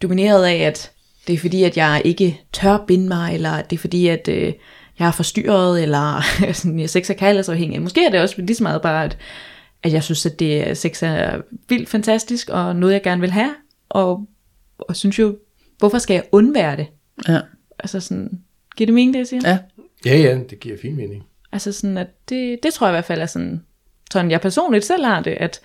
domineret 0.02 0.46
af, 0.46 0.56
at 0.56 0.92
det 1.28 1.34
er 1.34 1.38
fordi, 1.38 1.64
at 1.64 1.78
jeg 1.78 2.02
ikke 2.06 2.42
tør 2.54 2.84
binde 2.88 3.08
mig, 3.08 3.34
eller 3.36 3.52
at 3.52 3.70
det 3.70 3.76
er 3.76 3.80
fordi, 3.80 4.08
at 4.08 4.28
øh, 4.28 4.54
jeg 5.00 5.08
er 5.08 5.12
forstyrret, 5.12 5.84
eller 5.84 6.22
sådan, 6.54 6.80
jeg 6.80 6.90
sex 6.90 7.10
er 7.10 7.14
kærlighedsafhængig. 7.14 7.82
Måske 7.82 8.06
er 8.06 8.10
det 8.10 8.22
også 8.22 8.42
lige 8.42 8.56
så 8.56 8.64
meget 8.64 8.82
bare, 8.82 9.06
at, 9.06 9.18
at 9.84 9.94
jeg 9.94 10.04
synes, 10.04 10.26
at 10.26 10.40
det 10.40 10.78
sex 10.78 11.04
er 11.04 11.42
vildt 11.70 11.90
fantastisk, 11.90 12.50
og 12.50 12.76
noget, 12.76 12.94
jeg 12.94 13.04
gerne 13.04 13.22
vil 13.22 13.32
have, 13.32 13.56
og, 13.90 14.28
og 14.80 14.96
synes 14.96 15.20
jo, 15.20 15.38
hvorfor 15.78 15.98
skal 15.98 16.14
jeg 16.14 16.24
undvære 16.32 16.78
det? 16.78 16.88
ja, 17.28 17.40
Altså 17.80 18.00
sådan, 18.00 18.42
giver 18.78 18.86
det 18.86 18.94
mening, 18.94 19.14
det 19.14 19.20
jeg 19.20 19.28
siger? 19.28 19.50
ja, 19.50 19.58
Ja, 20.06 20.18
ja, 20.18 20.40
det 20.50 20.60
giver 20.60 20.78
fin 20.82 20.96
mening. 20.96 21.24
Altså 21.52 21.72
sådan, 21.72 21.98
at 21.98 22.08
det, 22.30 22.60
det 22.64 22.74
tror 22.74 22.88
jeg 22.88 22.92
i 22.92 22.96
hvert 22.96 23.06
fald 23.06 23.22
er 23.22 23.26
sådan, 23.26 23.64
sådan 24.12 24.32
jeg 24.32 24.42
personligt 24.42 24.86
selv 24.86 25.06
har 25.06 25.22
det, 25.22 25.32
at, 25.32 25.60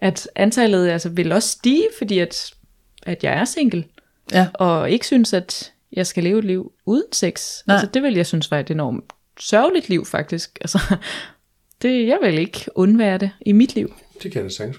at 0.00 0.28
antallet 0.36 0.88
altså, 0.88 1.08
vil 1.08 1.32
også 1.32 1.48
stige, 1.48 1.88
fordi 1.98 2.18
at, 2.18 2.54
at 3.02 3.24
jeg 3.24 3.32
er 3.32 3.44
single, 3.44 3.84
ja, 4.32 4.48
og 4.54 4.90
ikke 4.90 5.06
synes, 5.06 5.32
at 5.32 5.72
jeg 5.92 6.06
skal 6.06 6.22
leve 6.22 6.38
et 6.38 6.44
liv 6.44 6.72
uden 6.86 7.12
sex. 7.12 7.66
Nej. 7.66 7.76
Altså 7.76 7.88
det 7.94 8.02
vil 8.02 8.14
jeg 8.14 8.26
synes 8.26 8.50
var 8.50 8.58
et 8.58 8.70
enormt 8.70 9.04
sørgeligt 9.40 9.88
liv 9.88 10.06
faktisk. 10.06 10.58
Altså, 10.60 10.78
det, 11.82 12.06
jeg 12.06 12.18
vil 12.22 12.38
ikke 12.38 12.64
undvære 12.74 13.18
det 13.18 13.30
i 13.46 13.52
mit 13.52 13.74
liv. 13.74 13.94
Det 14.22 14.32
kan 14.32 14.42
jeg 14.42 14.44
da 14.44 14.54
sagtens. 14.54 14.78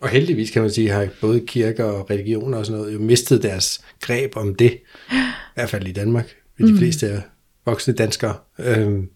Og 0.00 0.08
heldigvis 0.08 0.50
kan 0.50 0.62
man 0.62 0.70
sige, 0.70 0.90
har 0.90 1.08
både 1.20 1.46
kirker 1.46 1.84
og 1.84 2.10
religioner 2.10 2.58
og 2.58 2.66
sådan 2.66 2.80
noget 2.80 2.94
jo 2.94 2.98
mistet 2.98 3.42
deres 3.42 3.84
greb 4.00 4.36
om 4.36 4.54
det. 4.54 4.70
I 5.12 5.14
hvert 5.54 5.70
fald 5.70 5.86
i 5.86 5.92
Danmark. 5.92 6.34
Ved 6.58 6.72
de 6.72 6.78
fleste 6.78 7.08
af 7.08 7.22
voksne 7.64 7.94
danskere. 7.94 8.36
Øhm. 8.58 9.08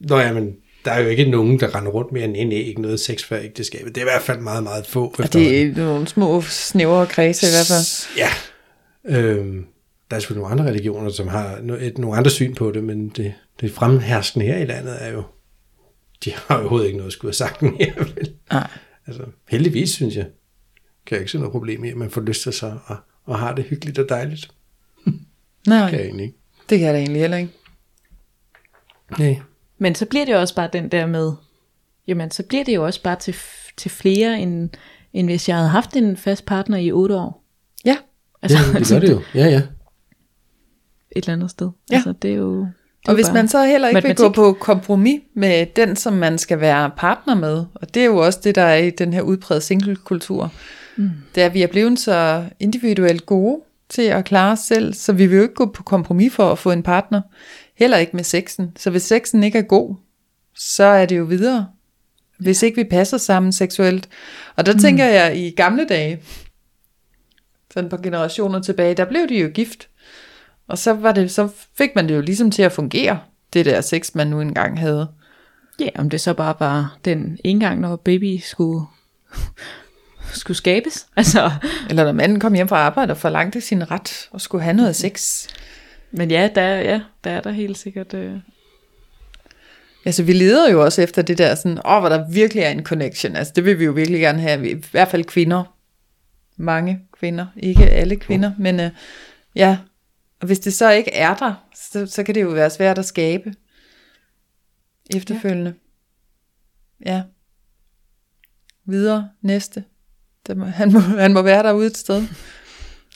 Nå 0.00 0.18
ja, 0.18 0.32
men 0.32 0.56
der 0.84 0.90
er 0.92 1.00
jo 1.00 1.08
ikke 1.08 1.24
nogen, 1.30 1.60
der 1.60 1.74
render 1.74 1.90
rundt 1.90 2.12
mere 2.12 2.24
end 2.24 2.36
en 2.36 2.52
æg, 2.52 2.78
noget 2.78 3.00
sex 3.00 3.24
før 3.24 3.38
ægteskabet. 3.38 3.94
Det 3.94 4.00
er 4.00 4.04
i 4.04 4.10
hvert 4.10 4.22
fald 4.22 4.40
meget, 4.40 4.62
meget 4.62 4.86
få. 4.86 5.14
og 5.18 5.32
det 5.32 5.62
er 5.62 5.74
nogle 5.76 6.08
små 6.08 6.42
snævre 6.42 7.06
kredse 7.06 7.46
i 7.46 7.50
hvert 7.50 7.66
fald. 7.66 8.16
Ja. 8.18 8.28
Øhm, 9.18 9.66
der 10.10 10.16
er 10.16 10.20
selvfølgelig 10.20 10.42
nogle 10.42 10.60
andre 10.60 10.70
religioner, 10.72 11.10
som 11.10 11.28
har 11.28 11.56
et, 11.80 11.98
nogle 11.98 12.16
andre 12.16 12.30
syn 12.30 12.54
på 12.54 12.70
det, 12.72 12.84
men 12.84 13.08
det, 13.08 13.34
det 13.60 13.70
fremherskende 13.72 14.46
her 14.46 14.56
i 14.58 14.64
landet 14.64 14.96
er 15.04 15.12
jo, 15.12 15.22
de 16.24 16.32
har 16.32 16.54
jo 16.54 16.60
overhovedet 16.60 16.86
ikke 16.86 16.96
noget 16.98 17.08
at 17.08 17.12
skulle 17.12 17.28
have 17.28 17.34
sagt 17.34 17.62
mere. 17.62 17.92
Vel? 17.98 18.32
Nej. 18.52 18.68
Altså, 19.06 19.22
heldigvis, 19.48 19.90
synes 19.90 20.16
jeg, 20.16 20.26
kan 21.06 21.14
jeg 21.14 21.20
ikke 21.20 21.32
se 21.32 21.38
noget 21.38 21.52
problem 21.52 21.84
i, 21.84 21.90
at 21.90 21.96
man 21.96 22.10
får 22.10 22.20
lyst 22.20 22.42
til 22.42 22.52
sig 22.52 22.78
og, 22.86 22.96
og 23.24 23.38
har 23.38 23.54
det 23.54 23.64
hyggeligt 23.64 23.98
og 23.98 24.06
dejligt. 24.08 24.50
Nej, 25.66 25.90
Kan 25.90 25.98
jeg 25.98 26.06
egentlig 26.06 26.24
ikke. 26.24 26.38
det 26.70 26.78
kan 26.78 26.86
jeg 26.86 26.94
da 26.94 26.98
egentlig 26.98 27.20
heller 27.20 27.36
ikke. 27.36 27.52
Nej. 29.18 29.40
Men 29.78 29.94
så 29.94 30.06
bliver 30.06 30.24
det 30.24 30.32
jo 30.32 30.40
også 30.40 30.54
bare 30.54 30.68
den 30.72 30.88
der 30.88 31.06
med, 31.06 31.32
jamen 32.06 32.30
så 32.30 32.42
bliver 32.42 32.64
det 32.64 32.74
jo 32.74 32.84
også 32.84 33.02
bare 33.02 33.16
til, 33.16 33.34
til 33.76 33.90
flere, 33.90 34.40
end, 34.40 34.70
end 35.12 35.26
hvis 35.28 35.48
jeg 35.48 35.56
havde 35.56 35.68
haft 35.68 35.96
en 35.96 36.16
fast 36.16 36.46
partner 36.46 36.78
i 36.78 36.92
otte 36.92 37.16
år. 37.16 37.44
Ja, 37.84 37.96
Altså, 38.44 38.58
Ja, 38.72 38.78
det 38.78 38.88
gør 38.88 38.98
det 38.98 39.10
jo. 39.10 39.20
Ja, 39.34 39.46
ja. 39.46 39.62
Et 41.16 41.24
eller 41.24 41.32
andet 41.32 41.50
sted. 41.50 41.70
Ja. 41.90 41.94
Altså, 41.94 42.12
det 42.22 42.30
er 42.30 42.34
jo... 42.34 42.60
Det 42.60 43.08
er 43.08 43.10
Og 43.10 43.14
hvis 43.14 43.32
man 43.32 43.48
så 43.48 43.64
heller 43.64 43.88
ikke 43.88 44.02
vil 44.02 44.16
gå 44.16 44.22
matematik. 44.22 44.34
på 44.34 44.52
kompromis 44.52 45.20
med 45.34 45.66
den, 45.66 45.96
som 45.96 46.12
man 46.12 46.38
skal 46.38 46.60
være 46.60 46.90
partner 46.96 47.34
med, 47.34 47.64
og 47.74 47.94
det 47.94 48.02
er 48.02 48.06
jo 48.06 48.16
også 48.16 48.40
det, 48.44 48.54
der 48.54 48.62
er 48.62 48.76
i 48.76 48.90
den 48.90 49.12
her 49.12 49.22
udbredte 49.22 49.66
singlekultur, 49.66 50.52
mm. 50.96 51.10
det 51.34 51.42
er, 51.42 51.46
at 51.46 51.54
vi 51.54 51.62
er 51.62 51.66
blevet 51.66 51.98
så 51.98 52.44
individuelt 52.60 53.26
gode 53.26 53.60
til 53.88 54.02
at 54.02 54.24
klare 54.24 54.52
os 54.52 54.58
selv, 54.58 54.94
så 54.94 55.12
vi 55.12 55.26
vil 55.26 55.36
jo 55.36 55.42
ikke 55.42 55.54
gå 55.54 55.66
på 55.66 55.82
kompromis 55.82 56.32
for 56.32 56.52
at 56.52 56.58
få 56.58 56.70
en 56.70 56.82
partner. 56.82 57.20
Heller 57.74 57.96
ikke 57.96 58.16
med 58.16 58.24
sexen. 58.24 58.72
Så 58.76 58.90
hvis 58.90 59.02
sexen 59.02 59.44
ikke 59.44 59.58
er 59.58 59.62
god, 59.62 59.94
så 60.54 60.84
er 60.84 61.06
det 61.06 61.18
jo 61.18 61.24
videre. 61.24 61.68
Hvis 62.38 62.62
ikke 62.62 62.76
vi 62.76 62.88
passer 62.90 63.18
sammen 63.18 63.52
seksuelt. 63.52 64.08
Og 64.56 64.66
der 64.66 64.72
mm. 64.72 64.78
tænker 64.78 65.04
jeg 65.04 65.36
i 65.36 65.50
gamle 65.50 65.86
dage, 65.88 66.22
sådan 67.74 67.90
på 67.90 67.96
generationer 67.96 68.62
tilbage, 68.62 68.94
der 68.94 69.04
blev 69.04 69.28
de 69.28 69.40
jo 69.40 69.48
gift. 69.54 69.88
Og 70.68 70.78
så, 70.78 70.92
var 70.92 71.12
det, 71.12 71.30
så 71.30 71.48
fik 71.78 71.90
man 71.94 72.08
det 72.08 72.14
jo 72.14 72.20
ligesom 72.20 72.50
til 72.50 72.62
at 72.62 72.72
fungere, 72.72 73.20
det 73.52 73.66
der 73.66 73.80
sex, 73.80 74.14
man 74.14 74.26
nu 74.26 74.40
engang 74.40 74.80
havde. 74.80 75.08
Ja, 75.80 75.88
om 75.98 76.10
det 76.10 76.20
så 76.20 76.34
bare 76.34 76.54
var 76.58 76.96
den 77.04 77.38
ene 77.44 77.60
gang, 77.60 77.80
når 77.80 77.96
baby 77.96 78.40
skulle, 78.44 78.86
skulle 80.32 80.56
skabes. 80.56 81.06
Altså, 81.16 81.50
Eller 81.90 82.04
når 82.04 82.12
manden 82.12 82.40
kom 82.40 82.54
hjem 82.54 82.68
fra 82.68 82.76
arbejde 82.76 83.10
og 83.10 83.16
forlangte 83.16 83.60
sin 83.60 83.90
ret 83.90 84.28
og 84.30 84.40
skulle 84.40 84.64
have 84.64 84.76
noget 84.76 84.96
sex. 84.96 85.46
Men 86.16 86.30
ja, 86.30 86.50
der, 86.54 86.68
ja, 86.68 87.00
der 87.24 87.30
er 87.30 87.40
der 87.40 87.50
helt 87.50 87.78
sikkert... 87.78 88.14
Øh, 88.14 88.38
Altså 90.06 90.22
vi 90.22 90.32
leder 90.32 90.70
jo 90.70 90.84
også 90.84 91.02
efter 91.02 91.22
det 91.22 91.38
der 91.38 91.54
sådan, 91.54 91.78
åh, 91.86 92.00
hvor 92.00 92.08
der 92.08 92.30
virkelig 92.30 92.62
er 92.62 92.70
en 92.70 92.84
connection. 92.84 93.36
Altså 93.36 93.52
det 93.56 93.64
vil 93.64 93.78
vi 93.78 93.84
jo 93.84 93.92
virkelig 93.92 94.20
gerne 94.20 94.40
have, 94.40 94.70
i 94.70 94.84
hvert 94.90 95.08
fald 95.08 95.24
kvinder. 95.24 95.76
Mange 96.56 97.00
kvinder, 97.18 97.46
ikke 97.56 97.90
alle 97.90 98.16
kvinder, 98.16 98.52
men 98.58 98.80
øh, 98.80 98.90
ja. 99.54 99.78
Og 100.40 100.46
hvis 100.46 100.58
det 100.58 100.74
så 100.74 100.90
ikke 100.90 101.14
er 101.14 101.34
der, 101.34 101.66
så, 101.74 102.06
så 102.06 102.22
kan 102.22 102.34
det 102.34 102.42
jo 102.42 102.48
være 102.48 102.70
svært 102.70 102.98
at 102.98 103.04
skabe 103.04 103.54
efterfølgende. 105.16 105.74
Ja. 107.06 107.22
Videre, 108.84 109.30
næste. 109.42 109.84
Der 110.46 110.54
må, 110.54 110.64
han, 110.80 110.92
må, 110.92 110.98
han 110.98 111.32
må 111.32 111.42
være 111.42 111.62
derude 111.62 111.86
et 111.86 111.96
sted. 111.96 112.22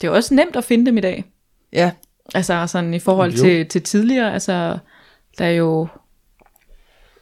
det 0.01 0.07
er 0.07 0.11
også 0.11 0.34
nemt 0.34 0.57
at 0.57 0.64
finde 0.64 0.86
dem 0.86 0.99
i 0.99 1.01
dag. 1.01 1.24
Ja, 1.72 1.90
Altså 2.35 2.66
sådan 2.66 2.95
i 2.95 2.99
forhold 2.99 3.31
Jo. 3.33 3.39
til, 3.39 3.66
til 3.68 3.83
tidligere, 3.83 4.33
altså 4.33 4.79
der 5.39 5.45
er 5.45 5.51
jo 5.51 5.89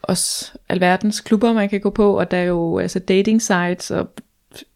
også 0.03 0.53
alverdens 0.69 1.21
klubber, 1.21 1.53
man 1.53 1.69
kan 1.69 1.81
gå 1.81 1.91
på, 1.91 2.19
og 2.19 2.31
der 2.31 2.37
er 2.37 2.43
jo 2.45 2.79
altså 2.79 2.99
dating 2.99 3.43
sites, 3.43 3.91
og 3.91 4.09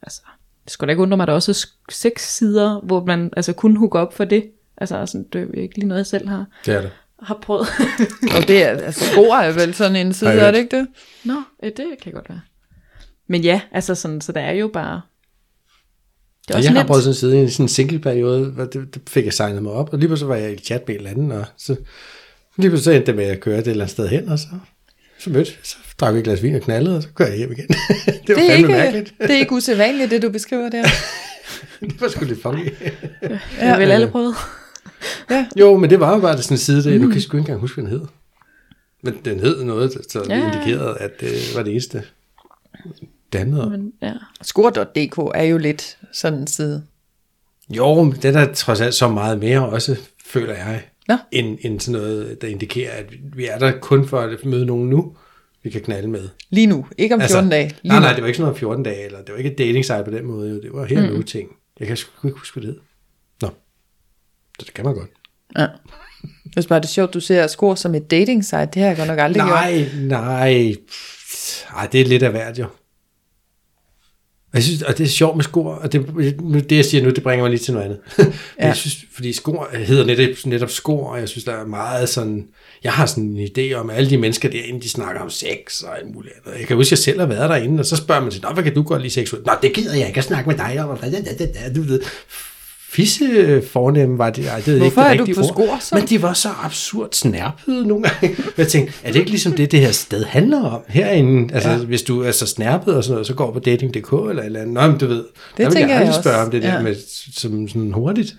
altså, 0.03 0.21
det 0.65 0.73
skulle 0.73 0.89
da 0.89 0.93
ikke 0.93 1.03
undre 1.03 1.17
mig, 1.17 1.25
at 1.25 1.29
der 1.29 1.35
også 1.35 1.53
er 1.53 1.55
sk- 1.55 1.85
seks 1.91 2.37
sider, 2.37 2.81
hvor 2.81 3.05
man 3.05 3.31
altså 3.37 3.53
kun 3.53 3.77
hooker 3.77 4.01
op 4.01 4.15
for 4.15 4.25
det. 4.25 4.51
Altså 4.77 5.07
sådan, 5.07 5.27
det 5.33 5.41
er 5.41 5.45
jo 5.45 5.53
ikke 5.53 5.75
lige 5.75 5.89
noget, 5.89 5.99
jeg 5.99 6.07
selv 6.07 6.29
har, 6.29 6.45
Det 6.67 6.75
er 6.75 6.81
det. 6.81 6.91
har 7.23 7.39
prøvet. 7.43 7.67
og 8.37 8.49
det 8.49 8.65
er, 8.65 8.69
altså 8.69 9.05
skor 9.13 9.35
er 9.37 9.53
vel 9.53 9.75
sådan 9.75 9.97
en 9.97 10.13
side, 10.13 10.31
jeg 10.31 10.47
er 10.47 10.51
det 10.51 10.59
ikke 10.59 10.77
det? 10.77 10.87
Nå, 11.25 11.35
øh, 11.63 11.73
det 11.77 11.87
kan 12.03 12.13
godt 12.13 12.29
være. 12.29 12.41
Men 13.27 13.41
ja, 13.43 13.61
altså 13.73 13.95
sådan, 13.95 14.21
så 14.21 14.33
der 14.33 14.41
er 14.41 14.53
jo 14.53 14.69
bare... 14.69 15.01
Det 16.51 16.55
er 16.55 16.59
også 16.59 16.71
jeg 16.73 16.81
har 16.81 16.87
prøvet 16.87 17.03
sådan 17.05 17.11
en 17.13 17.15
side 17.15 17.45
i 17.45 17.49
sådan 17.49 17.65
en 17.65 17.69
single-periode, 17.69 18.45
hvor 18.45 18.65
det, 18.65 18.95
det 18.95 19.03
fik 19.09 19.25
jeg 19.25 19.33
signet 19.33 19.63
mig 19.63 19.73
op, 19.73 19.93
og 19.93 19.99
lige 19.99 20.09
pludselig 20.09 20.29
var 20.29 20.37
jeg 20.37 20.53
i 20.53 20.57
chat 20.57 20.83
med 20.89 20.95
en 20.95 20.99
eller 21.01 21.11
anden, 21.11 21.33
og 21.33 21.45
så 21.57 21.77
lige 22.57 22.71
pludselig 22.71 22.97
endte 22.97 23.07
det 23.07 23.17
med 23.17 23.25
at 23.25 23.41
køre 23.41 23.57
det 23.57 23.63
et 23.67 23.69
eller 23.71 23.85
andet 23.85 23.93
sted 23.93 24.09
hen, 24.09 24.29
og 24.29 24.39
så, 24.39 24.47
så 25.19 25.31
mødte 25.31 25.51
så 25.63 25.77
drak 26.01 26.15
vi 26.15 26.19
et 26.19 26.25
glas 26.25 26.43
vin 26.43 26.55
og 26.55 26.61
knaldede, 26.61 26.97
og 26.97 27.03
så 27.03 27.09
kører 27.15 27.29
jeg 27.29 27.39
hjem 27.39 27.53
igen. 27.53 27.67
det 27.69 27.77
var 28.07 28.13
Det 28.27 28.31
er, 28.31 28.37
fandme 28.37 28.57
ikke, 28.57 28.69
mærkeligt. 28.69 29.15
det 29.21 29.31
er 29.31 29.39
ikke 29.39 29.53
usædvanligt, 29.53 30.11
det 30.11 30.23
du 30.23 30.31
beskriver 30.31 30.69
der. 30.71 30.83
det 31.81 32.01
var 32.01 32.09
sgu 32.09 32.25
lidt 32.25 32.43
funky. 32.43 32.71
Det 33.21 33.39
har 33.59 33.79
vel 33.79 33.91
alle 33.91 34.09
prøvet. 34.09 34.35
Jo, 35.57 35.77
men 35.77 35.91
det 35.91 36.01
var 36.01 36.15
jo 36.15 36.21
bare 36.21 36.43
sådan 36.43 36.55
en 36.55 36.59
side, 36.59 36.85
der, 36.85 36.99
nu 36.99 37.07
kan 37.07 37.15
jeg 37.15 37.23
sgu 37.23 37.37
ikke 37.37 37.41
engang 37.43 37.61
huske, 37.61 37.81
hvad 37.83 37.91
den 37.91 37.99
hed. 38.01 38.07
Men 39.03 39.15
den 39.25 39.41
hed 39.41 39.65
noget, 39.65 39.93
så 39.93 40.23
Ja, 40.29 40.35
ja. 40.37 40.41
ja. 40.41 40.53
indikerede, 40.53 40.97
at 40.99 41.21
det 41.21 41.31
var 41.57 41.63
det 41.63 41.71
eneste. 41.71 42.03
Om. 43.35 43.71
Men, 43.71 43.93
ja. 44.03 44.13
Skor.dk 44.43 45.19
er 45.35 45.43
jo 45.43 45.59
lidt 45.59 45.99
sådan 46.13 46.39
en 46.39 46.47
side. 46.47 46.83
Jo, 47.77 48.03
men 48.03 48.13
det 48.13 48.25
er 48.25 48.33
der 48.33 48.53
trods 48.53 48.81
alt 48.81 48.95
så 48.95 49.09
meget 49.09 49.39
mere 49.39 49.69
også, 49.69 49.97
føler 50.25 50.55
jeg, 50.55 50.83
Nå. 51.09 51.17
end, 51.33 51.59
end 51.61 51.81
sådan 51.81 52.01
noget, 52.01 52.43
der 52.43 52.49
indikerer, 52.49 52.93
at 52.93 53.05
vi 53.37 53.47
er 53.47 53.59
der 53.59 53.73
kun 53.81 54.09
for 54.09 54.21
at 54.21 54.45
møde 54.45 54.67
nogen 54.67 54.91
nu, 54.91 55.17
vi 55.63 55.71
kan 55.71 55.81
knalde 55.81 56.09
med. 56.09 56.29
Lige 56.51 56.67
nu, 56.67 56.87
ikke 56.99 57.15
om 57.15 57.21
14 57.21 57.51
dage. 57.51 57.69
Lige 57.69 57.79
nej, 57.85 57.99
nu. 57.99 58.01
nej, 58.01 58.13
det 58.13 58.23
var 58.23 58.27
ikke 58.27 58.37
sådan 58.37 58.43
noget 58.43 58.55
om 58.55 58.59
14 58.59 58.83
dage, 58.83 59.05
eller 59.05 59.19
det 59.19 59.33
var 59.33 59.39
ikke 59.39 59.51
et 59.51 59.59
dating 59.59 59.85
site 59.85 60.03
på 60.05 60.11
den 60.11 60.25
måde, 60.27 60.51
jo. 60.51 60.61
det 60.61 60.73
var 60.73 60.85
her 60.85 61.07
mm. 61.07 61.17
nu 61.17 61.23
ting. 61.23 61.49
Jeg 61.81 61.89
kan 61.89 61.97
sgu 61.97 62.29
ikke 62.29 62.39
huske, 62.39 62.61
hvad 62.61 62.67
det 62.69 62.75
hed. 62.75 62.81
Nå, 63.43 63.49
så 64.59 64.65
det 64.67 64.75
kan 64.75 64.85
man 64.85 64.95
godt. 64.95 65.11
Ja. 65.59 65.67
Synes 66.53 66.67
bare, 66.67 66.81
det 66.81 66.85
er 66.85 66.89
sjovt, 66.89 67.15
du 67.15 67.21
ser 67.21 67.47
skor 67.47 67.75
som 67.75 67.95
et 67.95 68.11
dating 68.11 68.45
site. 68.45 68.67
Det 68.75 68.83
har 68.83 68.89
jeg 68.89 68.97
godt 68.97 69.09
nok 69.09 69.19
aldrig 69.19 69.43
gjort. 69.43 69.51
Nej, 69.51 69.89
nej. 69.95 70.75
Ej, 71.77 71.87
det 71.93 72.01
er 72.01 72.05
lidt 72.05 72.23
af 72.23 72.31
hvert, 72.31 72.59
jo. 72.59 72.67
Og 74.53 74.57
Jeg 74.57 74.63
synes, 74.63 74.83
og 74.83 74.99
det 74.99 75.05
er 75.05 75.09
sjovt 75.09 75.37
med 75.37 75.45
skor, 75.45 75.75
og 75.75 75.93
det, 75.93 76.07
det 76.71 76.77
jeg 76.77 76.85
siger 76.85 77.03
nu, 77.05 77.11
det 77.11 77.23
bringer 77.23 77.45
mig 77.45 77.51
lige 77.51 77.61
til 77.61 77.75
noget 77.75 77.85
andet. 77.85 78.01
ja. 78.61 78.67
Jeg 78.67 78.77
synes, 78.77 78.97
fordi 79.13 79.33
skor 79.33 79.69
hedder 79.75 80.05
netop, 80.05 80.37
netop 80.45 80.71
skor, 80.71 81.09
og 81.09 81.21
jeg 81.21 81.29
synes, 81.29 81.45
der 81.45 81.53
er 81.53 81.67
meget 81.67 82.09
sådan, 82.09 82.47
jeg 82.85 82.93
har 82.93 83.07
sådan 83.07 83.25
en 83.25 83.49
idé 83.49 83.73
om, 83.73 83.91
at 83.91 83.97
alle 83.97 84.11
de 84.11 84.19
mennesker 84.19 84.49
derinde, 84.49 84.81
de 84.81 84.89
snakker 84.89 85.21
om 85.21 85.31
sex 85.31 85.83
og 85.83 85.99
alt 85.99 86.15
muligt 86.15 86.35
andet. 86.45 86.59
Jeg 86.59 86.67
kan 86.67 86.77
huske, 86.77 86.89
at 86.89 86.91
jeg 86.91 86.99
selv 86.99 87.21
har 87.21 87.27
været 87.27 87.51
derinde, 87.51 87.81
og 87.81 87.87
så 87.87 87.97
spørger 87.97 88.21
man 88.21 88.33
Nå, 88.43 88.49
hvad 88.49 88.65
kan 88.65 88.75
du 88.75 88.83
godt 88.83 89.03
lide 89.03 89.15
seksuelt? 89.15 89.47
Nå, 89.47 89.53
det 89.63 89.73
gider 89.73 89.95
jeg 89.95 90.07
ikke 90.07 90.19
at 90.19 90.25
snakke 90.25 90.51
med 90.51 90.59
dig 90.59 90.85
om. 90.85 90.99
Du 91.75 91.83
ved, 91.83 92.01
fisse 92.93 93.63
fornemme 93.73 94.19
var 94.19 94.31
det, 94.31 94.49
ej, 94.49 94.63
det 94.67 94.79
Hvorfor 94.79 94.85
ikke 94.85 95.01
er 95.01 95.09
det 95.11 95.19
du 95.19 95.23
rigtige 95.23 95.35
på 95.35 95.41
ord. 95.41 95.47
skor 95.69 95.79
så? 95.81 95.95
Men 95.95 96.05
de 96.07 96.23
var 96.23 96.33
så 96.33 96.49
absurd 96.63 97.09
snærpede 97.13 97.87
nogle 97.89 98.09
gange. 98.09 98.37
Jeg 98.59 98.69
tænkte, 98.69 98.95
er 99.05 99.13
det 99.13 99.19
ikke 99.19 99.31
ligesom 99.31 99.53
det, 99.53 99.73
det 99.73 99.81
her 99.81 99.93
sted 99.93 100.25
handler 100.25 100.63
om 100.63 100.81
herinde? 100.89 101.55
Altså, 101.55 101.71
ja. 101.71 101.77
hvis 101.77 102.03
du 102.03 102.23
er 102.23 102.31
så 102.31 102.47
snærpet 102.47 102.95
og 102.95 103.05
sådan 103.05 103.13
noget, 103.15 103.27
så 103.27 103.35
går 103.35 103.53
på 103.53 103.59
dating.dk 103.59 104.13
eller 104.13 104.43
et 104.43 104.47
eller 104.47 104.61
andet. 104.61 104.75
Nå, 104.75 104.87
men 104.87 104.99
du 104.99 105.07
ved, 105.07 105.17
det 105.17 105.25
der 105.57 105.65
vil 105.65 105.73
tænker 105.73 105.95
jeg 105.95 106.01
jeg 106.01 106.09
også. 106.09 106.21
spørge 106.23 106.39
om 106.45 106.51
det 106.51 106.63
der 106.63 106.75
Ja. 106.75 106.83
med 106.83 106.95
som 107.37 107.69
sådan 107.69 107.93
hurtigt. 107.93 108.35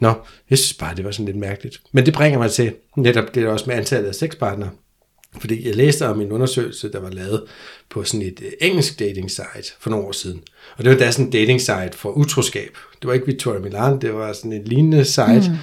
Nå, 0.00 0.12
jeg 0.50 0.58
synes 0.58 0.74
bare, 0.74 0.94
det 0.96 1.04
var 1.04 1.10
sådan 1.10 1.26
lidt 1.26 1.36
mærkeligt. 1.38 1.76
Men 1.92 2.06
det 2.06 2.14
bringer 2.14 2.38
mig 2.38 2.50
til 2.50 2.72
netop 2.96 3.34
det 3.34 3.46
også 3.46 3.64
med 3.68 3.74
antallet 3.76 4.08
af 4.08 4.14
sexpartnere. 4.14 4.70
Fordi 5.40 5.68
jeg 5.68 5.76
læste 5.76 6.06
om 6.08 6.20
en 6.20 6.32
undersøgelse, 6.32 6.92
der 6.92 7.00
var 7.00 7.10
lavet 7.10 7.44
på 7.90 8.04
sådan 8.04 8.26
et 8.26 8.40
øh, 8.42 8.52
engelsk 8.60 8.98
dating 8.98 9.30
site 9.30 9.72
for 9.80 9.90
nogle 9.90 10.06
år 10.06 10.12
siden. 10.12 10.42
Og 10.76 10.84
det 10.84 10.92
var 10.92 10.98
da 10.98 11.10
sådan 11.10 11.26
et 11.26 11.32
dating 11.32 11.60
site 11.60 11.90
for 11.92 12.10
utroskab. 12.10 12.78
Det 13.02 13.08
var 13.08 13.14
ikke 13.14 13.26
Victoria 13.26 13.60
Milan, 13.60 14.00
det 14.00 14.14
var 14.14 14.32
sådan 14.32 14.52
et 14.52 14.68
lignende 14.68 15.04
site, 15.04 15.58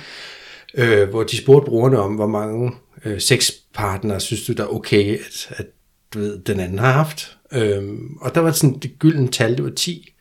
mm. 0.76 0.84
øh, 0.84 1.10
hvor 1.10 1.24
de 1.24 1.38
spurgte 1.38 1.70
brugerne 1.70 2.00
om, 2.00 2.14
hvor 2.14 2.28
mange 2.28 2.72
øh, 3.06 3.20
sexpartnere 3.20 4.20
synes 4.20 4.46
du, 4.46 4.54
der 4.54 4.64
er 4.64 4.68
okay, 4.68 5.20
at, 5.20 5.48
at 5.50 5.66
du 6.14 6.20
ved, 6.20 6.40
den 6.40 6.60
anden 6.60 6.80
har 6.80 6.92
haft. 6.92 7.38
Øhm, 7.54 8.18
og 8.22 8.36
der 8.36 8.42
var 8.42 8.52
sådan 8.52 8.80
det 8.80 9.00
gyldne 9.00 9.28
tal, 9.28 9.58
det 9.58 9.64
var 9.64 9.72
10. 9.72 10.14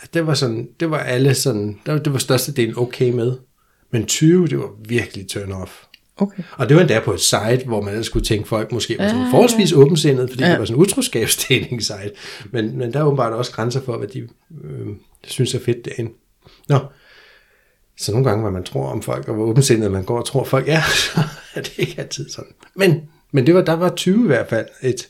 At 0.00 0.14
det 0.14 0.26
var 0.26 0.34
sådan, 0.34 0.68
det 0.80 0.90
var 0.90 0.98
alle 0.98 1.34
sådan, 1.34 1.78
det 1.86 1.94
var, 1.94 1.98
det 1.98 2.12
var 2.12 2.18
størstedelen 2.18 2.74
okay 2.78 3.10
med. 3.10 3.32
Men 3.90 4.06
20, 4.06 4.46
det 4.46 4.58
var 4.58 4.70
virkelig 4.88 5.28
turn 5.28 5.52
off. 5.52 5.82
Okay. 6.18 6.42
Og 6.52 6.68
det 6.68 6.74
var 6.76 6.80
endda 6.80 7.00
på 7.00 7.12
et 7.12 7.20
site, 7.20 7.62
hvor 7.66 7.80
man 7.80 8.04
skulle 8.04 8.24
tænke, 8.24 8.48
folk 8.48 8.72
måske 8.72 8.98
var 8.98 9.08
sådan 9.08 9.30
forholdsvis 9.30 9.72
åbensindet, 9.72 10.30
fordi 10.30 10.42
ja. 10.42 10.50
det 10.50 10.58
var 10.58 10.64
sådan 10.64 10.76
en 10.78 10.82
utroskabsdating 10.82 11.82
site. 11.82 12.12
Men, 12.50 12.78
men 12.78 12.92
der 12.92 12.98
er 12.98 13.04
åbenbart 13.04 13.32
også 13.32 13.52
grænser 13.52 13.82
for, 13.82 13.96
hvad 13.98 14.08
de 14.08 14.18
øh, 14.64 14.86
synes 15.24 15.54
er 15.54 15.60
fedt 15.60 15.84
derinde. 15.84 16.12
Nå, 16.68 16.78
så 17.98 18.12
nogle 18.12 18.28
gange, 18.28 18.42
hvor 18.42 18.50
man 18.50 18.64
tror 18.64 18.88
om 18.88 19.02
folk, 19.02 19.28
og 19.28 19.34
hvor 19.34 19.44
åbensindet 19.44 19.92
man 19.92 20.04
går 20.04 20.18
og 20.18 20.26
tror 20.26 20.44
folk 20.44 20.68
er, 20.68 20.82
så 21.14 21.20
er 21.54 21.60
det 21.60 21.72
ikke 21.78 21.94
altid 21.98 22.28
sådan. 22.28 22.52
Men, 22.74 23.02
men 23.32 23.46
det 23.46 23.54
var, 23.54 23.62
der 23.62 23.72
var 23.72 23.88
20 23.94 24.24
i 24.24 24.26
hvert 24.26 24.48
fald 24.48 24.66
et 24.82 25.08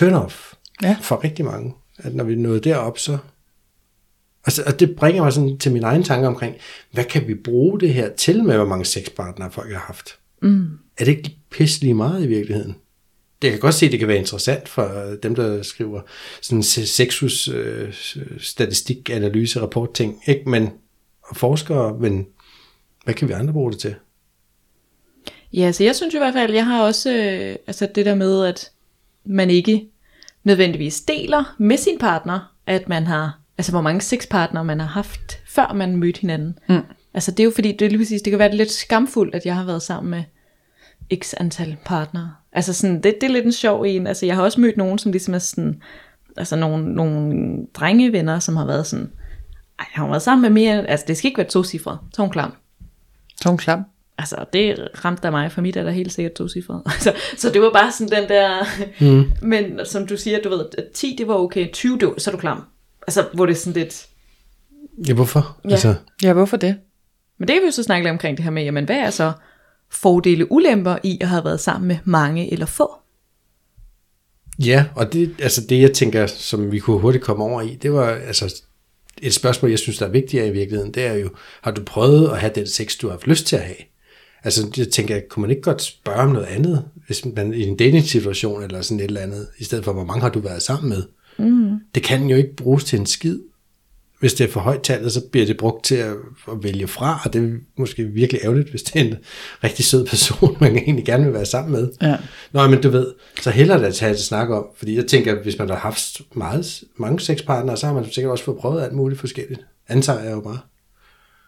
turn-off 0.00 0.54
Ja. 0.82 0.96
for 1.02 1.24
rigtig 1.24 1.44
mange. 1.44 1.74
At 1.98 2.14
når 2.14 2.24
vi 2.24 2.34
nåede 2.34 2.60
derop, 2.60 2.98
så... 2.98 3.18
Altså, 4.46 4.62
og 4.66 4.80
det 4.80 4.96
bringer 4.96 5.22
mig 5.22 5.32
sådan 5.32 5.58
til 5.58 5.72
min 5.72 5.84
egen 5.84 6.02
tanke 6.02 6.26
omkring, 6.26 6.56
hvad 6.92 7.04
kan 7.04 7.28
vi 7.28 7.34
bruge 7.34 7.80
det 7.80 7.94
her 7.94 8.10
til 8.14 8.44
med, 8.44 8.56
hvor 8.56 8.64
mange 8.64 8.84
sexpartnere 8.84 9.50
folk 9.50 9.72
har 9.72 9.78
haft? 9.78 10.18
Mm. 10.42 10.78
Er 10.98 11.04
det 11.04 11.08
ikke 11.08 11.36
pisselig 11.50 11.96
meget 11.96 12.24
i 12.24 12.26
virkeligheden? 12.26 12.76
Det 13.42 13.50
kan 13.50 13.60
godt 13.60 13.74
se, 13.74 13.86
at 13.86 13.92
det 13.92 13.98
kan 13.98 14.08
være 14.08 14.18
interessant 14.18 14.68
for 14.68 15.16
dem, 15.22 15.34
der 15.34 15.62
skriver 15.62 16.00
sådan 16.42 16.62
se- 16.62 16.86
sexus 16.86 17.48
øh, 17.48 17.92
statistik, 18.38 19.10
analyse, 19.10 19.60
rapport 19.60 19.94
ting, 19.94 20.22
ikke? 20.26 20.48
Men, 20.50 20.70
og 21.22 21.36
forskere, 21.36 21.98
men 22.00 22.26
hvad 23.04 23.14
kan 23.14 23.28
vi 23.28 23.32
andre 23.32 23.52
bruge 23.52 23.72
det 23.72 23.80
til? 23.80 23.94
Ja, 25.52 25.72
så 25.72 25.84
jeg 25.84 25.96
synes 25.96 26.14
i 26.14 26.18
hvert 26.18 26.34
fald, 26.34 26.52
jeg 26.52 26.66
har 26.66 26.82
også 26.82 27.12
øh, 27.12 27.56
altså 27.66 27.88
det 27.94 28.06
der 28.06 28.14
med, 28.14 28.44
at 28.44 28.70
man 29.24 29.50
ikke 29.50 29.88
nødvendigvis 30.44 31.00
deler 31.00 31.54
med 31.58 31.76
sin 31.76 31.98
partner, 31.98 32.54
at 32.66 32.88
man 32.88 33.06
har, 33.06 33.38
altså 33.58 33.72
hvor 33.72 33.80
mange 33.80 34.00
sexpartnere 34.00 34.64
man 34.64 34.80
har 34.80 34.86
haft, 34.86 35.38
før 35.46 35.72
man 35.72 35.96
mødte 35.96 36.20
hinanden. 36.20 36.58
Mm. 36.68 36.80
Altså 37.14 37.30
det 37.30 37.40
er 37.40 37.44
jo 37.44 37.52
fordi, 37.54 37.72
det 37.72 37.90
lige 37.90 37.98
præcis, 37.98 38.22
det 38.22 38.30
kan 38.30 38.38
være 38.38 38.56
lidt 38.56 38.70
skamfuldt, 38.70 39.34
at 39.34 39.46
jeg 39.46 39.56
har 39.56 39.64
været 39.64 39.82
sammen 39.82 40.10
med 40.10 40.22
x 41.20 41.34
antal 41.36 41.76
partnere. 41.84 42.34
Altså 42.52 42.72
sådan, 42.72 42.96
det, 42.96 43.14
det 43.20 43.22
er 43.22 43.32
lidt 43.32 43.44
en 43.44 43.52
sjov 43.52 43.82
en. 43.82 44.06
Altså 44.06 44.26
jeg 44.26 44.34
har 44.34 44.42
også 44.42 44.60
mødt 44.60 44.76
nogen, 44.76 44.98
som 44.98 45.12
ligesom 45.12 45.34
er 45.34 45.38
sådan, 45.38 45.82
altså 46.36 46.56
nogle, 46.56 46.94
nogle 46.94 47.56
drengevenner, 47.74 48.38
som 48.38 48.56
har 48.56 48.66
været 48.66 48.86
sådan, 48.86 49.10
ej, 49.78 49.86
jeg 49.94 50.02
har 50.02 50.08
været 50.08 50.22
sammen 50.22 50.42
med 50.42 50.62
mere, 50.62 50.86
altså 50.86 51.04
det 51.08 51.16
skal 51.16 51.28
ikke 51.28 51.38
være 51.38 51.48
to 51.48 51.64
cifre, 51.64 51.98
så 52.14 52.22
hun 52.22 52.30
klam. 52.30 52.52
Så 53.42 53.48
hun 53.48 53.58
klam. 53.58 53.84
Altså, 54.18 54.44
det 54.52 54.88
ramte 55.04 55.22
der 55.22 55.30
mig, 55.30 55.52
for 55.52 55.60
mit 55.60 55.76
er 55.76 55.82
der 55.82 55.90
helt 55.90 56.12
sikkert 56.12 56.32
to 56.32 56.48
cifre. 56.48 56.82
Altså, 56.86 57.12
så 57.36 57.50
det 57.50 57.62
var 57.62 57.70
bare 57.70 57.92
sådan 57.92 58.22
den 58.22 58.28
der... 58.28 58.64
Mm. 59.00 59.32
Men 59.50 59.80
som 59.84 60.06
du 60.06 60.16
siger, 60.16 60.42
du 60.42 60.48
ved, 60.48 60.64
at 60.78 60.84
10 60.94 61.14
det 61.18 61.28
var 61.28 61.34
okay, 61.34 61.72
20 61.72 61.98
det 61.98 62.08
var, 62.08 62.14
så 62.18 62.30
er 62.30 62.32
du 62.32 62.40
klam. 62.40 62.64
Altså, 63.06 63.26
hvor 63.34 63.46
det 63.46 63.52
er 63.52 63.58
sådan 63.58 63.82
lidt... 63.82 64.06
Ja, 65.08 65.12
hvorfor? 65.12 65.60
Ja. 65.64 65.70
Altså, 65.70 65.94
Ja, 66.22 66.32
hvorfor 66.32 66.56
det? 66.56 66.76
Men 67.38 67.48
det 67.48 67.54
kan 67.54 67.62
vi 67.62 67.66
jo 67.66 67.70
så 67.70 67.82
snakke 67.82 68.04
lidt 68.04 68.12
omkring 68.12 68.36
det 68.36 68.44
her 68.44 68.50
med, 68.50 68.64
jamen 68.64 68.84
hvad 68.84 68.96
er 68.96 69.10
så 69.10 69.32
fordele 69.90 70.52
ulemper 70.52 70.96
i 71.02 71.18
at 71.20 71.28
have 71.28 71.44
været 71.44 71.60
sammen 71.60 71.88
med 71.88 71.98
mange 72.04 72.52
eller 72.52 72.66
få. 72.66 72.90
Ja, 74.58 74.84
og 74.94 75.12
det, 75.12 75.34
altså 75.38 75.60
det 75.68 75.80
jeg 75.80 75.92
tænker, 75.92 76.26
som 76.26 76.72
vi 76.72 76.78
kunne 76.78 77.00
hurtigt 77.00 77.24
komme 77.24 77.44
over 77.44 77.62
i, 77.62 77.74
det 77.82 77.92
var 77.92 78.10
altså 78.10 78.62
et 79.22 79.34
spørgsmål, 79.34 79.70
jeg 79.70 79.78
synes, 79.78 79.98
der 79.98 80.06
er 80.06 80.10
vigtigere 80.10 80.48
i 80.48 80.50
virkeligheden, 80.50 80.94
det 80.94 81.06
er 81.06 81.14
jo, 81.14 81.30
har 81.62 81.70
du 81.70 81.82
prøvet 81.86 82.28
at 82.30 82.38
have 82.38 82.52
den 82.54 82.66
sex, 82.66 82.96
du 82.98 83.06
har 83.06 83.12
haft 83.12 83.26
lyst 83.26 83.46
til 83.46 83.56
at 83.56 83.62
have? 83.62 83.76
Altså, 84.44 84.70
jeg 84.76 84.88
tænker, 84.88 85.20
kunne 85.28 85.40
man 85.40 85.50
ikke 85.50 85.62
godt 85.62 85.82
spørge 85.82 86.18
om 86.18 86.30
noget 86.30 86.46
andet, 86.46 86.84
hvis 87.06 87.24
man 87.24 87.54
i 87.54 87.62
en 87.62 87.76
dating-situation 87.76 88.62
eller 88.62 88.82
sådan 88.82 89.00
et 89.00 89.04
eller 89.04 89.20
andet, 89.20 89.48
i 89.58 89.64
stedet 89.64 89.84
for, 89.84 89.92
hvor 89.92 90.04
mange 90.04 90.20
har 90.20 90.28
du 90.28 90.40
været 90.40 90.62
sammen 90.62 90.88
med? 90.88 91.02
Mm. 91.38 91.80
Det 91.94 92.02
kan 92.02 92.26
jo 92.30 92.36
ikke 92.36 92.56
bruges 92.56 92.84
til 92.84 92.98
en 92.98 93.06
skid. 93.06 93.38
Hvis 94.20 94.34
det 94.34 94.44
er 94.44 94.50
for 94.50 94.60
højt 94.60 94.82
tallet, 94.82 95.12
så 95.12 95.20
bliver 95.32 95.46
det 95.46 95.56
brugt 95.56 95.84
til 95.84 95.94
at, 95.94 96.14
at 96.48 96.62
vælge 96.62 96.88
fra, 96.88 97.20
og 97.24 97.32
det 97.32 97.44
er 97.44 97.58
måske 97.76 98.04
virkelig 98.04 98.40
ærgerligt, 98.44 98.70
hvis 98.70 98.82
det 98.82 99.00
er 99.00 99.04
en 99.04 99.14
rigtig 99.64 99.84
sød 99.84 100.06
person, 100.06 100.56
man 100.60 100.76
egentlig 100.76 101.04
gerne 101.04 101.24
vil 101.24 101.34
være 101.34 101.46
sammen 101.46 101.72
med. 101.72 101.88
Ja. 102.02 102.16
Nå, 102.52 102.68
men 102.68 102.82
du 102.82 102.88
ved, 102.90 103.06
så 103.40 103.50
hellere 103.50 103.82
da 103.82 103.90
tage 103.90 104.12
et 104.12 104.20
snak 104.20 104.50
om, 104.50 104.66
fordi 104.76 104.96
jeg 104.96 105.06
tænker, 105.06 105.42
hvis 105.42 105.58
man 105.58 105.68
har 105.68 105.76
haft 105.76 106.20
meget, 106.34 106.82
mange 106.96 107.20
sexpartnere, 107.20 107.76
så 107.76 107.86
har 107.86 107.94
man 107.94 108.12
sikkert 108.12 108.30
også 108.30 108.44
fået 108.44 108.58
prøvet 108.58 108.82
alt 108.82 108.92
muligt 108.92 109.20
forskelligt. 109.20 109.60
Antager 109.88 110.20
jeg 110.20 110.32
jo 110.32 110.40
bare. 110.40 110.58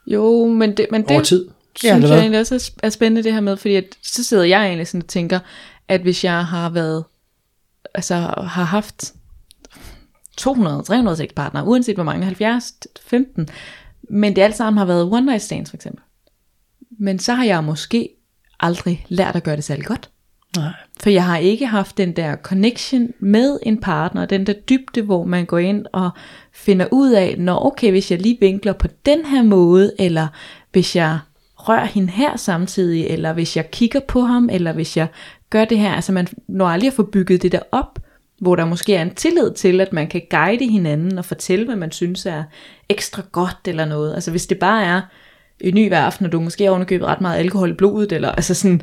Jo, 0.07 0.47
men 0.47 0.77
det, 0.77 0.87
men 0.91 1.03
det 1.03 1.11
Over 1.11 1.23
tid. 1.23 1.49
synes 1.77 1.95
eller 1.95 2.09
jeg 2.09 2.21
egentlig 2.21 2.41
også 2.41 2.55
er 2.55 2.87
er 2.87 2.91
spændende 2.91 3.23
det 3.23 3.33
her 3.33 3.41
med, 3.41 3.57
fordi 3.57 3.75
at, 3.75 3.85
så 4.03 4.25
sidder 4.25 4.45
jeg 4.45 4.67
egentlig 4.67 4.87
sådan 4.87 5.03
og 5.03 5.09
tænker, 5.09 5.39
at 5.89 6.01
hvis 6.01 6.25
jeg 6.25 6.47
har 6.47 6.71
været, 6.71 7.05
altså 7.95 8.15
har 8.15 8.65
haft 8.65 9.13
200, 10.37 10.83
300 10.83 11.17
sexpartnere, 11.17 11.65
uanset 11.65 11.95
hvor 11.95 12.05
mange, 12.05 12.25
70, 12.25 12.75
15, 13.01 13.49
men 14.11 14.37
det 14.37 14.43
alt 14.43 14.57
sammen 14.57 14.79
har 14.79 14.85
været 14.85 15.13
one 15.13 15.27
night 15.27 15.43
stands 15.43 15.71
for 15.71 15.77
eksempel. 15.77 16.03
Men 16.99 17.19
så 17.19 17.35
har 17.35 17.45
jeg 17.45 17.65
måske 17.65 18.09
aldrig 18.61 19.07
lært 19.09 19.37
at 19.37 19.43
gøre 19.43 19.57
det 19.57 19.65
særlig 19.65 19.85
godt. 19.85 20.11
Nej. 20.57 20.73
For 21.01 21.11
jeg 21.11 21.25
har 21.25 21.37
ikke 21.37 21.67
haft 21.67 21.99
den 21.99 22.17
der 22.17 22.37
connection 22.37 23.13
med 23.21 23.59
en 23.63 23.81
partner, 23.81 24.27
den 24.27 24.47
der 24.47 24.53
dybde, 24.53 25.03
hvor 25.03 25.25
man 25.25 25.47
går 25.47 25.59
ind 25.59 25.87
og 25.93 26.11
finder 26.53 26.87
ud 26.93 27.13
af, 27.13 27.35
når 27.39 27.67
okay, 27.67 27.91
hvis 27.91 28.11
jeg 28.11 28.23
lige 28.23 28.39
vinkler 28.41 28.73
på 28.73 28.89
den 29.07 29.25
her 29.25 29.43
måde, 29.43 29.93
eller 29.99 30.29
hvis 30.73 30.97
jeg 30.97 31.19
rører 31.57 31.85
hende 31.85 32.09
her 32.09 32.37
samtidig, 32.37 33.07
eller 33.07 33.33
hvis 33.33 33.57
jeg 33.57 33.71
kigger 33.71 34.01
på 34.01 34.21
ham, 34.21 34.49
eller 34.53 34.73
hvis 34.73 34.97
jeg 34.97 35.07
gør 35.51 35.65
det 35.65 35.79
her, 35.79 35.93
altså 35.93 36.13
man 36.13 36.29
når 36.49 36.67
aldrig 36.67 36.89
at 36.89 36.95
få 36.95 37.03
bygget 37.03 37.43
det 37.43 37.53
der 37.53 37.61
op, 37.73 37.99
hvor 38.41 38.57
der 38.57 38.65
måske 38.65 38.95
er 38.95 39.03
en 39.03 39.15
tillid 39.15 39.53
til, 39.55 39.81
at 39.81 39.93
man 39.93 40.07
kan 40.09 40.23
guide 40.31 40.67
hinanden 40.71 41.19
og 41.19 41.25
fortælle, 41.25 41.65
hvad 41.65 41.77
man 41.77 41.93
synes 41.93 42.27
er 42.27 42.45
ekstra 42.89 43.23
godt 43.33 43.57
eller 43.67 43.85
noget. 43.85 44.15
Altså 44.15 44.31
hvis 44.31 44.47
det 44.47 44.59
bare 44.59 44.85
er 44.85 45.01
en 45.61 45.75
ny 45.75 45.89
hver 45.89 46.01
aften, 46.03 46.27
og 46.27 46.33
du 46.33 46.41
måske 46.41 46.65
har 46.65 46.71
underkøbet 46.71 47.07
ret 47.07 47.21
meget 47.21 47.39
alkohol 47.39 47.71
i 47.71 47.75
blodet, 47.75 48.13
eller 48.13 48.33
altså 48.33 48.55
sådan, 48.55 48.83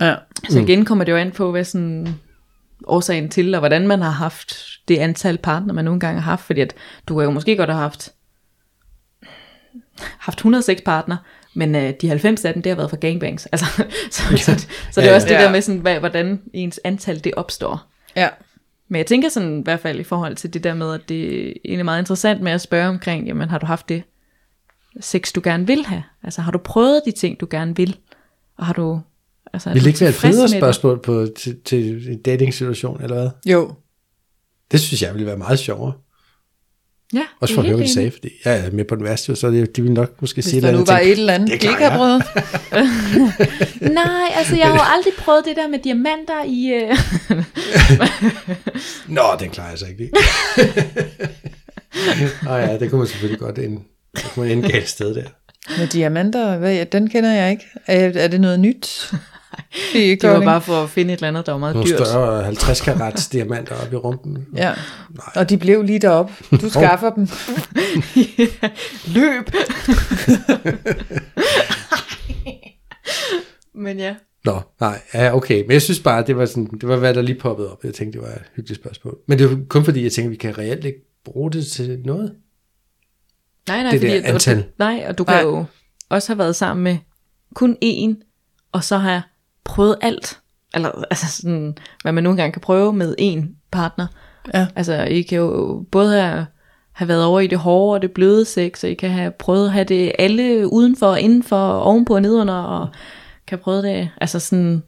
Ja. 0.00 0.14
så 0.48 0.58
igen 0.60 0.84
kommer 0.84 1.04
det 1.04 1.12
jo 1.12 1.16
an 1.16 1.30
på, 1.32 1.50
hvad 1.50 1.64
sådan 1.64 2.08
årsagen 2.86 3.28
til, 3.28 3.54
og 3.54 3.58
hvordan 3.58 3.86
man 3.86 4.02
har 4.02 4.10
haft 4.10 4.54
det 4.88 4.98
antal 4.98 5.38
partner, 5.38 5.74
man 5.74 5.84
nogle 5.84 6.00
gange 6.00 6.20
har 6.20 6.30
haft, 6.30 6.44
fordi 6.44 6.60
at 6.60 6.74
du 7.08 7.14
kan 7.16 7.24
jo 7.24 7.30
måske 7.30 7.56
godt 7.56 7.70
have 7.70 7.80
haft 7.80 8.12
haft 10.18 10.38
106 10.38 10.82
partner, 10.84 11.16
men 11.54 11.74
øh, 11.74 11.92
de 12.00 12.08
90 12.08 12.44
af 12.44 12.52
dem, 12.54 12.62
det 12.62 12.70
har 12.70 12.76
været 12.76 12.90
for 12.90 12.96
gangbangs. 12.96 13.46
Altså, 13.46 13.66
så, 14.10 14.22
så, 14.30 14.36
så, 14.36 14.66
så 14.92 15.00
det 15.00 15.06
er 15.06 15.10
Ja, 15.10 15.14
også 15.14 15.28
det 15.28 15.34
ja. 15.34 15.42
der 15.42 15.50
med, 15.50 15.60
sådan, 15.62 15.80
hvad, 15.80 15.98
hvordan 15.98 16.40
ens 16.52 16.80
antal 16.84 17.24
det 17.24 17.34
opstår. 17.36 17.80
Ja. 18.16 18.28
Men 18.92 18.98
jeg 18.98 19.06
tænker 19.06 19.28
sådan 19.28 19.60
i 19.60 19.62
hvert 19.62 19.80
fald 19.80 20.00
i 20.00 20.02
forhold 20.02 20.36
til 20.36 20.54
det 20.54 20.64
der 20.64 20.74
med, 20.74 20.94
at 20.94 21.00
det 21.08 21.46
er 21.48 21.52
egentlig 21.64 21.84
meget 21.84 22.00
interessant 22.00 22.40
med 22.40 22.52
at 22.52 22.60
spørge 22.60 22.88
omkring, 22.88 23.26
jamen 23.26 23.48
har 23.48 23.58
du 23.58 23.66
haft 23.66 23.88
det 23.88 24.02
sex, 25.00 25.32
du 25.32 25.40
gerne 25.44 25.66
vil 25.66 25.86
have? 25.86 26.02
Altså 26.22 26.40
har 26.40 26.52
du 26.52 26.58
prøvet 26.58 27.02
de 27.06 27.10
ting, 27.10 27.40
du 27.40 27.46
gerne 27.50 27.76
vil? 27.76 27.96
Og 28.58 28.66
har 28.66 28.72
du... 28.72 29.00
Altså, 29.52 29.70
er 29.70 29.74
Vil 29.74 29.82
det 29.82 29.88
ikke 29.88 30.00
være 30.00 30.08
et 30.08 30.14
federe 30.14 30.42
det? 30.42 30.50
spørgsmål 30.50 31.02
på, 31.02 31.26
til, 31.38 31.60
til 31.64 32.08
en 32.12 32.22
dating-situation, 32.22 33.02
eller 33.02 33.16
hvad? 33.20 33.30
Jo. 33.46 33.74
Det 34.72 34.80
synes 34.80 35.02
jeg 35.02 35.14
ville 35.14 35.26
være 35.26 35.36
meget 35.36 35.58
sjovere. 35.58 35.92
Ja, 37.14 37.22
Også 37.40 37.54
for 37.54 37.62
at 37.62 37.66
er 37.66 37.68
høre, 37.68 37.76
hvad 37.76 37.86
de 37.86 37.92
sagde, 37.92 38.10
fordi 38.10 38.28
jeg 38.44 38.58
er 38.66 38.70
med 38.70 38.84
på 38.84 38.94
den 38.94 39.04
værste, 39.04 39.36
så 39.36 39.50
det, 39.50 39.76
de 39.76 39.82
vil 39.82 39.92
nok 39.92 40.20
måske 40.20 40.36
Hvis 40.36 40.44
sige 40.44 40.60
der 40.62 40.68
et 40.68 40.74
nu 40.74 40.80
eller 40.80 40.92
var 40.92 41.00
et 41.00 41.10
eller 41.10 41.32
andet, 41.32 41.50
det 41.50 41.62
de 41.62 41.66
klarer 41.66 41.74
ikke 41.74 41.84
har 41.88 41.90
jeg. 41.90 42.22
prøvet. 43.80 43.92
Nej, 44.00 44.24
altså 44.34 44.56
jeg 44.56 44.66
har 44.66 44.74
jo 44.74 44.80
aldrig 44.96 45.12
prøvet 45.18 45.44
det 45.44 45.56
der 45.56 45.68
med 45.68 45.78
diamanter 45.78 46.44
i... 46.46 46.66
Øh... 46.68 46.96
Nå, 49.16 49.22
den 49.40 49.50
klarer 49.50 49.68
jeg 49.70 49.78
så 49.78 49.86
ikke. 49.86 50.10
Nå 52.44 52.54
ja, 52.54 52.78
det 52.78 52.90
kunne 52.90 52.98
man 52.98 53.08
selvfølgelig 53.08 53.40
godt 53.40 53.58
ende, 53.58 53.80
det 54.16 54.24
kunne 54.34 54.46
man 54.46 54.58
ende 54.58 54.68
galt 54.72 54.88
sted 54.88 55.14
der. 55.14 55.24
Med 55.78 55.86
diamanter, 55.86 56.58
hvad, 56.58 56.86
den 56.86 57.10
kender 57.10 57.32
jeg 57.32 57.50
ikke. 57.50 57.64
Er, 57.86 58.12
er 58.14 58.28
det 58.28 58.40
noget 58.40 58.60
nyt? 58.60 59.12
I 59.94 60.14
Det 60.20 60.30
var 60.30 60.40
bare 60.44 60.60
for 60.60 60.82
at 60.82 60.90
finde 60.90 61.12
et 61.12 61.16
eller 61.18 61.28
andet, 61.28 61.46
der 61.46 61.52
var 61.52 61.58
meget 61.58 61.74
Nogle 61.74 61.90
dyrt. 61.90 62.06
større 62.06 62.44
50 62.44 62.80
karats 62.80 63.28
diamanter 63.28 63.74
op 63.86 63.92
i 63.92 63.96
rumpen. 63.96 64.46
Ja. 64.56 64.72
Og 65.34 65.50
de 65.50 65.58
blev 65.58 65.82
lige 65.82 65.98
deroppe. 65.98 66.32
Du 66.50 66.70
skaffer 66.70 67.10
dem. 67.10 67.28
Løb! 69.14 69.50
Men 73.74 73.98
ja. 73.98 74.14
Nå, 74.44 74.60
nej, 74.80 75.00
ja, 75.14 75.36
okay. 75.36 75.62
Men 75.62 75.70
jeg 75.70 75.82
synes 75.82 76.00
bare, 76.00 76.24
det 76.26 76.36
var, 76.36 76.46
sådan, 76.46 76.66
det 76.80 76.88
var 76.88 76.96
hvad 76.96 77.14
der 77.14 77.22
lige 77.22 77.38
poppede 77.40 77.72
op. 77.72 77.84
Jeg 77.84 77.94
tænkte, 77.94 78.18
det 78.18 78.26
var 78.28 78.34
et 78.34 78.42
hyggeligt 78.56 78.80
spørgsmål. 78.80 79.18
Men 79.28 79.38
det 79.38 79.50
var 79.50 79.58
kun 79.68 79.84
fordi, 79.84 80.02
jeg 80.02 80.12
tænkte, 80.12 80.30
vi 80.30 80.36
kan 80.36 80.58
reelt 80.58 80.84
ikke 80.84 80.98
bruge 81.24 81.50
det 81.52 81.66
til 81.66 82.00
noget. 82.04 82.34
Nej, 83.68 83.82
nej, 83.82 83.90
Det 83.90 84.00
fordi, 84.00 84.12
der 84.12 84.22
antal. 84.32 84.58
Og, 84.58 84.64
nej, 84.78 85.04
og 85.08 85.18
du 85.18 85.24
kan 85.24 85.34
Nej. 85.34 85.42
jo 85.42 85.64
også 86.08 86.28
have 86.32 86.38
været 86.38 86.56
sammen 86.56 86.84
med 86.84 86.96
kun 87.54 87.76
én, 87.84 88.14
og 88.72 88.84
så 88.84 88.98
have 88.98 89.22
prøvet 89.64 89.96
alt. 90.00 90.40
Eller 90.74 90.90
altså 91.10 91.26
sådan, 91.42 91.76
hvad 92.02 92.12
man 92.12 92.24
nogle 92.24 92.36
gange 92.36 92.52
kan 92.52 92.62
prøve 92.62 92.92
med 92.92 93.16
én 93.20 93.46
partner. 93.70 94.06
Ja. 94.54 94.66
Altså, 94.76 95.02
I 95.02 95.22
kan 95.22 95.38
jo 95.38 95.84
både 95.90 96.20
have, 96.20 96.46
have 96.92 97.08
været 97.08 97.24
over 97.24 97.40
i 97.40 97.46
det 97.46 97.58
hårde 97.58 97.96
og 97.96 98.02
det 98.02 98.12
bløde 98.12 98.44
sex, 98.44 98.84
og 98.84 98.90
I 98.90 98.94
kan 98.94 99.10
have 99.10 99.30
prøvet 99.30 99.66
at 99.66 99.72
have 99.72 99.84
det 99.84 100.12
alle 100.18 100.72
udenfor 100.72 101.06
og 101.06 101.20
indenfor, 101.20 101.56
og 101.56 101.82
ovenpå 101.82 102.14
og 102.14 102.22
nedenunder, 102.22 102.54
og 102.54 102.88
kan 103.46 103.58
prøve 103.58 103.82
det, 103.82 104.10
altså 104.20 104.38
sådan, 104.38 104.82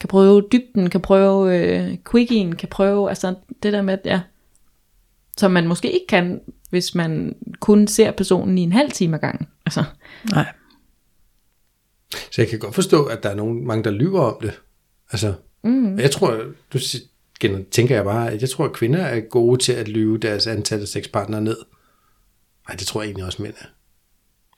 kan 0.00 0.08
prøve 0.08 0.42
dybden, 0.52 0.90
kan 0.90 1.00
prøve 1.00 1.58
øh, 1.58 1.96
quickien, 2.10 2.56
kan 2.56 2.68
prøve, 2.68 3.08
altså 3.08 3.34
det 3.62 3.72
der 3.72 3.82
med, 3.82 3.98
ja, 4.04 4.20
som 5.36 5.50
man 5.50 5.66
måske 5.66 5.92
ikke 5.92 6.06
kan, 6.06 6.40
hvis 6.70 6.94
man 6.94 7.36
kun 7.60 7.86
ser 7.86 8.10
personen 8.10 8.58
i 8.58 8.62
en 8.62 8.72
halv 8.72 8.90
time 8.90 9.16
ad 9.16 9.20
gangen. 9.20 9.46
Altså, 9.66 9.84
Nej. 10.30 10.46
Så 12.12 12.42
jeg 12.42 12.48
kan 12.48 12.58
godt 12.58 12.74
forstå, 12.74 13.04
at 13.04 13.22
der 13.22 13.28
er 13.28 13.34
nogen, 13.34 13.66
mange, 13.66 13.84
der 13.84 13.90
lyver 13.90 14.20
om 14.20 14.36
det. 14.42 14.60
Altså, 15.12 15.32
mm. 15.64 15.98
jeg 15.98 16.10
tror, 16.10 16.40
du 16.72 16.78
tænker 17.70 17.94
jeg 17.94 18.04
bare, 18.04 18.30
at 18.32 18.40
jeg 18.40 18.50
tror, 18.50 18.64
at 18.64 18.72
kvinder 18.72 18.98
er 19.00 19.20
gode 19.20 19.60
til 19.62 19.72
at 19.72 19.88
lyve 19.88 20.18
deres 20.18 20.46
antal 20.46 20.80
af 20.80 20.88
sexpartnere 20.88 21.40
ned. 21.40 21.56
Nej, 22.68 22.76
det 22.76 22.86
tror 22.86 23.00
jeg 23.02 23.06
egentlig 23.06 23.24
også 23.24 23.42
mænd 23.42 23.54
er. 23.60 23.64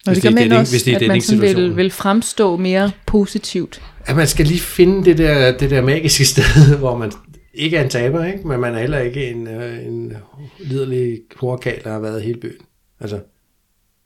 Og 0.06 0.12
Hvis 0.12 0.22
det 0.22 0.32
det 0.32 0.38
er 0.38 0.42
dating- 0.44 0.60
også. 0.60 0.72
hvis 0.72 0.82
det 0.82 0.94
at 0.94 1.08
man 1.08 1.20
sådan 1.22 1.40
vil, 1.42 1.76
vil 1.76 1.90
fremstå 1.90 2.56
mere 2.56 2.90
positivt. 3.06 3.82
At 4.06 4.16
man 4.16 4.26
skal 4.26 4.46
lige 4.46 4.60
finde 4.60 5.04
det 5.04 5.18
der, 5.18 5.58
det 5.58 5.70
der 5.70 5.80
magiske 5.82 6.24
sted, 6.24 6.76
hvor 6.78 6.96
man 6.96 7.12
ikke 7.54 7.76
er 7.76 7.84
en 7.84 7.90
taber, 7.90 8.24
ikke? 8.24 8.48
men 8.48 8.60
man 8.60 8.74
er 8.74 8.78
heller 8.80 8.98
ikke 8.98 9.26
en, 9.30 9.46
øh, 9.46 9.86
en 9.86 10.12
liderlig 10.60 11.20
horkal, 11.36 11.84
der 11.84 11.90
har 11.92 11.98
været 12.00 12.22
hele 12.22 12.40
byen. 12.40 12.60
Altså, 13.00 13.20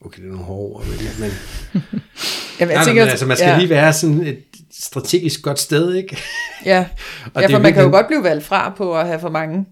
okay, 0.00 0.18
det 0.22 0.26
er 0.26 0.30
nogle 0.32 0.44
hårde 0.44 0.74
ord, 0.74 0.84
men, 0.86 0.98
men, 1.20 1.30
Jamen, 2.62 2.74
nej, 2.74 2.84
nej, 2.84 2.94
men 2.94 3.08
altså, 3.08 3.26
man 3.26 3.36
skal 3.36 3.48
ja, 3.50 3.58
lige 3.58 3.68
være 3.70 3.92
sådan 3.92 4.20
et 4.26 4.38
strategisk 4.80 5.42
godt 5.42 5.58
sted, 5.58 5.94
ikke? 5.94 6.16
Ja, 6.64 6.86
Og 7.34 7.42
ja 7.42 7.46
for 7.54 7.58
man 7.58 7.72
kan 7.72 7.82
jo 7.84 7.90
godt 7.90 8.06
blive 8.06 8.22
valgt 8.22 8.44
fra 8.44 8.74
på 8.76 8.96
at 8.98 9.06
have 9.06 9.20
for 9.20 9.30
mange. 9.30 9.66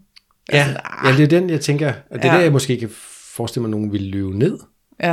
Ja, 0.52 0.58
Altså, 0.58 0.80
ja, 1.04 1.12
det 1.16 1.22
er 1.22 1.40
den, 1.40 1.50
jeg 1.50 1.60
tænker. 1.60 1.92
Og 2.10 2.18
det 2.18 2.24
er 2.24 2.28
Ja. 2.32 2.36
der, 2.36 2.42
jeg 2.42 2.52
måske 2.52 2.76
kan 2.80 2.90
forestille 3.36 3.62
mig, 3.62 3.68
at 3.68 3.70
nogen 3.70 3.92
vil 3.92 4.02
løbe 4.02 4.38
ned. 4.38 4.58
Ja. 5.02 5.12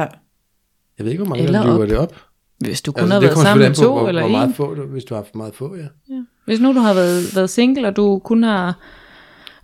Jeg 0.98 1.06
ved 1.06 1.12
ikke, 1.12 1.24
hvor 1.24 1.30
mange 1.30 1.44
Eller 1.46 1.60
der 1.60 1.66
løber 1.68 1.84
op. 1.84 1.90
det 1.90 1.98
op. 1.98 2.16
Hvis 2.60 2.82
du 2.82 2.92
kun 2.92 3.02
Altså, 3.02 3.14
har 3.14 3.22
været 3.22 3.38
sammen 3.38 3.58
med 3.60 3.66
an 3.66 3.72
på, 3.74 3.82
to 3.82 3.92
hvor, 3.98 4.08
eller 4.08 4.22
hvor 4.22 4.32
meget 4.32 4.48
en. 4.48 4.54
få, 4.54 4.74
du, 4.76 4.84
hvis 4.86 5.04
du 5.04 5.14
har 5.16 5.22
haft 5.22 5.36
meget 5.36 5.56
få, 5.56 5.76
ja. 5.76 6.16
Hvis 6.46 6.60
nu 6.60 6.74
du 6.74 6.80
har 6.80 6.94
været, 6.94 7.36
været 7.36 7.50
single, 7.50 7.88
og 7.88 7.96
du 7.96 8.22
kun 8.24 8.44
har... 8.44 8.80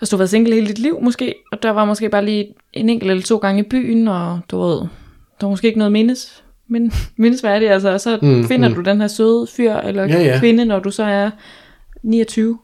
Altså 0.01 0.11
du 0.11 0.17
har 0.17 0.21
været 0.21 0.29
single 0.29 0.53
hele 0.55 0.67
dit 0.67 0.79
liv 0.79 1.01
måske, 1.01 1.35
og 1.51 1.63
der 1.63 1.69
var 1.69 1.85
måske 1.85 2.09
bare 2.09 2.25
lige 2.25 2.47
en 2.73 2.89
enkelt 2.89 3.11
eller 3.11 3.23
to 3.23 3.37
gange 3.37 3.61
i 3.63 3.67
byen, 3.69 4.07
og 4.07 4.39
du 4.49 4.61
ved, 4.61 4.77
der 4.79 4.87
var 5.41 5.49
måske 5.49 5.67
ikke 5.67 5.77
noget 5.79 5.91
mindes, 5.91 6.42
men, 6.67 6.91
mindesværdigt, 7.15 7.71
altså, 7.71 7.89
og 7.89 8.01
så 8.01 8.19
Mm, 8.21 8.47
finder 8.47 8.69
mm. 8.69 8.75
du 8.75 8.81
den 8.81 9.01
her 9.01 9.07
søde 9.07 9.47
fyr 9.47 9.73
eller 9.73 10.03
Ja, 10.03 10.21
ja. 10.21 10.39
kvinde, 10.39 10.65
når 10.65 10.79
du 10.79 10.91
så 10.91 11.03
er 11.03 11.31
29. 12.03 12.59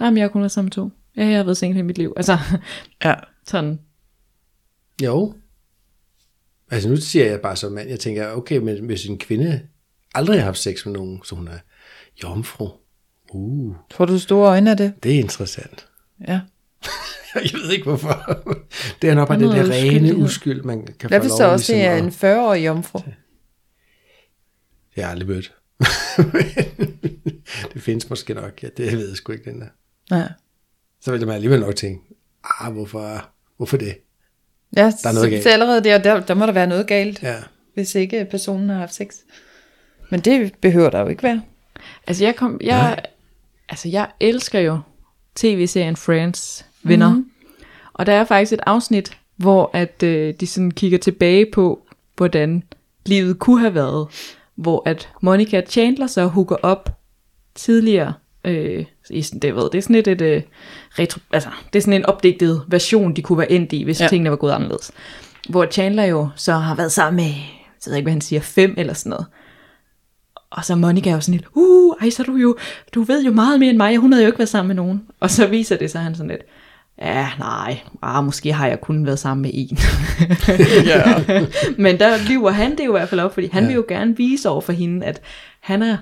Jamen, 0.00 0.16
jeg 0.18 0.24
har 0.24 0.28
kun 0.28 0.40
været 0.42 0.52
sammen 0.52 0.66
med 0.66 0.70
to. 0.72 0.90
Ja, 1.16 1.26
jeg 1.26 1.36
har 1.36 1.44
været 1.44 1.56
single 1.56 1.74
hele 1.74 1.86
mit 1.86 1.98
liv. 1.98 2.12
Altså, 2.16 2.38
Ja. 3.04 3.14
sådan. 3.46 3.80
Jo. 5.04 5.34
Altså 6.70 6.88
nu 6.88 6.96
siger 6.96 7.26
jeg 7.30 7.40
bare 7.40 7.56
som 7.56 7.72
mand, 7.72 7.88
jeg 7.88 8.00
tænker, 8.00 8.30
okay, 8.32 8.58
men 8.58 8.84
hvis 8.86 9.04
en 9.06 9.18
kvinde 9.18 9.60
aldrig 10.14 10.38
har 10.38 10.44
haft 10.44 10.58
sex 10.58 10.86
med 10.86 10.92
nogen, 10.94 11.20
så 11.24 11.34
hun 11.34 11.48
er 11.48 11.58
jomfru. 12.22 12.68
Uh, 13.32 13.74
Får 13.90 14.04
du 14.04 14.18
store 14.18 14.48
øjne 14.48 14.70
af 14.70 14.76
det? 14.76 14.92
det 15.02 15.14
er 15.14 15.18
interessant. 15.18 15.86
Ja. 16.28 16.40
Jeg 17.52 17.60
ved 17.62 17.70
ikke 17.72 17.84
hvorfor. 17.84 18.44
Det 19.02 19.10
er 19.10 19.14
nok 19.14 19.28
bare 19.28 19.38
det 19.38 19.46
er 19.58 19.62
der 19.62 19.72
rene 19.72 20.16
uskyld, 20.16 20.62
man 20.62 20.86
kan 21.00 21.08
Hvad 21.08 21.20
få 21.20 21.28
lov 21.28 21.36
så 21.38 21.44
også 21.44 21.72
det 21.72 21.82
er 21.84 22.02
ligesom 22.02 22.28
en 22.28 22.30
at- 22.30 22.36
40-årig 22.38 22.66
jomfru? 22.66 23.00
Jeg 24.96 25.04
har 25.04 25.10
aldrig 25.12 25.28
mødt. 25.28 25.52
det 27.74 27.82
findes 27.82 28.10
måske 28.10 28.34
nok. 28.34 28.62
Ja, 28.62 28.68
det 28.76 28.92
ved 28.92 29.08
jeg 29.08 29.16
sgu 29.16 29.32
ikke, 29.32 29.50
den 29.50 29.60
der. 29.60 29.66
Nej. 30.10 30.28
Så 31.00 31.10
vil 31.12 31.26
man 31.26 31.34
alligevel 31.34 31.60
nok 31.60 31.76
tænke, 31.76 32.02
ah, 32.60 32.72
hvorfor, 32.72 33.28
hvorfor 33.56 33.76
det? 33.76 33.96
Ja, 34.76 34.92
Der 35.02 35.08
er 35.08 35.12
noget 35.12 35.16
så, 35.26 35.30
galt. 35.30 35.42
så 35.42 35.48
allerede 35.50 35.84
der, 35.84 35.98
der, 35.98 36.20
der 36.20 36.34
må 36.34 36.46
der 36.46 36.52
være 36.52 36.66
noget 36.66 36.86
galt, 36.86 37.22
Ja. 37.22 37.36
hvis 37.74 37.94
ikke 37.94 38.26
personen 38.30 38.68
har 38.68 38.78
haft 38.78 38.94
sex. 38.94 39.06
Men 40.10 40.20
det 40.20 40.52
behøver 40.60 40.90
der 40.90 41.00
jo 41.00 41.06
ikke 41.08 41.22
være. 41.22 41.42
Altså 42.06 42.24
jeg 42.24 42.36
kom, 42.36 42.60
jeg, 42.64 43.02
altså 43.68 43.88
jeg 43.88 44.10
elsker 44.20 44.60
jo 44.60 44.78
tv-serien 45.34 45.96
Friends 45.96 46.66
venner. 46.88 47.14
Mm. 47.14 47.26
Og 47.92 48.06
der 48.06 48.12
er 48.12 48.24
faktisk 48.24 48.52
et 48.52 48.60
afsnit, 48.66 49.16
hvor 49.36 49.70
at 49.72 50.02
øh, 50.02 50.34
de 50.40 50.46
sådan 50.46 50.70
kigger 50.70 50.98
tilbage 50.98 51.46
på, 51.52 51.86
hvordan 52.16 52.62
livet 53.06 53.38
kunne 53.38 53.60
have 53.60 53.74
været. 53.74 54.06
Hvor 54.54 54.82
at 54.86 55.08
Monica 55.22 55.62
Chandler 55.68 56.06
så 56.06 56.26
hooker 56.26 56.56
op 56.62 56.98
tidligere. 57.54 58.12
Øh, 58.44 58.84
i 59.10 59.22
sådan, 59.22 59.40
det, 59.40 59.56
ved, 59.56 59.70
det 59.70 59.78
er 59.78 59.82
sådan 59.82 59.96
et, 59.96 60.08
et 60.08 60.20
øh, 60.20 60.42
retro, 60.98 61.20
altså, 61.32 61.48
det 61.72 61.78
er 61.78 61.82
sådan 61.82 61.92
en 62.00 62.06
opdigtet 62.06 62.62
version, 62.68 63.16
de 63.16 63.22
kunne 63.22 63.38
være 63.38 63.52
endt 63.52 63.72
i, 63.72 63.82
hvis 63.82 64.00
Ja. 64.00 64.08
tingene 64.08 64.30
var 64.30 64.36
gået 64.36 64.52
anderledes. 64.52 64.92
Hvor 65.48 65.66
Chandler 65.66 66.04
jo 66.04 66.28
så 66.36 66.52
har 66.52 66.74
været 66.74 66.92
sammen 66.92 67.16
med, 67.16 67.32
jeg 67.34 67.90
ved 67.90 67.96
ikke, 67.96 68.04
hvad 68.04 68.12
han 68.12 68.20
siger, 68.20 68.40
fem 68.40 68.74
eller 68.78 68.92
sådan 68.92 69.10
noget. 69.10 69.26
Og 70.50 70.64
så 70.64 70.72
er 70.72 70.76
Monica 70.76 71.10
jo 71.10 71.20
sådan 71.20 71.34
lidt, 71.34 71.46
uh, 71.54 71.94
ej, 72.00 72.10
så 72.10 72.22
er 72.22 72.24
du 72.26 72.36
jo, 72.36 72.56
du 72.94 73.02
ved 73.02 73.24
jo 73.24 73.32
meget 73.32 73.60
mere 73.60 73.70
end 73.70 73.76
mig, 73.76 73.96
hun 73.96 74.12
havde 74.12 74.24
jo 74.24 74.28
ikke 74.28 74.38
været 74.38 74.48
sammen 74.48 74.68
med 74.68 74.74
nogen. 74.84 75.02
Og 75.20 75.30
så 75.30 75.46
viser 75.46 75.76
det 75.76 75.90
sig, 75.90 76.00
han 76.00 76.14
sådan 76.14 76.30
lidt, 76.30 76.42
ja, 77.02 77.28
nej, 77.38 77.78
ah, 78.02 78.24
måske 78.24 78.52
har 78.52 78.66
jeg 78.66 78.80
kun 78.80 79.06
været 79.06 79.18
sammen 79.18 79.42
med 79.42 79.50
en. 79.54 79.78
Ja. 80.86 81.24
Men 81.84 81.98
der 81.98 82.28
lyver 82.28 82.50
han 82.50 82.78
det 82.78 82.84
jo 82.84 82.90
i 82.90 82.98
hvert 82.98 83.08
fald 83.08 83.20
op, 83.20 83.34
fordi 83.34 83.48
han 83.52 83.62
ja. 83.62 83.66
vil 83.66 83.74
jo 83.74 83.84
gerne 83.88 84.16
vise 84.16 84.48
over 84.48 84.60
for 84.60 84.72
hende, 84.72 85.06
at 85.06 85.22
han 85.60 85.82
er 85.82 85.96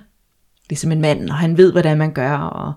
ligesom 0.69 0.93
en 0.93 1.01
mand, 1.01 1.31
og 1.31 1.37
han 1.37 1.57
ved, 1.57 1.73
hvordan 1.73 1.99
man 1.99 2.13
gør, 2.13 2.37
og 2.37 2.73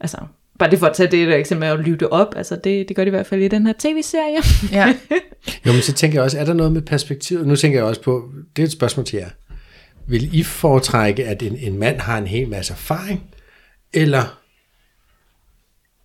altså, 0.00 0.18
bare 0.58 0.70
det 0.70 0.78
for 0.78 0.86
at 0.86 0.96
tage 0.96 1.10
det 1.10 1.28
der 1.28 1.36
eksempel 1.36 1.68
med 1.68 1.78
at 1.78 1.84
lyve 1.84 1.96
det 1.96 2.08
op, 2.08 2.34
altså 2.36 2.56
det, 2.56 2.88
det 2.88 2.96
gør 2.96 3.04
de 3.04 3.08
i 3.08 3.10
hvert 3.10 3.26
fald 3.26 3.42
i 3.42 3.48
den 3.48 3.66
her 3.66 3.74
tv-serie. 3.78 4.38
ja. 4.72 4.94
Jo, 5.66 5.72
men 5.72 5.82
så 5.82 5.92
tænker 5.92 6.16
jeg 6.16 6.24
også, 6.24 6.38
er 6.38 6.44
der 6.44 6.52
noget 6.52 6.72
med 6.72 6.82
perspektivet? 6.82 7.46
Nu 7.46 7.56
tænker 7.56 7.78
jeg 7.78 7.86
også 7.86 8.02
på, 8.02 8.30
det 8.56 8.62
er 8.62 8.66
et 8.66 8.72
spørgsmål 8.72 9.06
til 9.06 9.16
jer. 9.16 9.28
Vil 10.06 10.38
I 10.38 10.42
foretrække, 10.42 11.24
at 11.26 11.42
en, 11.42 11.56
en 11.56 11.78
mand 11.78 12.00
har 12.00 12.18
en 12.18 12.26
hel 12.26 12.48
masse 12.48 12.72
erfaring, 12.72 13.22
eller 13.92 14.41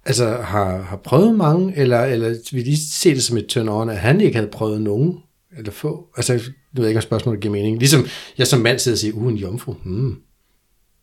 altså 0.08 0.42
har, 0.42 0.82
har 0.82 0.98
prøvet 0.98 1.36
mange, 1.36 1.78
eller, 1.78 2.04
eller 2.04 2.36
vil 2.52 2.68
I 2.68 2.76
se 2.76 3.10
det 3.10 3.24
som 3.24 3.38
et 3.38 3.48
turn 3.48 3.70
on, 3.70 3.90
at 3.90 3.98
han 3.98 4.22
ikke 4.22 4.36
havde 4.36 4.52
prøvet 4.52 4.82
nogen, 4.82 5.18
eller 5.58 5.72
få? 5.72 6.08
Altså, 6.18 6.34
nu 6.34 6.40
ved 6.74 6.84
jeg 6.84 6.90
ikke, 6.90 6.98
om 6.98 7.02
spørgsmålet 7.02 7.42
giver 7.42 7.52
mening. 7.52 7.80
Ligesom 7.80 8.06
jeg 8.38 8.48
som 8.48 8.60
mand 8.60 8.80
sidder 8.80 8.96
og 8.96 9.00
siger, 9.00 9.14
uh, 9.14 9.32
en 9.32 9.38
jomfru. 9.38 9.74
Hmm. 9.74 10.22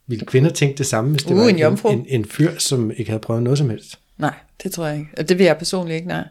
Vil 0.06 0.26
kvinder 0.26 0.50
tænke 0.50 0.78
det 0.78 0.86
samme, 0.86 1.10
hvis 1.10 1.22
det 1.22 1.32
Uh, 1.32 1.38
var 1.38 1.48
en 1.48 1.58
jomfru. 1.58 1.88
en, 1.88 2.06
en 2.08 2.24
fyr, 2.24 2.58
som 2.58 2.90
ikke 2.90 3.10
havde 3.10 3.20
prøvet 3.20 3.42
noget 3.42 3.58
som 3.58 3.70
helst? 3.70 3.98
Nej, 4.18 4.34
det 4.62 4.72
tror 4.72 4.86
jeg 4.86 4.98
ikke. 4.98 5.10
Og 5.18 5.28
det 5.28 5.38
vil 5.38 5.44
jeg 5.44 5.58
personligt 5.58 5.96
ikke, 5.96 6.08
nej. 6.08 6.28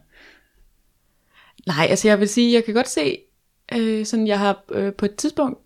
Nej, 1.68 1.88
altså 1.90 2.08
jeg 2.08 2.20
vil 2.20 2.30
sige, 2.30 2.54
jeg 2.54 2.66
kan 2.66 2.74
godt 2.74 2.90
se, 2.90 3.18
øh, 3.74 4.06
sådan 4.06 4.28
jeg 4.28 4.40
har 4.40 4.64
øh, 4.72 4.94
på 4.94 5.06
et 5.06 5.16
tidspunkt 5.16 5.60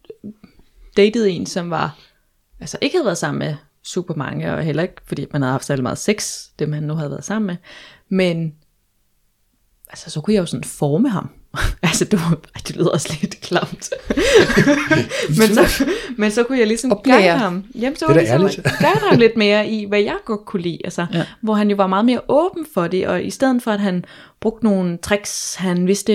datet 0.98 1.30
en, 1.30 1.46
som 1.46 1.70
var, 1.70 2.00
altså 2.60 2.78
ikke 2.82 2.96
havde 2.96 3.06
været 3.06 3.18
sammen 3.18 3.40
med 3.40 3.56
super 3.88 4.14
mange, 4.16 4.54
og 4.54 4.64
heller 4.64 4.84
ikke, 4.84 4.96
fordi 5.06 5.26
man 5.34 5.42
havde 5.42 5.52
haft 5.52 5.66
særlig 5.66 5.84
meget 5.84 5.98
sex, 5.98 6.44
det 6.60 6.70
man 6.70 6.84
nu 6.84 6.94
havde 6.94 7.10
været 7.10 7.24
sammen 7.24 7.48
med, 7.48 7.56
men 8.10 8.54
altså 9.90 10.10
så 10.10 10.22
kunne 10.22 10.34
jeg 10.34 10.42
jo 10.42 10.46
sådan 10.46 10.64
forme 10.64 11.10
ham. 11.10 11.30
altså 11.84 12.06
det, 12.06 12.20
var, 12.20 12.30
ej, 12.30 12.62
det 12.68 12.76
lyder 12.76 12.90
også 12.90 13.18
lidt 13.22 13.42
klamt. 13.42 13.90
men, 15.40 15.56
så, 15.56 15.86
men 16.18 16.32
så 16.32 16.44
kunne 16.44 16.60
jeg 16.60 16.68
ligesom 16.68 16.92
Oplære. 16.92 17.18
guide 17.18 17.38
ham. 17.38 17.64
Jamen, 17.76 17.96
så 17.96 18.06
Det 18.08 18.16
var 18.16 18.22
da 18.22 18.38
ligesom 18.38 18.64
guide 18.80 19.10
ham 19.10 19.20
lidt 19.20 19.38
mere 19.38 19.68
i, 19.68 19.86
hvad 19.86 20.00
jeg 20.02 20.16
godt 20.26 20.46
kunne 20.46 20.62
lide. 20.62 20.80
Altså, 20.84 21.06
Ja. 21.14 21.26
Hvor 21.42 21.54
han 21.54 21.70
jo 21.70 21.76
var 21.76 21.88
meget 21.88 22.06
mere 22.06 22.22
åben 22.28 22.66
for 22.74 22.88
det, 22.88 23.08
og 23.08 23.24
i 23.24 23.30
stedet 23.30 23.64
for 23.64 23.72
at 23.72 23.80
han 23.80 24.06
brugte 24.40 24.66
nogle 24.66 24.98
tricks, 24.98 25.56
han 25.56 25.88
vidste, 25.88 26.14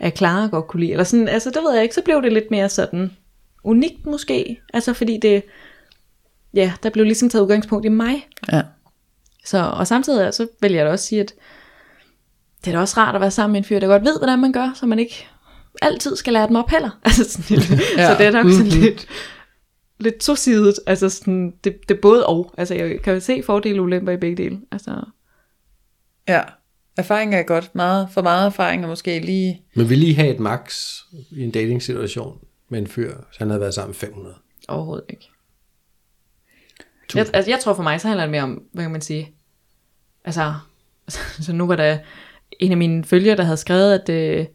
at 0.00 0.18
Clara 0.18 0.46
godt 0.46 0.66
kunne 0.66 0.80
lide, 0.80 0.92
eller 0.92 1.04
sådan, 1.04 1.28
altså 1.28 1.50
det 1.50 1.62
ved 1.62 1.74
jeg 1.74 1.82
ikke, 1.82 1.94
så 1.94 2.02
blev 2.02 2.22
det 2.22 2.32
lidt 2.32 2.50
mere 2.50 2.68
sådan 2.68 3.10
unikt 3.64 4.06
måske. 4.06 4.60
Altså 4.74 4.92
fordi 4.92 5.18
det, 5.22 5.42
ja, 6.54 6.72
der 6.82 6.90
blev 6.90 7.04
ligesom 7.04 7.28
taget 7.28 7.42
udgangspunkt 7.42 7.86
i 7.86 7.88
mig. 7.88 8.28
Ja. 8.52 8.62
Så, 9.44 9.58
og 9.58 9.86
samtidig 9.86 10.34
så 10.34 10.48
vil 10.60 10.72
jeg 10.72 10.86
da 10.86 10.90
også 10.90 11.06
sige, 11.06 11.20
at 11.20 11.34
det 12.64 12.70
er 12.70 12.74
da 12.74 12.80
også 12.80 13.00
rart 13.00 13.14
at 13.14 13.20
være 13.20 13.30
sammen 13.30 13.52
med 13.52 13.60
en 13.60 13.64
fyr, 13.64 13.80
der 13.80 13.86
godt 13.86 14.04
ved, 14.04 14.18
hvordan 14.18 14.38
man 14.38 14.52
gør, 14.52 14.72
så 14.74 14.86
man 14.86 14.98
ikke 14.98 15.26
altid 15.82 16.16
skal 16.16 16.32
lære 16.32 16.48
dem 16.48 16.56
op 16.56 16.70
heller. 16.70 16.98
Altså 17.04 17.24
sådan 17.30 17.56
lidt, 17.58 17.70
Ja. 17.98 18.06
Så 18.06 18.18
det 18.18 18.26
er 18.26 18.30
nok 18.30 18.52
sådan 18.52 18.66
lidt, 18.66 19.06
lidt 20.00 20.18
tosidigt. 20.18 20.80
Altså 20.86 21.08
sådan, 21.08 21.54
det, 21.64 21.76
det 21.88 21.96
er 21.96 22.00
både 22.00 22.26
og. 22.26 22.54
Altså 22.58 22.74
jeg 22.74 23.00
kan 23.02 23.14
jo 23.14 23.20
se 23.20 23.42
fordele 23.42 23.80
og 23.80 23.84
ulemper 23.84 24.12
i 24.12 24.16
begge 24.16 24.42
dele. 24.42 24.60
Altså, 24.72 25.04
ja. 26.28 26.42
Erfaring 26.96 27.34
er 27.34 27.42
godt. 27.42 27.74
Meget, 27.74 28.08
for 28.12 28.22
meget 28.22 28.46
erfaring 28.46 28.84
er 28.84 28.88
måske 28.88 29.20
lige... 29.20 29.62
Men 29.74 29.88
vil 29.88 30.08
I 30.08 30.12
have 30.12 30.34
et 30.34 30.40
max 30.40 30.94
i 31.30 31.42
en 31.42 31.50
dating-situation 31.50 32.38
med 32.68 32.78
en 32.78 32.86
fyr, 32.86 33.10
så 33.32 33.38
han 33.38 33.48
havde 33.48 33.60
været 33.60 33.74
sammen 33.74 33.94
500? 33.94 34.34
overhovedet 34.68 35.04
ikke. 35.08 35.30
Jeg, 37.14 37.26
altså, 37.34 37.50
jeg 37.50 37.60
tror 37.60 37.74
for 37.74 37.82
mig, 37.82 38.00
så 38.00 38.08
handler 38.08 38.24
det 38.24 38.30
mere 38.30 38.42
om, 38.42 38.62
hvad 38.72 38.84
kan 38.84 38.92
man 38.92 39.00
sige, 39.00 39.32
altså, 40.24 40.54
så 41.44 41.52
nu 41.52 41.66
var 41.66 41.76
der 41.76 41.98
en 42.60 42.70
af 42.70 42.76
mine 42.76 43.04
følgere, 43.04 43.36
der 43.36 43.42
havde 43.44 43.56
skrevet, 43.56 43.98
at, 43.98 44.08
øh, 44.08 44.46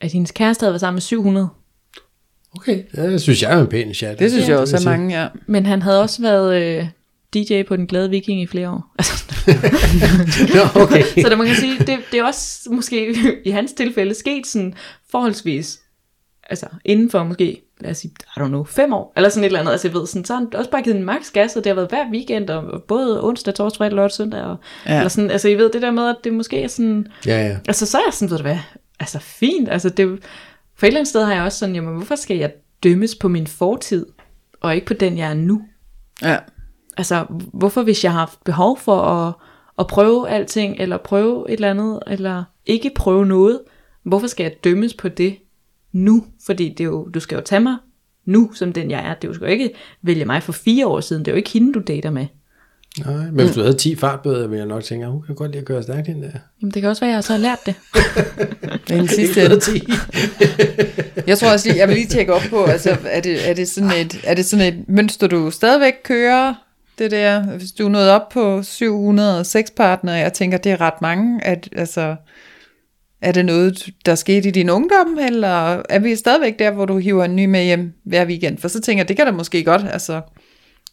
at 0.00 0.12
hendes 0.12 0.30
kæreste 0.30 0.62
havde 0.62 0.72
været 0.72 0.80
sammen 0.80 0.96
med 0.96 1.02
700. 1.02 1.48
Okay, 2.56 2.82
ja, 2.96 3.10
det 3.10 3.22
synes 3.22 3.42
jeg 3.42 3.52
er 3.52 3.60
en 3.60 3.66
pæn 3.66 3.94
chat. 3.94 4.18
Det 4.18 4.30
synes 4.30 4.48
Ja, 4.48 4.52
jeg 4.52 4.60
også 4.60 4.76
er 4.76 4.84
mange, 4.84 5.20
ja. 5.22 5.28
Men 5.46 5.66
han 5.66 5.82
havde 5.82 6.02
også 6.02 6.22
været 6.22 6.62
øh, 6.62 6.86
DJ 7.34 7.62
på 7.62 7.76
Den 7.76 7.86
Glade 7.86 8.10
Viking 8.10 8.42
i 8.42 8.46
flere 8.46 8.70
år. 8.70 8.94
Altså, 8.98 9.24
Nå, 10.54 10.82
okay. 10.82 11.02
så 11.22 11.28
det 11.28 11.38
man 11.38 11.46
kan 11.46 11.56
sige, 11.56 11.78
det, 11.78 11.98
det 12.12 12.20
er 12.20 12.24
også 12.24 12.68
måske 12.70 13.16
i 13.44 13.50
hans 13.50 13.72
tilfælde 13.72 14.14
sket 14.14 14.46
sådan 14.46 14.74
forholdsvis, 15.10 15.80
altså 16.50 16.66
inden 16.84 17.10
for 17.10 17.24
måske, 17.24 17.62
lad 17.80 17.90
os 17.90 17.96
sige, 17.98 18.12
I 18.36 18.40
don't 18.40 18.46
know, 18.46 18.64
fem 18.64 18.92
år, 18.92 19.12
eller 19.16 19.28
sådan 19.28 19.44
et 19.44 19.46
eller 19.46 19.60
andet, 19.60 19.72
altså 19.72 19.88
jeg 19.88 19.94
ved, 19.94 20.06
sådan, 20.06 20.24
så 20.24 20.32
har 20.32 20.40
han 20.40 20.54
også 20.54 20.70
bare 20.70 20.82
givet 20.82 20.96
en 20.96 21.04
max 21.04 21.32
gas, 21.32 21.56
og 21.56 21.64
det 21.64 21.70
har 21.70 21.74
været 21.74 21.88
hver 21.88 22.10
weekend, 22.12 22.50
og 22.50 22.82
både 22.82 23.24
onsdag, 23.24 23.54
torsdag, 23.54 23.78
fredag, 23.78 23.94
lørdag, 23.96 24.10
søndag, 24.12 24.42
og, 24.42 24.56
Ja. 24.86 24.96
eller 24.96 25.08
sådan, 25.08 25.30
altså 25.30 25.48
I 25.48 25.54
ved 25.54 25.70
det 25.72 25.82
der 25.82 25.90
med, 25.90 26.08
at 26.08 26.16
det 26.24 26.34
måske 26.34 26.62
er 26.62 26.68
sådan, 26.68 27.06
Ja, 27.26 27.46
ja. 27.46 27.56
altså 27.68 27.86
så 27.86 27.98
er 27.98 28.02
jeg 28.06 28.12
sådan, 28.12 28.30
ved 28.30 28.36
du 28.36 28.42
hvad, 28.42 28.58
altså 29.00 29.18
fint, 29.18 29.68
altså 29.68 29.88
det, 29.88 30.18
for 30.76 30.86
et 30.86 30.88
eller 30.88 30.98
andet 31.00 31.08
sted 31.08 31.24
har 31.24 31.34
jeg 31.34 31.42
også 31.42 31.58
sådan, 31.58 31.74
jamen 31.74 31.94
hvorfor 31.96 32.14
skal 32.16 32.36
jeg 32.36 32.52
dømmes 32.82 33.14
på 33.14 33.28
min 33.28 33.46
fortid, 33.46 34.06
og 34.60 34.74
ikke 34.74 34.86
på 34.86 34.94
den, 34.94 35.18
jeg 35.18 35.30
er 35.30 35.34
nu? 35.34 35.62
Ja. 36.22 36.36
Altså, 36.98 37.24
hvorfor 37.52 37.82
hvis 37.82 38.04
jeg 38.04 38.12
har 38.12 38.18
haft 38.18 38.44
behov 38.44 38.78
for 38.78 39.00
at, 39.02 39.32
at 39.78 39.86
prøve 39.86 40.28
alting, 40.28 40.76
eller 40.78 40.96
prøve 40.96 41.44
et 41.50 41.54
eller 41.54 41.70
andet, 41.70 42.00
eller 42.06 42.44
ikke 42.66 42.90
prøve 42.94 43.26
noget, 43.26 43.60
hvorfor 44.04 44.26
skal 44.26 44.44
jeg 44.44 44.52
dømmes 44.64 44.94
på 44.94 45.08
det 45.08 45.36
nu? 45.96 46.24
Fordi 46.46 46.68
det 46.68 46.80
er 46.80 46.84
jo, 46.84 47.08
du 47.14 47.20
skal 47.20 47.36
jo 47.36 47.40
tage 47.40 47.60
mig 47.60 47.76
nu, 48.24 48.50
som 48.54 48.72
den 48.72 48.90
jeg 48.90 49.00
er. 49.10 49.14
Det 49.14 49.24
er 49.24 49.28
jo 49.28 49.34
skal 49.34 49.44
jo 49.44 49.52
ikke 49.52 49.70
vælge 50.02 50.24
mig 50.24 50.42
for 50.42 50.52
fire 50.52 50.86
år 50.86 51.00
siden. 51.00 51.24
Det 51.24 51.30
er 51.30 51.32
jo 51.32 51.36
ikke 51.36 51.50
hende, 51.50 51.72
du 51.72 51.80
dater 51.86 52.10
med. 52.10 52.26
Nej, 53.04 53.14
men 53.14 53.34
hvis 53.34 53.54
du 53.54 53.60
havde 53.60 53.76
10 53.76 53.96
fartbøder, 53.96 54.46
ville 54.46 54.58
jeg 54.58 54.66
nok 54.66 54.84
tænke, 54.84 55.04
at 55.04 55.12
hun 55.12 55.22
kan 55.22 55.34
godt 55.34 55.50
lide 55.50 55.60
at 55.60 55.66
køre 55.66 55.82
stærkt 55.82 56.08
ind 56.08 56.22
der. 56.22 56.28
Jamen, 56.62 56.72
det 56.74 56.82
kan 56.82 56.90
også 56.90 57.00
være, 57.00 57.10
at 57.10 57.14
jeg 57.14 57.24
så 57.24 57.32
har 57.32 57.38
lært 57.38 57.58
det. 57.66 57.74
Den 58.88 59.08
sidste, 59.08 59.42
Ikke 59.42 59.56
10. 59.56 59.88
jeg 61.30 61.38
tror 61.38 61.52
også 61.52 61.68
lige, 61.68 61.78
jeg 61.78 61.88
vil 61.88 61.96
lige 61.96 62.06
tjekke 62.06 62.34
op 62.34 62.42
på, 62.50 62.64
altså, 62.64 62.96
er 63.04 63.20
det, 63.20 63.48
er 63.48 63.54
det, 63.54 63.68
sådan, 63.68 63.90
et, 63.90 64.20
er 64.24 64.34
det 64.34 64.44
sådan 64.44 64.74
et 64.74 64.88
mønster, 64.88 65.26
du 65.26 65.50
stadigvæk 65.50 65.94
kører? 66.04 66.54
Det 66.98 67.10
der, 67.10 67.42
hvis 67.42 67.72
du 67.72 67.84
er 67.84 67.88
nået 67.88 68.10
op 68.10 68.28
på 68.28 68.62
706 68.62 69.70
partnere, 69.70 70.14
jeg 70.14 70.32
tænker, 70.32 70.58
det 70.58 70.72
er 70.72 70.80
ret 70.80 71.02
mange. 71.02 71.44
At, 71.44 71.68
altså, 71.76 72.16
er 73.20 73.32
det 73.32 73.44
noget, 73.44 73.88
der 74.06 74.14
skete 74.14 74.48
i 74.48 74.52
din 74.52 74.70
ungdom, 74.70 75.18
eller 75.18 75.82
er 75.88 75.98
vi 75.98 76.16
stadigvæk 76.16 76.58
der, 76.58 76.70
hvor 76.70 76.84
du 76.84 76.98
hiver 76.98 77.24
en 77.24 77.36
ny 77.36 77.44
med 77.44 77.64
hjem 77.64 77.92
hver 78.04 78.26
weekend? 78.26 78.58
For 78.58 78.68
så 78.68 78.80
tænker 78.80 79.00
jeg, 79.00 79.08
det 79.08 79.16
kan 79.16 79.26
da 79.26 79.32
måske 79.32 79.64
godt 79.64 79.82
altså, 79.90 80.22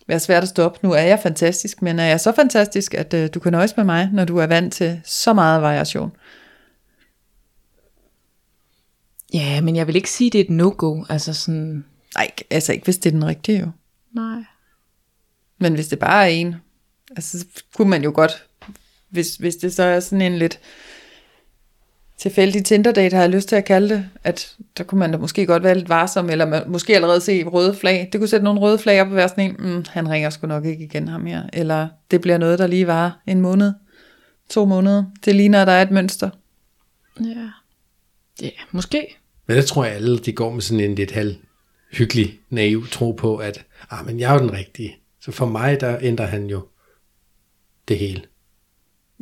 være 0.08 0.20
svært 0.20 0.44
at 0.44 0.50
stoppe. 0.50 0.80
Nu 0.84 0.92
er 0.92 1.02
jeg 1.02 1.20
fantastisk, 1.24 1.82
men 1.82 2.00
er 2.00 2.06
jeg 2.06 2.20
så 2.20 2.32
fantastisk, 2.32 2.94
at 2.94 3.14
uh, 3.14 3.26
du 3.34 3.40
kan 3.40 3.52
nøjes 3.52 3.78
med 3.78 3.86
mig, 3.86 4.10
når 4.14 4.26
du 4.26 4.38
er 4.38 4.48
vant 4.48 4.74
til 4.74 5.02
så 5.06 5.34
meget 5.34 5.62
variation? 5.62 6.12
Ja, 9.34 9.62
men 9.62 9.76
jeg 9.76 9.88
vil 9.88 9.96
ikke 9.96 10.10
sige, 10.10 10.30
det 10.30 10.40
er 10.40 10.44
et 10.44 10.50
no-go. 10.50 11.04
Altså 11.10 11.34
sådan, 11.34 11.86
Nej, 12.16 12.32
altså 12.50 12.74
ikke 12.74 12.84
hvis 12.84 12.98
det 12.98 13.10
er 13.10 13.12
den 13.12 13.26
rigtige 13.26 13.60
jo. 13.60 13.70
nej. 14.12 14.44
Men 15.58 15.74
hvis 15.74 15.88
det 15.88 16.00
bare 16.00 16.24
er 16.24 16.28
en, 16.28 16.56
altså 17.10 17.40
så 17.40 17.46
kunne 17.76 17.90
man 17.90 18.04
jo 18.04 18.12
godt, 18.16 18.46
hvis, 19.10 19.36
hvis 19.36 19.56
det 19.56 19.74
så 19.74 19.84
er 19.84 20.00
sådan 20.00 20.22
en 20.22 20.38
lidt 20.38 20.60
tilfældig 22.18 22.66
Tinder-date, 22.66 23.16
har 23.16 23.24
jeg 23.24 23.30
lyst 23.30 23.50
til 23.50 23.56
at 23.56 23.66
kalde 23.66 23.90
det, 23.90 24.06
at 24.24 24.56
der 24.78 24.84
kunne 24.84 25.00
man 25.00 25.12
da 25.12 25.18
måske 25.18 25.46
godt 25.46 25.64
være 25.64 25.76
lidt 25.76 25.90
varsom, 25.90 26.30
eller 26.30 26.46
man, 26.46 26.64
måske 26.68 26.96
allerede 26.96 27.22
se 27.22 27.44
røde 27.44 27.76
flag. 27.76 28.10
Det 28.12 28.22
kunne 28.22 28.28
sætte 28.28 28.44
nogle 28.44 28.60
røde 28.60 28.78
flag 28.78 29.02
op 29.02 29.08
på 29.08 29.14
hver 29.14 29.28
sådan 29.28 29.50
en, 29.50 29.56
mm, 29.60 29.86
han 29.90 30.10
ringer 30.10 30.30
sgu 30.30 30.48
nok 30.48 30.66
ikke 30.66 30.84
igen 30.84 31.08
ham 31.08 31.26
her. 31.26 31.44
Eller 31.54 31.88
det 32.12 32.22
bliver 32.22 32.38
noget, 32.38 32.60
der 32.60 32.68
lige 32.68 32.88
var 32.88 33.22
en 33.28 33.42
måned, 33.42 33.74
to 34.50 34.66
måneder. 34.66 35.04
Det 35.26 35.36
ligner, 35.36 35.62
at 35.62 35.68
der 35.68 35.74
er 35.74 35.82
et 35.82 35.92
mønster. 35.92 36.30
Ja. 37.20 37.50
Ja, 38.42 38.50
måske. 38.72 39.18
Men 39.48 39.58
der 39.58 39.64
tror 39.64 39.86
jeg 39.86 39.94
alle, 39.94 40.18
de 40.18 40.34
går 40.34 40.52
med 40.52 40.62
sådan 40.62 40.84
en 40.84 40.96
lidt 40.96 41.12
halv 41.12 41.36
hyggelig, 41.94 42.40
naiv 42.50 42.88
tro 42.88 43.12
på, 43.12 43.38
at 43.38 43.66
ah, 43.90 44.06
men 44.06 44.20
jeg 44.20 44.30
er 44.30 44.34
jo 44.34 44.40
den 44.40 44.54
rigtige. 44.54 44.96
Så 45.22 45.32
for 45.32 45.46
mig, 45.46 45.80
der 45.82 45.98
ændrer 46.02 46.26
han 46.26 46.46
jo 46.46 46.68
det 47.88 47.98
hele. 47.98 48.22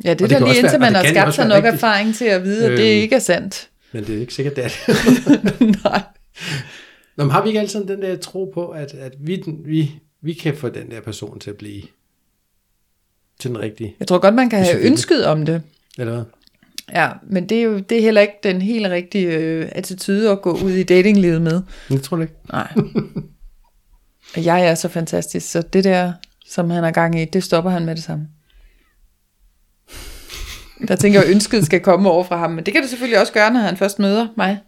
Ja, 0.04 0.10
det 0.14 0.20
Og 0.20 0.24
er 0.24 0.28
det 0.28 0.36
kan 0.38 0.46
lige 0.46 0.58
indtil 0.58 0.80
man 0.80 0.94
har 0.94 1.04
skabt 1.04 1.34
sig 1.34 1.48
nok 1.48 1.56
rigtigt. 1.56 1.74
erfaring 1.74 2.14
til 2.14 2.24
at 2.24 2.44
vide, 2.44 2.64
at 2.64 2.70
det 2.70 2.78
Øhm. 2.94 3.02
ikke 3.02 3.14
er 3.16 3.20
sandt. 3.20 3.68
Men 3.92 4.04
det 4.04 4.16
er 4.16 4.20
ikke 4.20 4.34
sikkert, 4.34 4.56
det 4.56 4.64
er 4.64 4.68
det. 4.68 5.60
Nej. 5.84 6.02
Nå, 7.16 7.24
men 7.24 7.30
har 7.30 7.42
vi 7.42 7.48
ikke 7.48 7.60
altid 7.60 7.84
den 7.84 8.02
der 8.02 8.16
tro 8.16 8.50
på, 8.54 8.68
at, 8.68 8.94
at 8.94 9.12
vi, 9.20 9.42
vi, 9.64 9.90
vi 10.22 10.32
kan 10.32 10.56
få 10.56 10.68
den 10.68 10.90
der 10.90 11.00
person 11.00 11.38
til 11.40 11.50
at 11.50 11.56
blive 11.56 11.82
til 13.40 13.50
den 13.50 13.58
rigtige? 13.60 13.94
Jeg 14.00 14.08
tror 14.08 14.18
godt, 14.18 14.34
man 14.34 14.50
kan 14.50 14.58
have 14.64 14.80
ønsket 14.80 15.26
om 15.26 15.46
det. 15.46 15.62
Eller 15.98 16.12
hvad? 16.12 16.22
Ja, 16.92 17.08
men 17.28 17.48
det 17.48 17.58
er 17.58 17.62
jo 17.62 17.78
det 17.78 17.98
er 17.98 18.02
heller 18.02 18.20
ikke 18.20 18.34
den 18.42 18.62
helt 18.62 18.86
rigtige 18.86 19.26
øh, 19.36 19.68
attitude 19.72 20.30
at 20.30 20.42
gå 20.42 20.52
ud 20.64 20.70
i 20.70 20.82
datinglivet 20.82 21.42
med. 21.42 21.62
Det 21.88 22.02
tror 22.02 22.16
jeg 22.16 22.22
ikke. 22.22 22.34
Nej. 22.52 22.72
Og 24.36 24.44
jeg 24.44 24.66
er 24.66 24.74
så 24.74 24.88
fantastisk, 24.88 25.50
så 25.50 25.62
det 25.62 25.84
der, 25.84 26.12
som 26.46 26.70
han 26.70 26.84
har 26.84 26.90
gang 26.90 27.20
i, 27.20 27.24
det 27.24 27.42
stopper 27.44 27.70
han 27.70 27.84
med 27.86 27.94
det 27.96 28.04
samme. 28.04 28.28
Der 30.88 30.96
tænker 30.96 31.18
jeg, 31.20 31.28
at 31.28 31.34
ønsket 31.34 31.66
skal 31.66 31.80
komme 31.80 32.10
over 32.10 32.24
fra 32.24 32.36
ham, 32.36 32.50
men 32.50 32.64
det 32.64 32.74
kan 32.74 32.82
det 32.82 32.90
selvfølgelig 32.90 33.20
også 33.20 33.32
gøre, 33.32 33.52
når 33.52 33.60
han 33.60 33.76
først 33.76 33.98
møder 33.98 34.26
mig. 34.36 34.58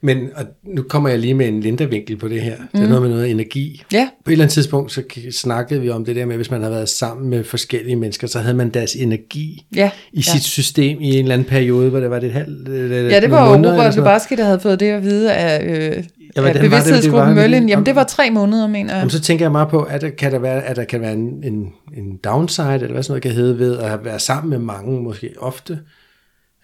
Men 0.00 0.28
og 0.34 0.44
nu 0.64 0.82
kommer 0.82 1.08
jeg 1.08 1.18
lige 1.18 1.34
med 1.34 1.48
en 1.48 1.60
lindervinkel 1.60 2.16
på 2.16 2.28
det 2.28 2.42
her. 2.42 2.56
Det 2.56 2.68
Mm. 2.74 2.80
er 2.82 2.86
noget 2.88 3.02
med 3.02 3.10
noget 3.10 3.30
energi. 3.30 3.82
Ja, 3.92 4.08
På 4.24 4.30
et 4.30 4.32
eller 4.32 4.44
andet 4.44 4.54
tidspunkt, 4.54 4.92
så 4.92 5.02
snakkede 5.30 5.80
vi 5.80 5.90
om 5.90 6.04
det 6.04 6.16
der 6.16 6.26
med, 6.26 6.36
hvis 6.36 6.50
man 6.50 6.60
havde 6.60 6.74
været 6.74 6.88
sammen 6.88 7.30
med 7.30 7.44
forskellige 7.44 7.96
mennesker, 7.96 8.26
så 8.26 8.38
havde 8.38 8.54
man 8.56 8.68
deres 8.70 8.94
energi 8.94 9.66
ja. 9.76 9.90
i 10.12 10.16
ja. 10.16 10.32
sit 10.32 10.42
system 10.42 11.00
i 11.00 11.12
en 11.12 11.18
eller 11.18 11.34
anden 11.34 11.48
periode, 11.48 11.90
hvor 11.90 12.00
det 12.00 12.10
var 12.10 12.18
det 12.18 12.26
et 12.26 12.32
halvt... 12.32 12.68
Ja, 13.12 13.20
det 13.20 13.30
var 13.30 13.48
jo 13.48 13.54
Robert 13.56 13.96
Lubarski, 13.96 14.34
der 14.36 14.44
havde 14.44 14.60
fået 14.60 14.80
det 14.80 14.86
at 14.86 15.02
vide 15.02 15.32
af, 15.32 15.64
øh, 15.96 16.04
Ja, 16.36 16.46
af 16.46 16.52
det, 16.52 16.62
bevidsthedsgruppen 16.62 17.28
det 17.28 17.36
var? 17.36 17.42
Møllen. 17.42 17.68
Jamen, 17.68 17.86
det 17.86 17.96
var 17.96 18.04
tre 18.04 18.30
måneder, 18.30 18.66
mener 18.66 18.92
jeg. 18.92 18.98
Jamen, 18.98 19.10
så 19.10 19.20
tænker 19.20 19.44
jeg 19.44 19.52
meget 19.52 19.68
på, 19.68 19.82
at 19.82 20.00
der 20.00 20.10
kan 20.10 20.32
der 20.32 20.38
være, 20.38 20.62
at 20.62 20.76
der 20.76 20.84
kan 20.84 21.00
være 21.00 21.12
en, 21.12 21.44
en, 21.44 21.72
en 21.96 22.16
downside, 22.24 22.74
eller 22.74 22.92
hvad 22.92 23.02
sådan 23.02 23.12
noget 23.12 23.22
kan 23.22 23.32
hedde, 23.32 23.58
ved 23.58 23.78
at 23.78 24.04
være 24.04 24.18
sammen 24.18 24.50
med 24.50 24.58
mange, 24.58 25.02
måske 25.02 25.34
ofte, 25.38 25.78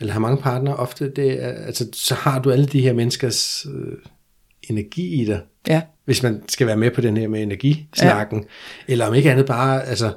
eller 0.00 0.12
have 0.12 0.20
mange 0.20 0.42
partnere 0.42 0.76
ofte, 0.76 1.10
det 1.16 1.44
er, 1.44 1.48
altså, 1.48 1.88
så 1.92 2.14
har 2.14 2.38
du 2.38 2.50
alle 2.50 2.66
de 2.66 2.80
her 2.80 2.92
menneskers 2.92 3.66
øh, 3.74 3.92
energi 4.70 5.22
i 5.22 5.24
dig, 5.24 5.40
Ja, 5.68 5.82
hvis 6.04 6.22
man 6.22 6.42
skal 6.48 6.66
være 6.66 6.76
med 6.76 6.90
på 6.90 7.00
den 7.00 7.16
her 7.16 7.28
med 7.28 7.42
energisnakken, 7.42 8.38
ja. 8.38 8.92
eller 8.92 9.06
om 9.06 9.14
ikke 9.14 9.30
andet 9.30 9.46
bare, 9.46 9.86
altså, 9.86 10.12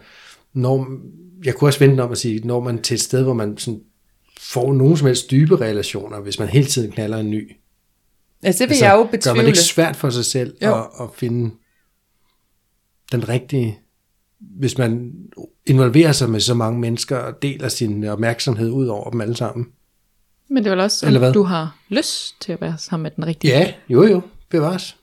når, 0.54 0.88
jeg 1.45 1.56
kunne 1.56 1.70
også 1.70 1.80
vente 1.80 2.02
om 2.02 2.12
at 2.12 2.18
sige, 2.18 2.47
når 2.47 2.60
man 2.60 2.82
til 2.82 2.93
et 2.93 3.02
sted, 3.02 3.24
hvor 3.24 3.34
man 3.34 3.58
sådan 3.58 3.80
får 4.39 4.74
nogen 4.74 4.97
som 4.97 5.08
helst 5.08 5.32
dybe 5.32 5.62
relationer, 5.62 6.20
hvis 6.20 6.39
man 6.39 6.47
hele 6.47 6.66
tiden 6.66 6.91
knaller 6.91 7.18
en 7.18 7.30
ny. 7.30 7.52
Altså 8.44 8.64
det 8.64 8.70
vil 8.70 8.74
Altså, 8.74 8.86
jeg 8.86 8.92
jo 8.94 8.98
Gør 8.98 9.04
man 9.04 9.12
betvivle. 9.12 9.42
det 9.42 9.48
ikke 9.48 9.60
svært 9.60 9.96
for 9.96 10.10
sig 10.10 10.26
selv 10.26 10.56
Jo. 10.64 10.78
at, 10.80 10.86
at 11.02 11.10
finde 11.16 11.52
den 13.12 13.30
rigtige, 13.30 13.80
hvis 14.39 14.78
man 14.78 15.12
involverer 15.66 16.12
sig 16.12 16.30
med 16.30 16.39
så 16.39 16.54
mange 16.54 16.80
mennesker 16.80 17.18
og 17.18 17.42
deler 17.42 17.68
sin 17.68 18.04
opmærksomhed 18.04 18.70
ud 18.70 18.88
over 18.88 19.10
dem 19.10 19.22
alle 19.22 19.36
sammen? 19.36 19.66
Men 20.50 20.58
det 20.64 20.66
er 20.70 20.76
vel 20.76 20.80
også, 20.84 21.06
Eller 21.06 21.20
hvad? 21.20 21.34
du 21.34 21.44
har 21.44 21.78
lyst 21.89 22.42
til 22.42 22.52
at 22.52 22.62
være 22.62 22.76
sammen 22.78 23.04
med 23.04 23.12
den 23.12 23.26
rigtige. 23.26 23.54
Ja, 23.54 23.74
jo 23.89 24.04
jo, 24.08 24.22
bevares. 24.50 24.98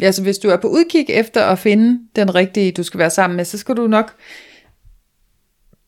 Ja, 0.00 0.12
så 0.12 0.22
hvis 0.22 0.38
du 0.38 0.48
er 0.48 0.56
på 0.56 0.68
udkig 0.68 1.06
efter 1.08 1.44
at 1.44 1.58
finde 1.58 2.00
den 2.16 2.34
rigtige, 2.34 2.72
du 2.72 2.82
skal 2.82 2.98
være 2.98 3.10
sammen 3.10 3.36
med, 3.36 3.44
så 3.44 3.58
skal 3.58 3.76
du 3.76 3.86
nok 3.86 4.12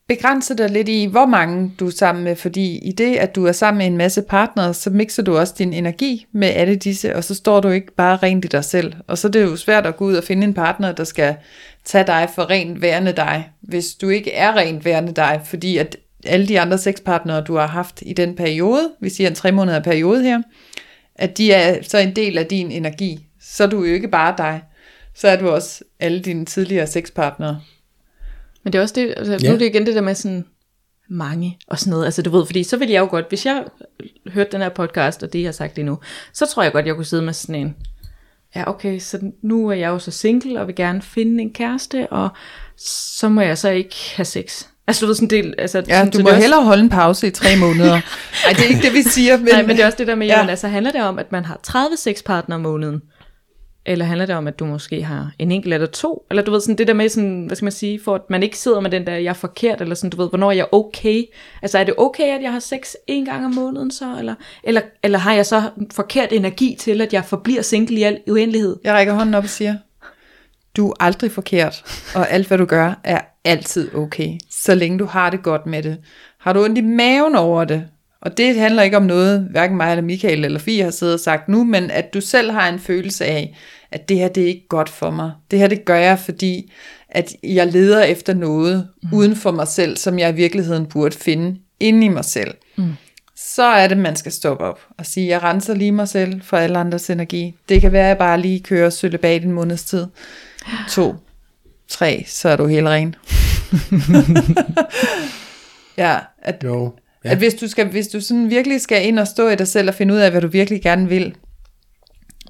begrænse 0.07 0.55
dig 0.55 0.69
lidt 0.69 0.89
i, 0.89 1.05
hvor 1.05 1.25
mange 1.25 1.71
du 1.79 1.87
er 1.87 1.91
sammen 1.91 2.23
med, 2.23 2.35
fordi 2.35 2.77
i 2.77 2.91
det, 2.91 3.15
at 3.15 3.35
du 3.35 3.45
er 3.45 3.51
sammen 3.51 3.77
med 3.77 3.85
en 3.85 3.97
masse 3.97 4.21
partnere, 4.21 4.73
så 4.73 4.89
mixer 4.89 5.23
du 5.23 5.37
også 5.37 5.53
din 5.57 5.73
energi 5.73 6.25
med 6.31 6.47
alle 6.47 6.75
disse, 6.75 7.15
og 7.15 7.23
så 7.23 7.35
står 7.35 7.59
du 7.59 7.69
ikke 7.69 7.95
bare 7.95 8.17
rent 8.17 8.45
i 8.45 8.47
dig 8.47 8.65
selv. 8.65 8.93
Og 9.07 9.17
så 9.17 9.27
er 9.27 9.31
det 9.31 9.41
jo 9.41 9.55
svært 9.55 9.85
at 9.85 9.97
gå 9.97 10.05
ud 10.05 10.15
og 10.15 10.23
finde 10.23 10.43
en 10.43 10.53
partner, 10.53 10.91
der 10.91 11.03
skal 11.03 11.35
tage 11.85 12.07
dig 12.07 12.29
for 12.35 12.49
rent 12.49 12.81
værende 12.81 13.11
dig, 13.11 13.49
hvis 13.61 13.95
du 13.95 14.09
ikke 14.09 14.33
er 14.33 14.55
rent 14.55 14.85
værende 14.85 15.11
dig, 15.11 15.41
fordi 15.45 15.77
at 15.77 15.97
alle 16.25 16.47
de 16.47 16.59
andre 16.59 16.77
sexpartnere, 16.77 17.41
du 17.41 17.55
har 17.55 17.67
haft 17.67 18.03
i 18.05 18.13
den 18.13 18.35
periode, 18.35 18.91
vi 19.01 19.09
siger 19.09 19.29
en 19.29 19.35
tre 19.35 19.51
måneder 19.51 19.79
periode 19.79 20.23
her, 20.23 20.41
at 21.15 21.37
de 21.37 21.53
er 21.53 21.83
så 21.83 21.97
en 21.97 22.15
del 22.15 22.37
af 22.37 22.45
din 22.45 22.71
energi. 22.71 23.19
Så 23.41 23.63
er 23.63 23.67
du 23.67 23.83
jo 23.83 23.93
ikke 23.93 24.07
bare 24.07 24.35
dig. 24.37 24.61
Så 25.15 25.27
er 25.27 25.35
du 25.35 25.49
også 25.49 25.83
alle 25.99 26.19
dine 26.19 26.45
tidligere 26.45 26.87
sexpartnere. 26.87 27.61
Men 28.67 28.73
det 28.73 28.79
er 28.79 28.83
også 28.83 28.95
det, 28.95 29.13
altså, 29.17 29.37
Ja. 29.41 29.47
nu 29.49 29.53
er 29.53 29.59
det 29.59 29.65
igen 29.65 29.85
det 29.85 29.95
der 29.95 30.01
med 30.01 30.15
sådan 30.15 30.45
mange 31.09 31.57
og 31.67 31.79
sådan 31.79 31.91
noget. 31.91 32.05
Altså 32.05 32.21
du 32.21 32.29
ved, 32.29 32.45
fordi 32.45 32.63
så 32.63 32.77
vil 32.77 32.89
jeg 32.89 32.99
jo 32.99 33.05
godt, 33.09 33.25
hvis 33.29 33.45
jeg 33.45 33.63
hørte 34.27 34.51
den 34.51 34.61
her 34.61 34.69
podcast, 34.69 35.23
og 35.23 35.33
det 35.33 35.39
jeg 35.39 35.47
har 35.47 35.51
sagt 35.51 35.75
lige 35.75 35.85
nu, 35.85 35.97
så 36.33 36.45
tror 36.45 36.63
jeg 36.63 36.71
godt, 36.71 36.85
jeg 36.85 36.95
kunne 36.95 37.05
sidde 37.05 37.23
med 37.23 37.33
sådan 37.33 37.55
en, 37.55 37.75
ja 38.55 38.69
okay, 38.69 38.99
så 38.99 39.19
nu 39.43 39.67
er 39.67 39.73
jeg 39.73 39.87
jo 39.89 39.99
så 39.99 40.11
single, 40.11 40.59
og 40.61 40.67
vil 40.67 40.75
gerne 40.75 41.01
finde 41.01 41.41
en 41.43 41.53
kæreste, 41.53 42.07
og 42.07 42.29
så 42.77 43.29
må 43.29 43.41
jeg 43.41 43.57
så 43.57 43.69
ikke 43.69 43.95
have 44.15 44.25
sex. 44.25 44.65
Altså 44.87 45.01
du 45.01 45.07
ved 45.07 45.15
sådan 45.15 45.29
del, 45.29 45.53
altså, 45.57 45.77
Ja, 45.87 45.97
sådan, 45.97 46.11
du 46.11 46.17
så 46.17 46.23
må 46.23 46.29
også- 46.29 46.41
hellere 46.41 46.63
holde 46.63 46.83
en 46.83 46.89
pause 46.89 47.27
i 47.27 47.31
tre 47.31 47.55
måneder. 47.59 47.93
Ej, 48.45 48.51
det 48.53 48.59
er 48.59 48.69
ikke 48.69 48.81
det, 48.81 48.93
vi 48.93 49.01
siger. 49.01 49.37
Men, 49.37 49.47
Nej, 49.47 49.61
men 49.61 49.69
det 49.75 49.81
er 49.81 49.85
også 49.85 49.97
det 49.97 50.07
der 50.07 50.15
med, 50.15 50.27
Ja. 50.27 50.37
jamen, 50.37 50.49
altså 50.49 50.67
handler 50.67 50.91
det 50.91 51.01
om, 51.03 51.19
at 51.19 51.31
man 51.31 51.45
har 51.45 51.59
30 51.63 51.97
sexpartnere 51.97 52.55
om 52.55 52.61
måneden? 52.61 53.01
Eller 53.87 54.05
handler 54.05 54.25
det 54.25 54.35
om, 54.35 54.47
at 54.47 54.59
du 54.59 54.65
måske 54.65 55.03
har 55.03 55.31
en 55.39 55.51
enkelt 55.51 55.73
eller 55.73 55.87
to? 55.87 56.25
Eller 56.29 56.43
du 56.43 56.51
ved, 56.51 56.61
sådan 56.61 56.77
det 56.77 56.87
der 56.87 56.93
med, 56.93 57.09
sådan, 57.09 57.45
hvad 57.45 57.55
skal 57.55 57.65
man 57.65 57.71
sige, 57.71 57.99
for 58.03 58.15
at 58.15 58.21
man 58.29 58.43
ikke 58.43 58.57
sidder 58.57 58.79
med 58.79 58.91
den 58.91 59.07
der, 59.07 59.15
jeg 59.15 59.29
er 59.29 59.33
forkert, 59.33 59.81
eller 59.81 59.95
sådan, 59.95 60.09
du 60.09 60.17
ved, 60.17 60.29
hvornår 60.29 60.51
er 60.51 60.55
jeg 60.55 60.67
okay? 60.71 61.23
Altså 61.61 61.79
er 61.79 61.83
det 61.83 61.93
okay, 61.97 62.23
at 62.23 62.41
jeg 62.41 62.51
har 62.51 62.59
sex 62.59 62.93
en 63.07 63.25
gang 63.25 63.45
om 63.45 63.53
måneden 63.53 63.91
så? 63.91 64.15
Eller, 64.19 64.35
eller, 64.63 64.81
eller 65.03 65.19
har 65.19 65.33
jeg 65.33 65.45
så 65.45 65.63
forkert 65.91 66.31
energi 66.31 66.75
til, 66.79 67.01
at 67.01 67.13
jeg 67.13 67.25
forbliver 67.25 67.61
single 67.61 67.97
i 67.97 68.03
al 68.03 68.19
uendelighed? 68.27 68.75
Jeg 68.83 68.93
rækker 68.93 69.13
hånden 69.13 69.35
op 69.35 69.43
og 69.43 69.49
siger, 69.49 69.75
du 70.77 70.89
er 70.89 70.93
aldrig 70.99 71.31
forkert, 71.31 71.83
og 72.15 72.31
alt 72.31 72.47
hvad 72.47 72.57
du 72.57 72.65
gør 72.65 72.93
er 73.03 73.21
altid 73.45 73.95
okay, 73.95 74.37
så 74.49 74.75
længe 74.75 74.99
du 74.99 75.05
har 75.05 75.29
det 75.29 75.43
godt 75.43 75.65
med 75.65 75.83
det. 75.83 75.97
Har 76.39 76.53
du 76.53 76.63
ondt 76.63 76.77
i 76.77 76.81
maven 76.81 77.35
over 77.35 77.63
det, 77.63 77.87
og 78.21 78.37
det 78.37 78.55
handler 78.55 78.83
ikke 78.83 78.97
om 78.97 79.03
noget, 79.03 79.47
hverken 79.51 79.77
mig 79.77 79.91
eller 79.91 80.03
Michael 80.03 80.45
eller 80.45 80.59
Fie 80.59 80.83
har 80.83 80.91
siddet 80.91 81.13
og 81.13 81.19
sagt 81.19 81.49
nu, 81.49 81.63
men 81.63 81.91
at 81.91 82.13
du 82.13 82.21
selv 82.21 82.51
har 82.51 82.69
en 82.69 82.79
følelse 82.79 83.25
af, 83.25 83.57
at 83.91 84.09
det 84.09 84.17
her 84.17 84.27
det 84.27 84.43
er 84.43 84.47
ikke 84.47 84.67
godt 84.69 84.89
for 84.89 85.11
mig. 85.11 85.31
Det 85.51 85.59
her 85.59 85.67
det 85.67 85.85
gør 85.85 85.95
jeg, 85.95 86.19
fordi 86.19 86.71
at 87.09 87.33
jeg 87.43 87.67
leder 87.67 88.03
efter 88.03 88.33
noget 88.33 88.87
mm. 89.03 89.09
uden 89.13 89.35
for 89.35 89.51
mig 89.51 89.67
selv, 89.67 89.97
som 89.97 90.19
jeg 90.19 90.29
i 90.29 90.35
virkeligheden 90.35 90.85
burde 90.85 91.17
finde 91.17 91.59
inde 91.79 92.05
i 92.05 92.09
mig 92.09 92.25
selv. 92.25 92.53
Mm. 92.75 92.93
Så 93.35 93.63
er 93.63 93.87
det, 93.87 93.97
man 93.97 94.15
skal 94.15 94.31
stoppe 94.31 94.63
op 94.63 94.79
og 94.97 95.05
sige, 95.05 95.27
jeg 95.27 95.43
renser 95.43 95.75
lige 95.75 95.91
mig 95.91 96.07
selv 96.07 96.41
for 96.41 96.57
alle 96.57 96.77
andres 96.79 97.09
energi. 97.09 97.55
Det 97.69 97.81
kan 97.81 97.91
være, 97.91 98.03
at 98.03 98.07
jeg 98.07 98.17
bare 98.17 98.41
lige 98.41 98.59
kører 98.59 98.89
sølle 98.89 99.35
en 99.35 99.51
måneds 99.51 99.83
tid. 99.83 100.05
To, 100.89 101.15
tre, 101.87 102.23
så 102.27 102.49
er 102.49 102.55
du 102.55 102.67
helt 102.67 102.87
ren. 102.87 103.15
ja, 105.97 106.19
at, 106.41 106.63
Jo. 106.63 106.93
Ja. 107.27 107.31
At 107.31 107.37
hvis 107.37 107.53
du, 107.53 107.67
skal, 107.67 107.87
hvis 107.87 108.07
du 108.07 108.21
sådan 108.21 108.49
virkelig 108.49 108.81
skal 108.81 109.07
ind 109.07 109.19
og 109.19 109.27
stå 109.27 109.47
i 109.47 109.55
dig 109.55 109.67
selv 109.67 109.89
og 109.89 109.95
finde 109.95 110.13
ud 110.13 110.19
af, 110.19 110.31
hvad 110.31 110.41
du 110.41 110.47
virkelig 110.47 110.81
gerne 110.81 111.09
vil 111.09 111.35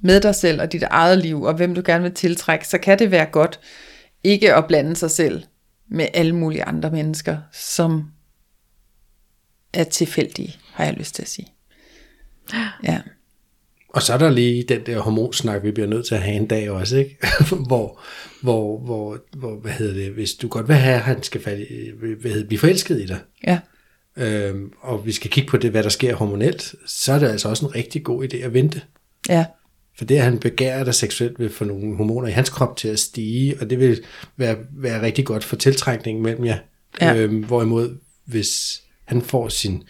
med 0.01 0.21
dig 0.21 0.35
selv 0.35 0.61
og 0.61 0.71
dit 0.71 0.83
eget 0.83 1.17
liv, 1.17 1.41
og 1.41 1.53
hvem 1.53 1.75
du 1.75 1.81
gerne 1.85 2.03
vil 2.03 2.13
tiltrække, 2.13 2.67
så 2.67 2.77
kan 2.77 2.99
det 2.99 3.11
være 3.11 3.25
godt 3.25 3.59
ikke 4.23 4.55
at 4.55 4.67
blande 4.67 4.95
sig 4.95 5.11
selv 5.11 5.43
med 5.89 6.07
alle 6.13 6.35
mulige 6.35 6.63
andre 6.63 6.91
mennesker, 6.91 7.37
som 7.53 8.03
er 9.73 9.83
tilfældige, 9.83 10.55
har 10.71 10.85
jeg 10.85 10.93
lyst 10.93 11.15
til 11.15 11.21
at 11.21 11.29
sige. 11.29 11.47
Ja. 12.83 13.01
Og 13.89 14.01
så 14.01 14.13
er 14.13 14.17
der 14.17 14.29
lige 14.29 14.63
den 14.63 14.85
der 14.85 14.99
hormonsnak, 14.99 15.63
vi 15.63 15.71
bliver 15.71 15.87
nødt 15.87 16.05
til 16.05 16.15
at 16.15 16.21
have 16.21 16.35
en 16.35 16.47
dag 16.47 16.69
også, 16.71 16.97
ikke? 16.97 17.17
hvor, 17.67 18.01
hvor, 18.41 18.79
hvor, 18.79 19.17
hvor, 19.37 19.55
hvad 19.55 19.71
hedder 19.71 19.93
det, 19.93 20.11
hvis 20.11 20.33
du 20.33 20.47
godt 20.47 20.67
vil 20.67 20.75
have, 20.75 20.95
at 20.95 21.01
han 21.01 21.23
skal 21.23 21.41
falde, 21.41 21.65
hvad 22.21 22.31
hedder, 22.31 22.47
blive 22.47 22.59
forelsket 22.59 23.01
i 23.01 23.05
dig, 23.05 23.19
Ja. 23.47 23.59
Øhm, 24.17 24.71
og 24.81 25.05
vi 25.05 25.11
skal 25.11 25.31
kigge 25.31 25.49
på 25.49 25.57
det, 25.57 25.71
hvad 25.71 25.83
der 25.83 25.89
sker 25.89 26.15
hormonelt, 26.15 26.75
så 26.85 27.13
er 27.13 27.19
det 27.19 27.27
altså 27.27 27.49
også 27.49 27.65
en 27.65 27.75
rigtig 27.75 28.03
god 28.03 28.23
idé 28.23 28.37
at 28.37 28.53
vente. 28.53 28.81
Ja. 29.29 29.45
For 29.97 30.05
det, 30.05 30.15
at 30.15 30.23
han 30.23 30.39
begærer 30.39 30.83
dig 30.83 30.95
seksuelt, 30.95 31.39
vil 31.39 31.49
få 31.49 31.65
nogle 31.65 31.97
hormoner 31.97 32.27
i 32.27 32.31
hans 32.31 32.49
krop 32.49 32.77
til 32.77 32.87
at 32.87 32.99
stige, 32.99 33.57
og 33.61 33.69
det 33.69 33.79
vil 33.79 34.03
være, 34.37 34.57
være 34.71 35.01
rigtig 35.01 35.25
godt 35.25 35.43
for 35.43 35.55
tiltrækningen 35.55 36.23
mellem 36.23 36.45
jer. 36.45 36.57
Ja. 37.01 37.15
Øhm, 37.15 37.43
hvorimod, 37.43 37.97
hvis 38.25 38.81
han 39.05 39.21
får 39.21 39.49
sin 39.49 39.83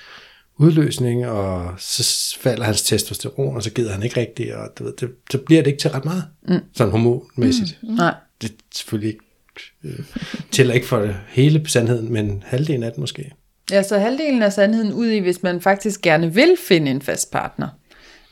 udløsning, 0.58 1.28
og 1.28 1.74
så 1.78 2.36
falder 2.40 2.64
hans 2.64 2.82
testosteron, 2.82 3.56
og 3.56 3.64
så 3.64 3.72
gider 3.72 3.92
han 3.92 4.04
ikke 4.04 4.20
rigtigt, 4.20 4.54
og 4.54 4.70
du 4.80 4.84
ved, 4.84 4.94
det, 5.00 5.10
så 5.32 5.38
bliver 5.38 5.62
det 5.62 5.72
ikke 5.72 5.82
til 5.82 5.92
ret 5.92 6.06
meget, 6.06 6.24
mm. 6.48 6.60
sådan 6.74 6.92
hormonmæssigt. 6.92 7.80
Mm. 7.84 7.90
Nej. 7.90 8.14
Det 8.42 8.50
er 8.50 8.54
selvfølgelig 8.76 9.14
ikke, 9.14 9.24
øh, 9.84 10.00
tæller 10.52 10.74
ikke 10.74 10.88
for 10.88 11.14
hele 11.28 11.70
sandheden, 11.70 12.14
men 12.14 12.44
halvdelen 12.46 12.84
af 12.84 12.92
den 12.92 13.02
måske. 13.02 13.32
Ja, 13.72 13.84
så 13.84 13.98
halvdelen 13.98 14.42
af 14.44 14.54
sandheden 14.54 14.94
ud 14.94 15.08
i, 15.08 15.20
hvis 15.20 15.44
man 15.44 15.62
faktisk 15.62 16.02
gerne 16.02 16.34
vil 16.34 16.56
finde 16.68 16.92
en 16.92 17.02
fast 17.02 17.32
partner. 17.32 17.68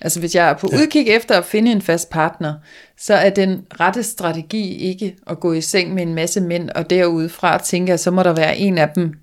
Altså 0.01 0.19
hvis 0.19 0.35
jeg 0.35 0.49
er 0.49 0.53
på 0.53 0.69
ja. 0.71 0.77
udkig 0.77 1.07
efter 1.09 1.37
at 1.37 1.45
finde 1.45 1.71
en 1.71 1.81
fast 1.81 2.09
partner, 2.09 2.53
så 2.97 3.13
er 3.13 3.29
den 3.29 3.65
rette 3.79 4.03
strategi 4.03 4.75
ikke 4.75 5.15
at 5.29 5.39
gå 5.39 5.53
i 5.53 5.61
seng 5.61 5.93
med 5.93 6.03
en 6.03 6.13
masse 6.15 6.41
mænd, 6.41 6.69
og 6.69 6.89
derudfra 6.89 7.57
tænke, 7.57 7.93
at 7.93 7.99
så 7.99 8.11
må 8.11 8.23
der 8.23 8.33
være 8.33 8.57
en 8.57 8.77
af 8.77 8.89
dem, 8.95 9.13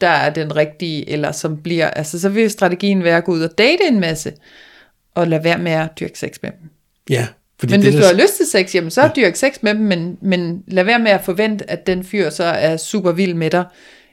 der 0.00 0.08
er 0.08 0.30
den 0.30 0.56
rigtige, 0.56 1.10
eller 1.10 1.32
som 1.32 1.56
bliver, 1.62 1.90
altså 1.90 2.20
så 2.20 2.28
vil 2.28 2.50
strategien 2.50 3.04
være 3.04 3.16
at 3.16 3.24
gå 3.24 3.32
ud 3.32 3.42
og 3.42 3.58
date 3.58 3.84
en 3.90 4.00
masse, 4.00 4.32
og 5.14 5.28
lade 5.28 5.44
være 5.44 5.58
med 5.58 5.72
at 5.72 5.88
dyrke 6.00 6.18
sex 6.18 6.36
med 6.42 6.50
dem. 6.50 6.70
Ja, 7.10 7.26
Fordi 7.60 7.72
Men 7.72 7.80
det, 7.80 7.86
hvis 7.86 7.94
der- 7.94 8.10
du 8.10 8.16
har 8.16 8.22
lyst 8.22 8.36
til 8.36 8.46
sex, 8.46 8.74
jamen 8.74 8.90
så 8.90 9.02
ja. 9.02 9.10
dyrk 9.16 9.36
sex 9.36 9.52
med 9.62 9.74
dem, 9.74 9.82
men, 9.82 10.18
men 10.22 10.62
lad 10.68 10.84
være 10.84 10.98
med 10.98 11.10
at 11.10 11.20
forvente, 11.24 11.70
at 11.70 11.86
den 11.86 12.04
fyr 12.04 12.30
så 12.30 12.44
er 12.44 12.76
super 12.76 13.12
vild 13.12 13.34
med 13.34 13.50
dig 13.50 13.64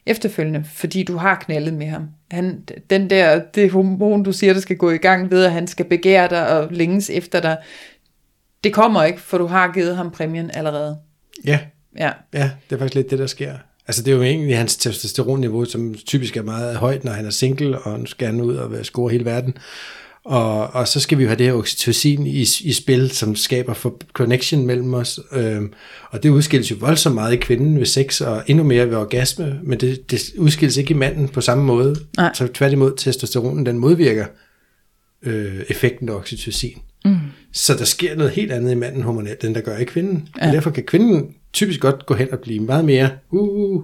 efterfølgende, 0.06 0.64
fordi 0.74 1.04
du 1.04 1.18
har 1.18 1.36
knaldet 1.36 1.74
med 1.74 1.88
ham. 1.88 2.08
Han, 2.32 2.64
den 2.90 3.10
der, 3.10 3.42
det 3.56 3.72
hormon, 3.72 4.24
du 4.24 4.32
siger, 4.32 4.54
der 4.54 4.60
skal 4.60 4.78
gå 4.78 4.92
i 4.92 4.98
gang 4.98 5.32
ved, 5.32 5.46
at 5.46 5.52
han 5.52 5.68
skal 5.68 5.86
begære 5.86 6.30
dig 6.30 6.48
og 6.60 6.68
længes 6.72 7.10
efter 7.10 7.42
dig, 7.42 7.58
det 8.64 8.74
kommer 8.74 9.04
ikke, 9.04 9.22
for 9.22 9.38
du 9.38 9.46
har 9.46 9.72
givet 9.74 9.98
ham 9.98 10.12
præmien 10.12 10.52
allerede. 10.54 10.98
Ja, 11.46 11.60
Ja, 11.98 12.12
ja, 12.34 12.52
det 12.70 12.76
er 12.76 12.80
faktisk 12.80 12.96
lidt 12.96 13.12
det, 13.12 13.20
der 13.20 13.28
sker. 13.28 13.54
Altså 13.88 14.04
det 14.04 14.12
er 14.12 14.16
jo 14.16 14.24
egentlig 14.24 14.58
hans 14.58 14.78
testosteronniveau, 14.78 15.66
som 15.66 15.94
typisk 15.94 16.38
er 16.38 16.44
meget 16.44 16.78
højt, 16.78 17.04
når 17.04 17.12
han 17.12 17.26
er 17.26 17.30
single, 17.30 17.80
og 17.80 18.00
nu 18.00 18.06
skal 18.06 18.28
han 18.28 18.42
ud 18.42 18.56
og 18.56 18.86
score 18.86 19.12
hele 19.12 19.26
verden. 19.26 19.58
Og, 20.26 20.68
og 20.68 20.88
så 20.88 21.00
skal 21.00 21.18
vi 21.18 21.24
jo 21.24 21.30
have 21.30 21.38
det 21.38 21.46
her 21.46 21.54
oxytocin 21.54 22.28
i, 22.28 22.46
i 22.62 22.74
spil, 22.74 23.12
som 23.12 23.36
skaber 23.36 23.74
for 23.74 23.98
connection 24.14 24.66
mellem 24.66 24.94
os. 24.94 25.20
Øhm, 25.32 25.74
og 26.10 26.24
det 26.24 26.30
udskilles 26.30 26.72
jo 26.72 26.76
voldsomt 26.80 27.16
meget 27.16 27.34
i 27.34 27.38
kvinden 27.38 27.80
ved 27.80 27.86
sex, 27.86 28.22
og 28.22 28.44
endnu 28.48 28.64
mere 28.64 28.90
ved 28.90 28.98
orgasme, 28.98 29.60
men 29.64 29.80
det, 29.80 30.12
det 30.12 30.22
udskilles 30.38 30.78
ikke 30.78 30.92
i 30.92 30.98
manden 30.98 31.28
på 31.28 31.42
samme 31.42 31.64
måde. 31.64 31.96
Nej. 32.18 32.34
Så 32.34 32.48
tværtimod, 32.48 32.94
testosteronen, 32.98 33.66
den 33.66 33.78
modvirker 33.78 34.26
øh, 35.24 35.60
effekten 35.70 36.10
af 36.10 36.14
oxytocin. 36.14 36.78
Mm. 37.06 37.18
Så 37.54 37.74
der 37.74 37.86
sker 37.86 38.16
noget 38.16 38.32
helt 38.32 38.52
andet 38.52 38.72
i 38.72 38.76
manden 38.76 39.04
hormonelt, 39.04 39.44
end 39.44 39.56
der 39.56 39.62
gør 39.62 39.78
i 39.78 39.84
kvinden. 39.84 40.28
Ja. 40.42 40.48
Og 40.48 40.54
derfor 40.54 40.70
kan 40.70 40.84
kvinden 40.84 41.36
typisk 41.54 41.80
godt 41.80 42.06
gå 42.06 42.14
hen 42.14 42.28
og 42.32 42.40
blive 42.40 42.60
meget 42.60 42.86
mere, 42.86 43.10
uh, 43.32 43.84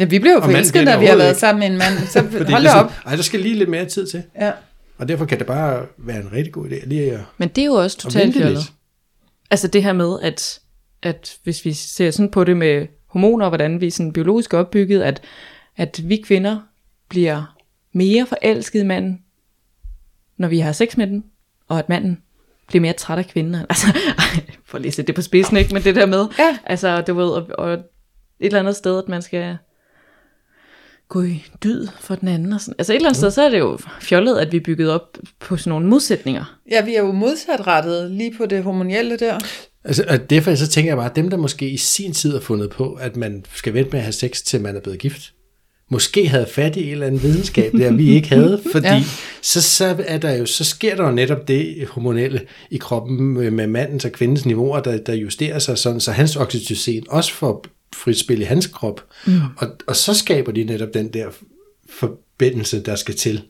ja 0.00 0.04
vi 0.04 0.18
bliver 0.18 0.34
jo 0.34 0.40
forelsket, 0.40 0.84
når 0.84 1.00
vi 1.00 1.06
har 1.06 1.16
været 1.16 1.28
ikke. 1.28 1.40
sammen 1.40 1.60
med 1.60 1.66
en 1.66 1.78
mand. 1.78 2.08
Så 2.08 2.20
hold 2.52 2.66
er 2.66 2.70
op. 2.70 2.90
sådan, 2.90 2.90
Ej, 3.06 3.16
der 3.16 3.22
skal 3.22 3.40
lige 3.40 3.54
lidt 3.54 3.70
mere 3.70 3.84
tid 3.84 4.06
til. 4.06 4.22
Ja. 4.40 4.50
Og 5.04 5.08
derfor 5.08 5.24
kan 5.24 5.38
det 5.38 5.46
bare 5.46 5.86
være 5.96 6.20
en 6.20 6.32
rigtig 6.32 6.52
god 6.52 6.66
idé 6.66 6.86
lige 6.88 7.12
at, 7.12 7.20
Men 7.38 7.48
det 7.48 7.62
er 7.62 7.66
jo 7.66 7.72
også 7.72 7.98
totalt 7.98 8.34
fjollet. 8.36 8.72
Altså 9.50 9.68
det 9.68 9.82
her 9.82 9.92
med, 9.92 10.20
at, 10.22 10.60
at 11.02 11.36
hvis 11.42 11.64
vi 11.64 11.72
ser 11.72 12.10
sådan 12.10 12.30
på 12.30 12.44
det 12.44 12.56
med 12.56 12.86
hormoner, 13.06 13.48
hvordan 13.48 13.80
vi 13.80 13.86
er 13.86 13.90
sådan 13.90 14.12
biologisk 14.12 14.54
opbygget, 14.54 15.02
at, 15.02 15.22
at 15.76 16.00
vi 16.04 16.16
kvinder 16.16 16.60
bliver 17.08 17.56
mere 17.92 18.26
forelsket 18.26 18.80
i 18.80 18.86
manden, 18.86 19.22
når 20.36 20.48
vi 20.48 20.58
har 20.58 20.72
sex 20.72 20.96
med 20.96 21.06
den, 21.06 21.24
og 21.68 21.78
at 21.78 21.88
manden 21.88 22.22
bliver 22.66 22.80
mere 22.80 22.92
træt 22.92 23.18
af 23.18 23.26
kvinden. 23.26 23.54
Altså, 23.70 23.86
ej, 24.18 24.44
for 24.64 24.78
at 24.78 24.84
sætte 24.94 25.06
det 25.06 25.14
på 25.14 25.22
spidsen, 25.22 25.56
ikke? 25.56 25.74
Men 25.74 25.82
det 25.84 25.94
der 25.94 26.06
med, 26.06 26.26
Ja. 26.38 26.58
altså, 26.66 27.00
du 27.00 27.14
ved, 27.14 27.28
og, 27.28 27.46
og 27.58 27.72
et 27.72 27.82
eller 28.40 28.58
andet 28.58 28.76
sted, 28.76 28.98
at 28.98 29.08
man 29.08 29.22
skal 29.22 29.56
gå 31.08 31.22
i 31.22 31.44
dyd 31.64 31.86
for 32.00 32.14
den 32.14 32.28
anden. 32.28 32.52
Og 32.52 32.60
sådan. 32.60 32.74
Altså 32.78 32.92
et 32.92 32.96
eller 32.96 33.08
andet 33.08 33.16
sted, 33.16 33.30
så 33.30 33.42
er 33.42 33.48
det 33.48 33.58
jo 33.58 33.78
fjollet, 34.00 34.38
at 34.38 34.52
vi 34.52 34.56
er 34.56 34.60
bygget 34.64 34.90
op 34.90 35.18
på 35.40 35.56
sådan 35.56 35.70
nogle 35.70 35.86
modsætninger. 35.86 36.58
ja, 36.70 36.84
vi 36.84 36.94
er 36.94 37.00
jo 37.00 37.12
modsatrettet 37.12 38.10
lige 38.10 38.34
på 38.36 38.46
det 38.46 38.62
hormonelle 38.62 39.16
der. 39.16 39.38
Altså, 39.84 40.04
og 40.08 40.30
derfor 40.30 40.54
så 40.54 40.66
tænker 40.66 40.90
jeg 40.90 40.96
bare, 40.96 41.10
at 41.10 41.16
dem, 41.16 41.30
der 41.30 41.36
måske 41.36 41.70
i 41.70 41.76
sin 41.76 42.12
tid 42.12 42.32
har 42.32 42.40
fundet 42.40 42.70
på, 42.70 42.92
at 42.92 43.16
man 43.16 43.44
skal 43.54 43.74
vente 43.74 43.90
med 43.90 43.98
at 43.98 44.04
have 44.04 44.12
sex, 44.12 44.42
til 44.42 44.60
man 44.60 44.76
er 44.76 44.80
blevet 44.80 44.98
gift, 44.98 45.32
måske 45.90 46.28
havde 46.28 46.46
fat 46.46 46.76
i 46.76 46.86
en 46.86 46.92
eller 46.92 47.06
anden 47.06 47.22
videnskab, 47.22 47.72
der 47.72 47.92
vi 47.92 48.10
ikke 48.10 48.28
havde, 48.28 48.62
fordi 48.72 48.86
ja. 48.86 49.02
Så, 49.42 49.62
så, 49.62 49.96
er 50.06 50.18
der 50.18 50.32
jo, 50.32 50.46
så 50.46 50.64
sker 50.64 50.96
der 50.96 51.04
jo 51.04 51.10
netop 51.10 51.48
det 51.48 51.88
hormonelle 51.90 52.40
i 52.70 52.76
kroppen 52.76 53.34
med, 53.34 53.50
med 53.50 53.66
mandens 53.66 54.04
og 54.04 54.12
kvindens 54.12 54.46
niveauer, 54.46 54.80
der, 54.80 54.98
der 54.98 55.14
justerer 55.14 55.58
sig 55.58 55.78
sådan, 55.78 56.00
så 56.00 56.12
hans 56.12 56.36
oxytocin 56.36 57.04
også 57.08 57.32
får 57.32 57.66
frit 57.94 58.18
spil 58.18 58.40
i 58.40 58.44
hans 58.44 58.66
krop, 58.66 59.04
mm. 59.26 59.40
og, 59.56 59.68
og 59.86 59.96
så 59.96 60.14
skaber 60.14 60.52
de 60.52 60.64
netop 60.64 60.88
den 60.94 61.12
der 61.12 61.30
forbindelse, 61.88 62.82
der 62.82 62.96
skal 62.96 63.16
til 63.16 63.42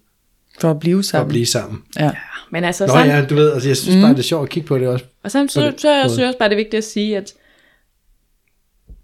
For 0.61 0.71
at 0.71 0.81
blive 0.81 0.97
for 0.97 0.99
at 0.99 1.05
sammen. 1.05 1.29
blive 1.29 1.47
sammen. 1.47 1.83
Ja. 1.99 2.11
Men 2.51 2.65
altså, 2.65 2.87
Nå 2.87 2.93
sådan, 2.93 3.07
ja, 3.07 3.25
du 3.25 3.35
ved, 3.35 3.53
altså 3.53 3.69
jeg 3.69 3.77
synes 3.77 4.03
bare, 4.03 4.13
det 4.13 4.19
er 4.19 4.23
sjovt 4.23 4.43
at 4.43 4.51
kigge 4.51 4.67
på 4.67 4.79
det 4.79 4.89
også. 4.89 5.05
Og 5.23 5.31
så, 5.31 5.43
På 5.43 5.49
så, 5.49 5.73
så 5.79 5.91
jeg 5.91 6.11
synes 6.11 6.27
også 6.27 6.39
bare, 6.39 6.49
det 6.49 6.55
er 6.55 6.57
vigtigt 6.57 6.79
at 6.79 6.85
sige, 6.85 7.17
at 7.17 7.35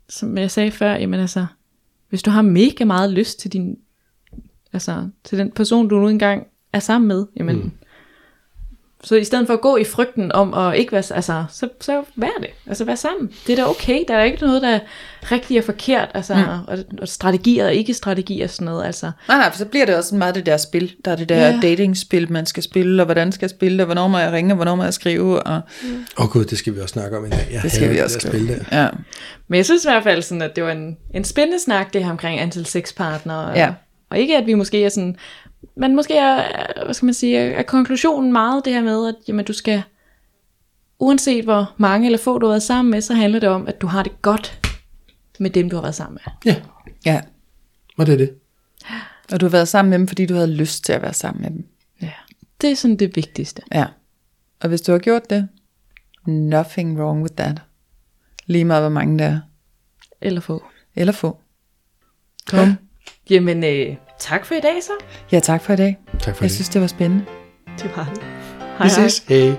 som 0.09 0.38
jeg 0.38 0.51
sagde 0.51 0.70
før, 0.70 0.95
jamen 0.95 1.20
altså, 1.20 1.47
hvis 2.09 2.22
du 2.22 2.30
har 2.30 2.43
mega 2.43 2.84
meget 2.84 3.11
lyst 3.11 3.41
til 3.41 3.53
din, 3.53 3.76
altså 4.72 5.09
til 5.24 5.38
den 5.38 5.51
person, 5.51 5.88
du 5.88 5.99
nu 5.99 6.09
engang 6.09 6.47
er 6.72 6.78
sammen 6.78 7.09
med, 7.09 7.26
jamen, 7.36 7.57
mm. 7.57 7.72
Så 9.05 9.16
i 9.16 9.24
stedet 9.24 9.46
for 9.46 9.55
at 9.55 9.61
gå 9.61 9.76
i 9.76 9.84
frygten 9.84 10.32
om 10.32 10.55
at 10.55 10.76
ikke 10.76 10.92
være, 10.92 11.03
altså, 11.14 11.44
så, 11.53 11.68
så 11.80 12.03
vær 12.16 12.38
det, 12.40 12.51
altså 12.66 12.84
vær 12.84 12.94
sammen. 12.94 13.30
Det 13.46 13.53
er 13.53 13.57
da 13.64 13.70
okay, 13.70 14.05
der 14.09 14.14
er 14.14 14.24
ikke 14.24 14.44
noget, 14.44 14.62
der 14.62 14.68
er 14.68 14.80
rigtigt 15.32 15.59
og 15.59 15.64
forkert, 15.64 16.09
altså, 16.14 16.34
mm. 16.34 16.42
og, 16.68 16.78
og 17.03 17.09
strategier 17.09 17.66
og 17.66 17.74
ikke 17.74 17.94
strategier 17.94 18.44
og 18.44 18.51
sådan 18.51 18.64
noget, 18.64 18.86
altså. 18.86 19.11
Nej, 19.28 19.38
nej, 19.38 19.51
for 19.51 19.59
så 19.59 19.64
bliver 19.64 19.86
det 19.86 19.96
også 19.96 20.14
meget 20.14 20.34
det 20.34 20.46
der 20.46 20.57
spil. 20.57 20.94
Der 21.05 21.11
er 21.11 21.16
det 21.16 21.28
der 21.28 21.36
Ja. 21.36 21.59
datingspil, 21.62 22.32
man 22.32 22.46
skal 22.46 22.62
spille, 22.62 23.03
og 23.03 23.05
hvordan 23.05 23.32
skal 23.32 23.44
jeg 23.44 23.51
spille, 23.51 23.82
og 23.82 23.84
hvornår 23.84 24.09
må 24.09 24.18
jeg 24.18 24.32
ringe, 24.32 24.53
og 24.53 24.57
hvornår 24.57 24.74
må 24.74 24.84
jeg 24.84 24.94
skrive, 24.94 25.42
og 25.42 25.61
Åh 26.18 26.24
oh, 26.24 26.30
gud, 26.30 26.44
det 26.44 26.59
skal 26.59 26.74
vi 26.74 26.80
også 26.80 26.92
snakke 26.92 27.18
om 27.18 27.26
i 27.26 27.28
dag. 27.28 27.48
Jeg 27.53 27.62
det 27.62 27.72
skal 27.72 27.90
vi 27.90 27.98
også 27.98 28.20
spil 28.20 28.48
der. 28.48 28.82
Ja. 28.82 28.88
Men 29.48 29.57
jeg 29.57 29.64
synes 29.64 29.84
i 29.84 29.88
hvert 29.88 30.03
fald 30.03 30.22
sådan, 30.22 30.42
at 30.42 30.57
det 30.57 30.64
var 30.64 30.72
en, 30.72 30.96
en 31.14 31.24
spændende 31.24 31.62
snak, 31.62 31.92
det 31.92 32.05
her 32.05 32.11
omkring 32.11 32.40
antal 32.40 32.66
sexpartnere. 32.66 33.51
Ja. 33.59 33.72
Og 34.11 34.18
ikke 34.18 34.36
at 34.36 34.46
vi 34.46 34.55
måske 34.55 34.84
er 34.84 34.88
sådan, 34.88 35.16
men 35.75 35.97
måske 35.97 36.17
er, 36.17 36.85
hvad 36.85 36.95
skal 36.95 37.07
man 37.07 37.15
sige, 37.15 37.39
er 37.39 37.63
konklusionen 37.63 38.33
meget 38.33 38.65
det 38.65 38.73
her 38.73 38.83
med, 38.83 39.09
at 39.09 39.15
jamen, 39.29 39.45
du 39.45 39.53
skal, 39.53 39.83
uanset 40.99 41.45
hvor 41.45 41.75
mange 41.77 42.07
eller 42.07 42.19
få 42.19 42.39
du 42.39 42.47
har 42.47 42.53
været 42.53 42.63
sammen 42.63 42.91
med, 42.91 43.01
så 43.01 43.15
handler 43.15 43.41
det 43.41 43.49
om, 43.49 43.67
at 43.67 43.81
du 43.81 43.87
har 43.87 44.03
det 44.03 44.23
godt 44.23 44.61
med 45.39 45.51
dem, 45.51 45.71
du 45.71 45.77
har 45.77 45.83
været 45.83 45.95
sammen 45.95 46.19
med. 46.25 46.53
Ja, 46.53 46.63
ja. 47.07 47.21
og 47.99 48.07
det 48.07 48.13
er 48.13 48.17
det. 48.17 48.35
Og 49.33 49.41
du 49.41 49.47
har 49.47 49.51
været 49.51 49.69
sammen 49.69 49.91
med 49.91 49.99
dem, 49.99 50.09
fordi 50.09 50.27
du 50.27 50.35
havde 50.35 50.55
lyst 50.55 50.85
til 50.85 50.93
at 50.93 51.03
være 51.03 51.15
sammen 51.15 51.43
med 51.43 51.51
dem. 51.51 51.67
Ja. 52.03 52.13
Det 52.61 52.71
er 52.71 52.77
sådan 52.77 52.97
det 52.97 53.17
vigtigste. 53.17 53.63
Ja. 53.73 53.87
Og 54.61 54.69
hvis 54.69 54.83
du 54.83 54.93
har 54.93 54.99
gjort 54.99 55.31
det, 55.31 55.49
nothing 56.27 57.01
wrong 57.01 57.23
with 57.23 57.35
that. 57.35 57.63
Lige 58.47 58.65
meget, 58.65 58.83
hvor 58.83 58.91
mange 58.91 59.19
der 59.19 59.25
er. 59.25 59.41
Eller 60.21 60.41
få. 60.41 60.65
Eller 60.95 61.13
få. 61.13 61.39
Kom. 62.47 62.75
Jamen, 63.31 63.65
øh, 63.65 63.97
tak 64.21 64.47
for 64.47 64.55
i 64.55 64.61
dag 64.61 64.83
så. 64.83 64.93
Ja, 65.33 65.41
tak 65.41 65.62
for 65.62 65.73
i 65.73 65.77
dag. 65.77 65.97
Tak 66.12 66.23
for 66.37 66.45
Jeg 66.45 66.49
det. 66.49 66.51
synes, 66.53 66.68
det 66.68 66.81
var 66.81 66.87
spændende. 66.87 67.25
Det 67.79 67.91
var 67.97 68.11
det. 68.14 68.23
Vi 68.85 68.89
ses. 68.89 69.25
Hej. 69.29 69.53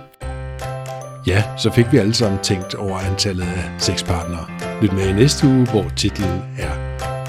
Ja, 1.27 1.43
så 1.57 1.71
fik 1.71 1.91
vi 1.91 1.97
alle 1.97 2.13
sammen 2.13 2.39
tænkt 2.39 2.75
over 2.75 2.99
antallet 2.99 3.43
af 3.43 3.69
sexpartnere. 3.77 4.45
Lyt 4.81 4.93
med 4.93 5.07
i 5.09 5.13
næste 5.13 5.47
uge, 5.47 5.65
hvor 5.71 5.85
titlen 5.97 6.41
er 6.59 6.71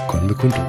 Kun 0.09 0.27
med 0.27 0.35
kondom. 0.35 0.67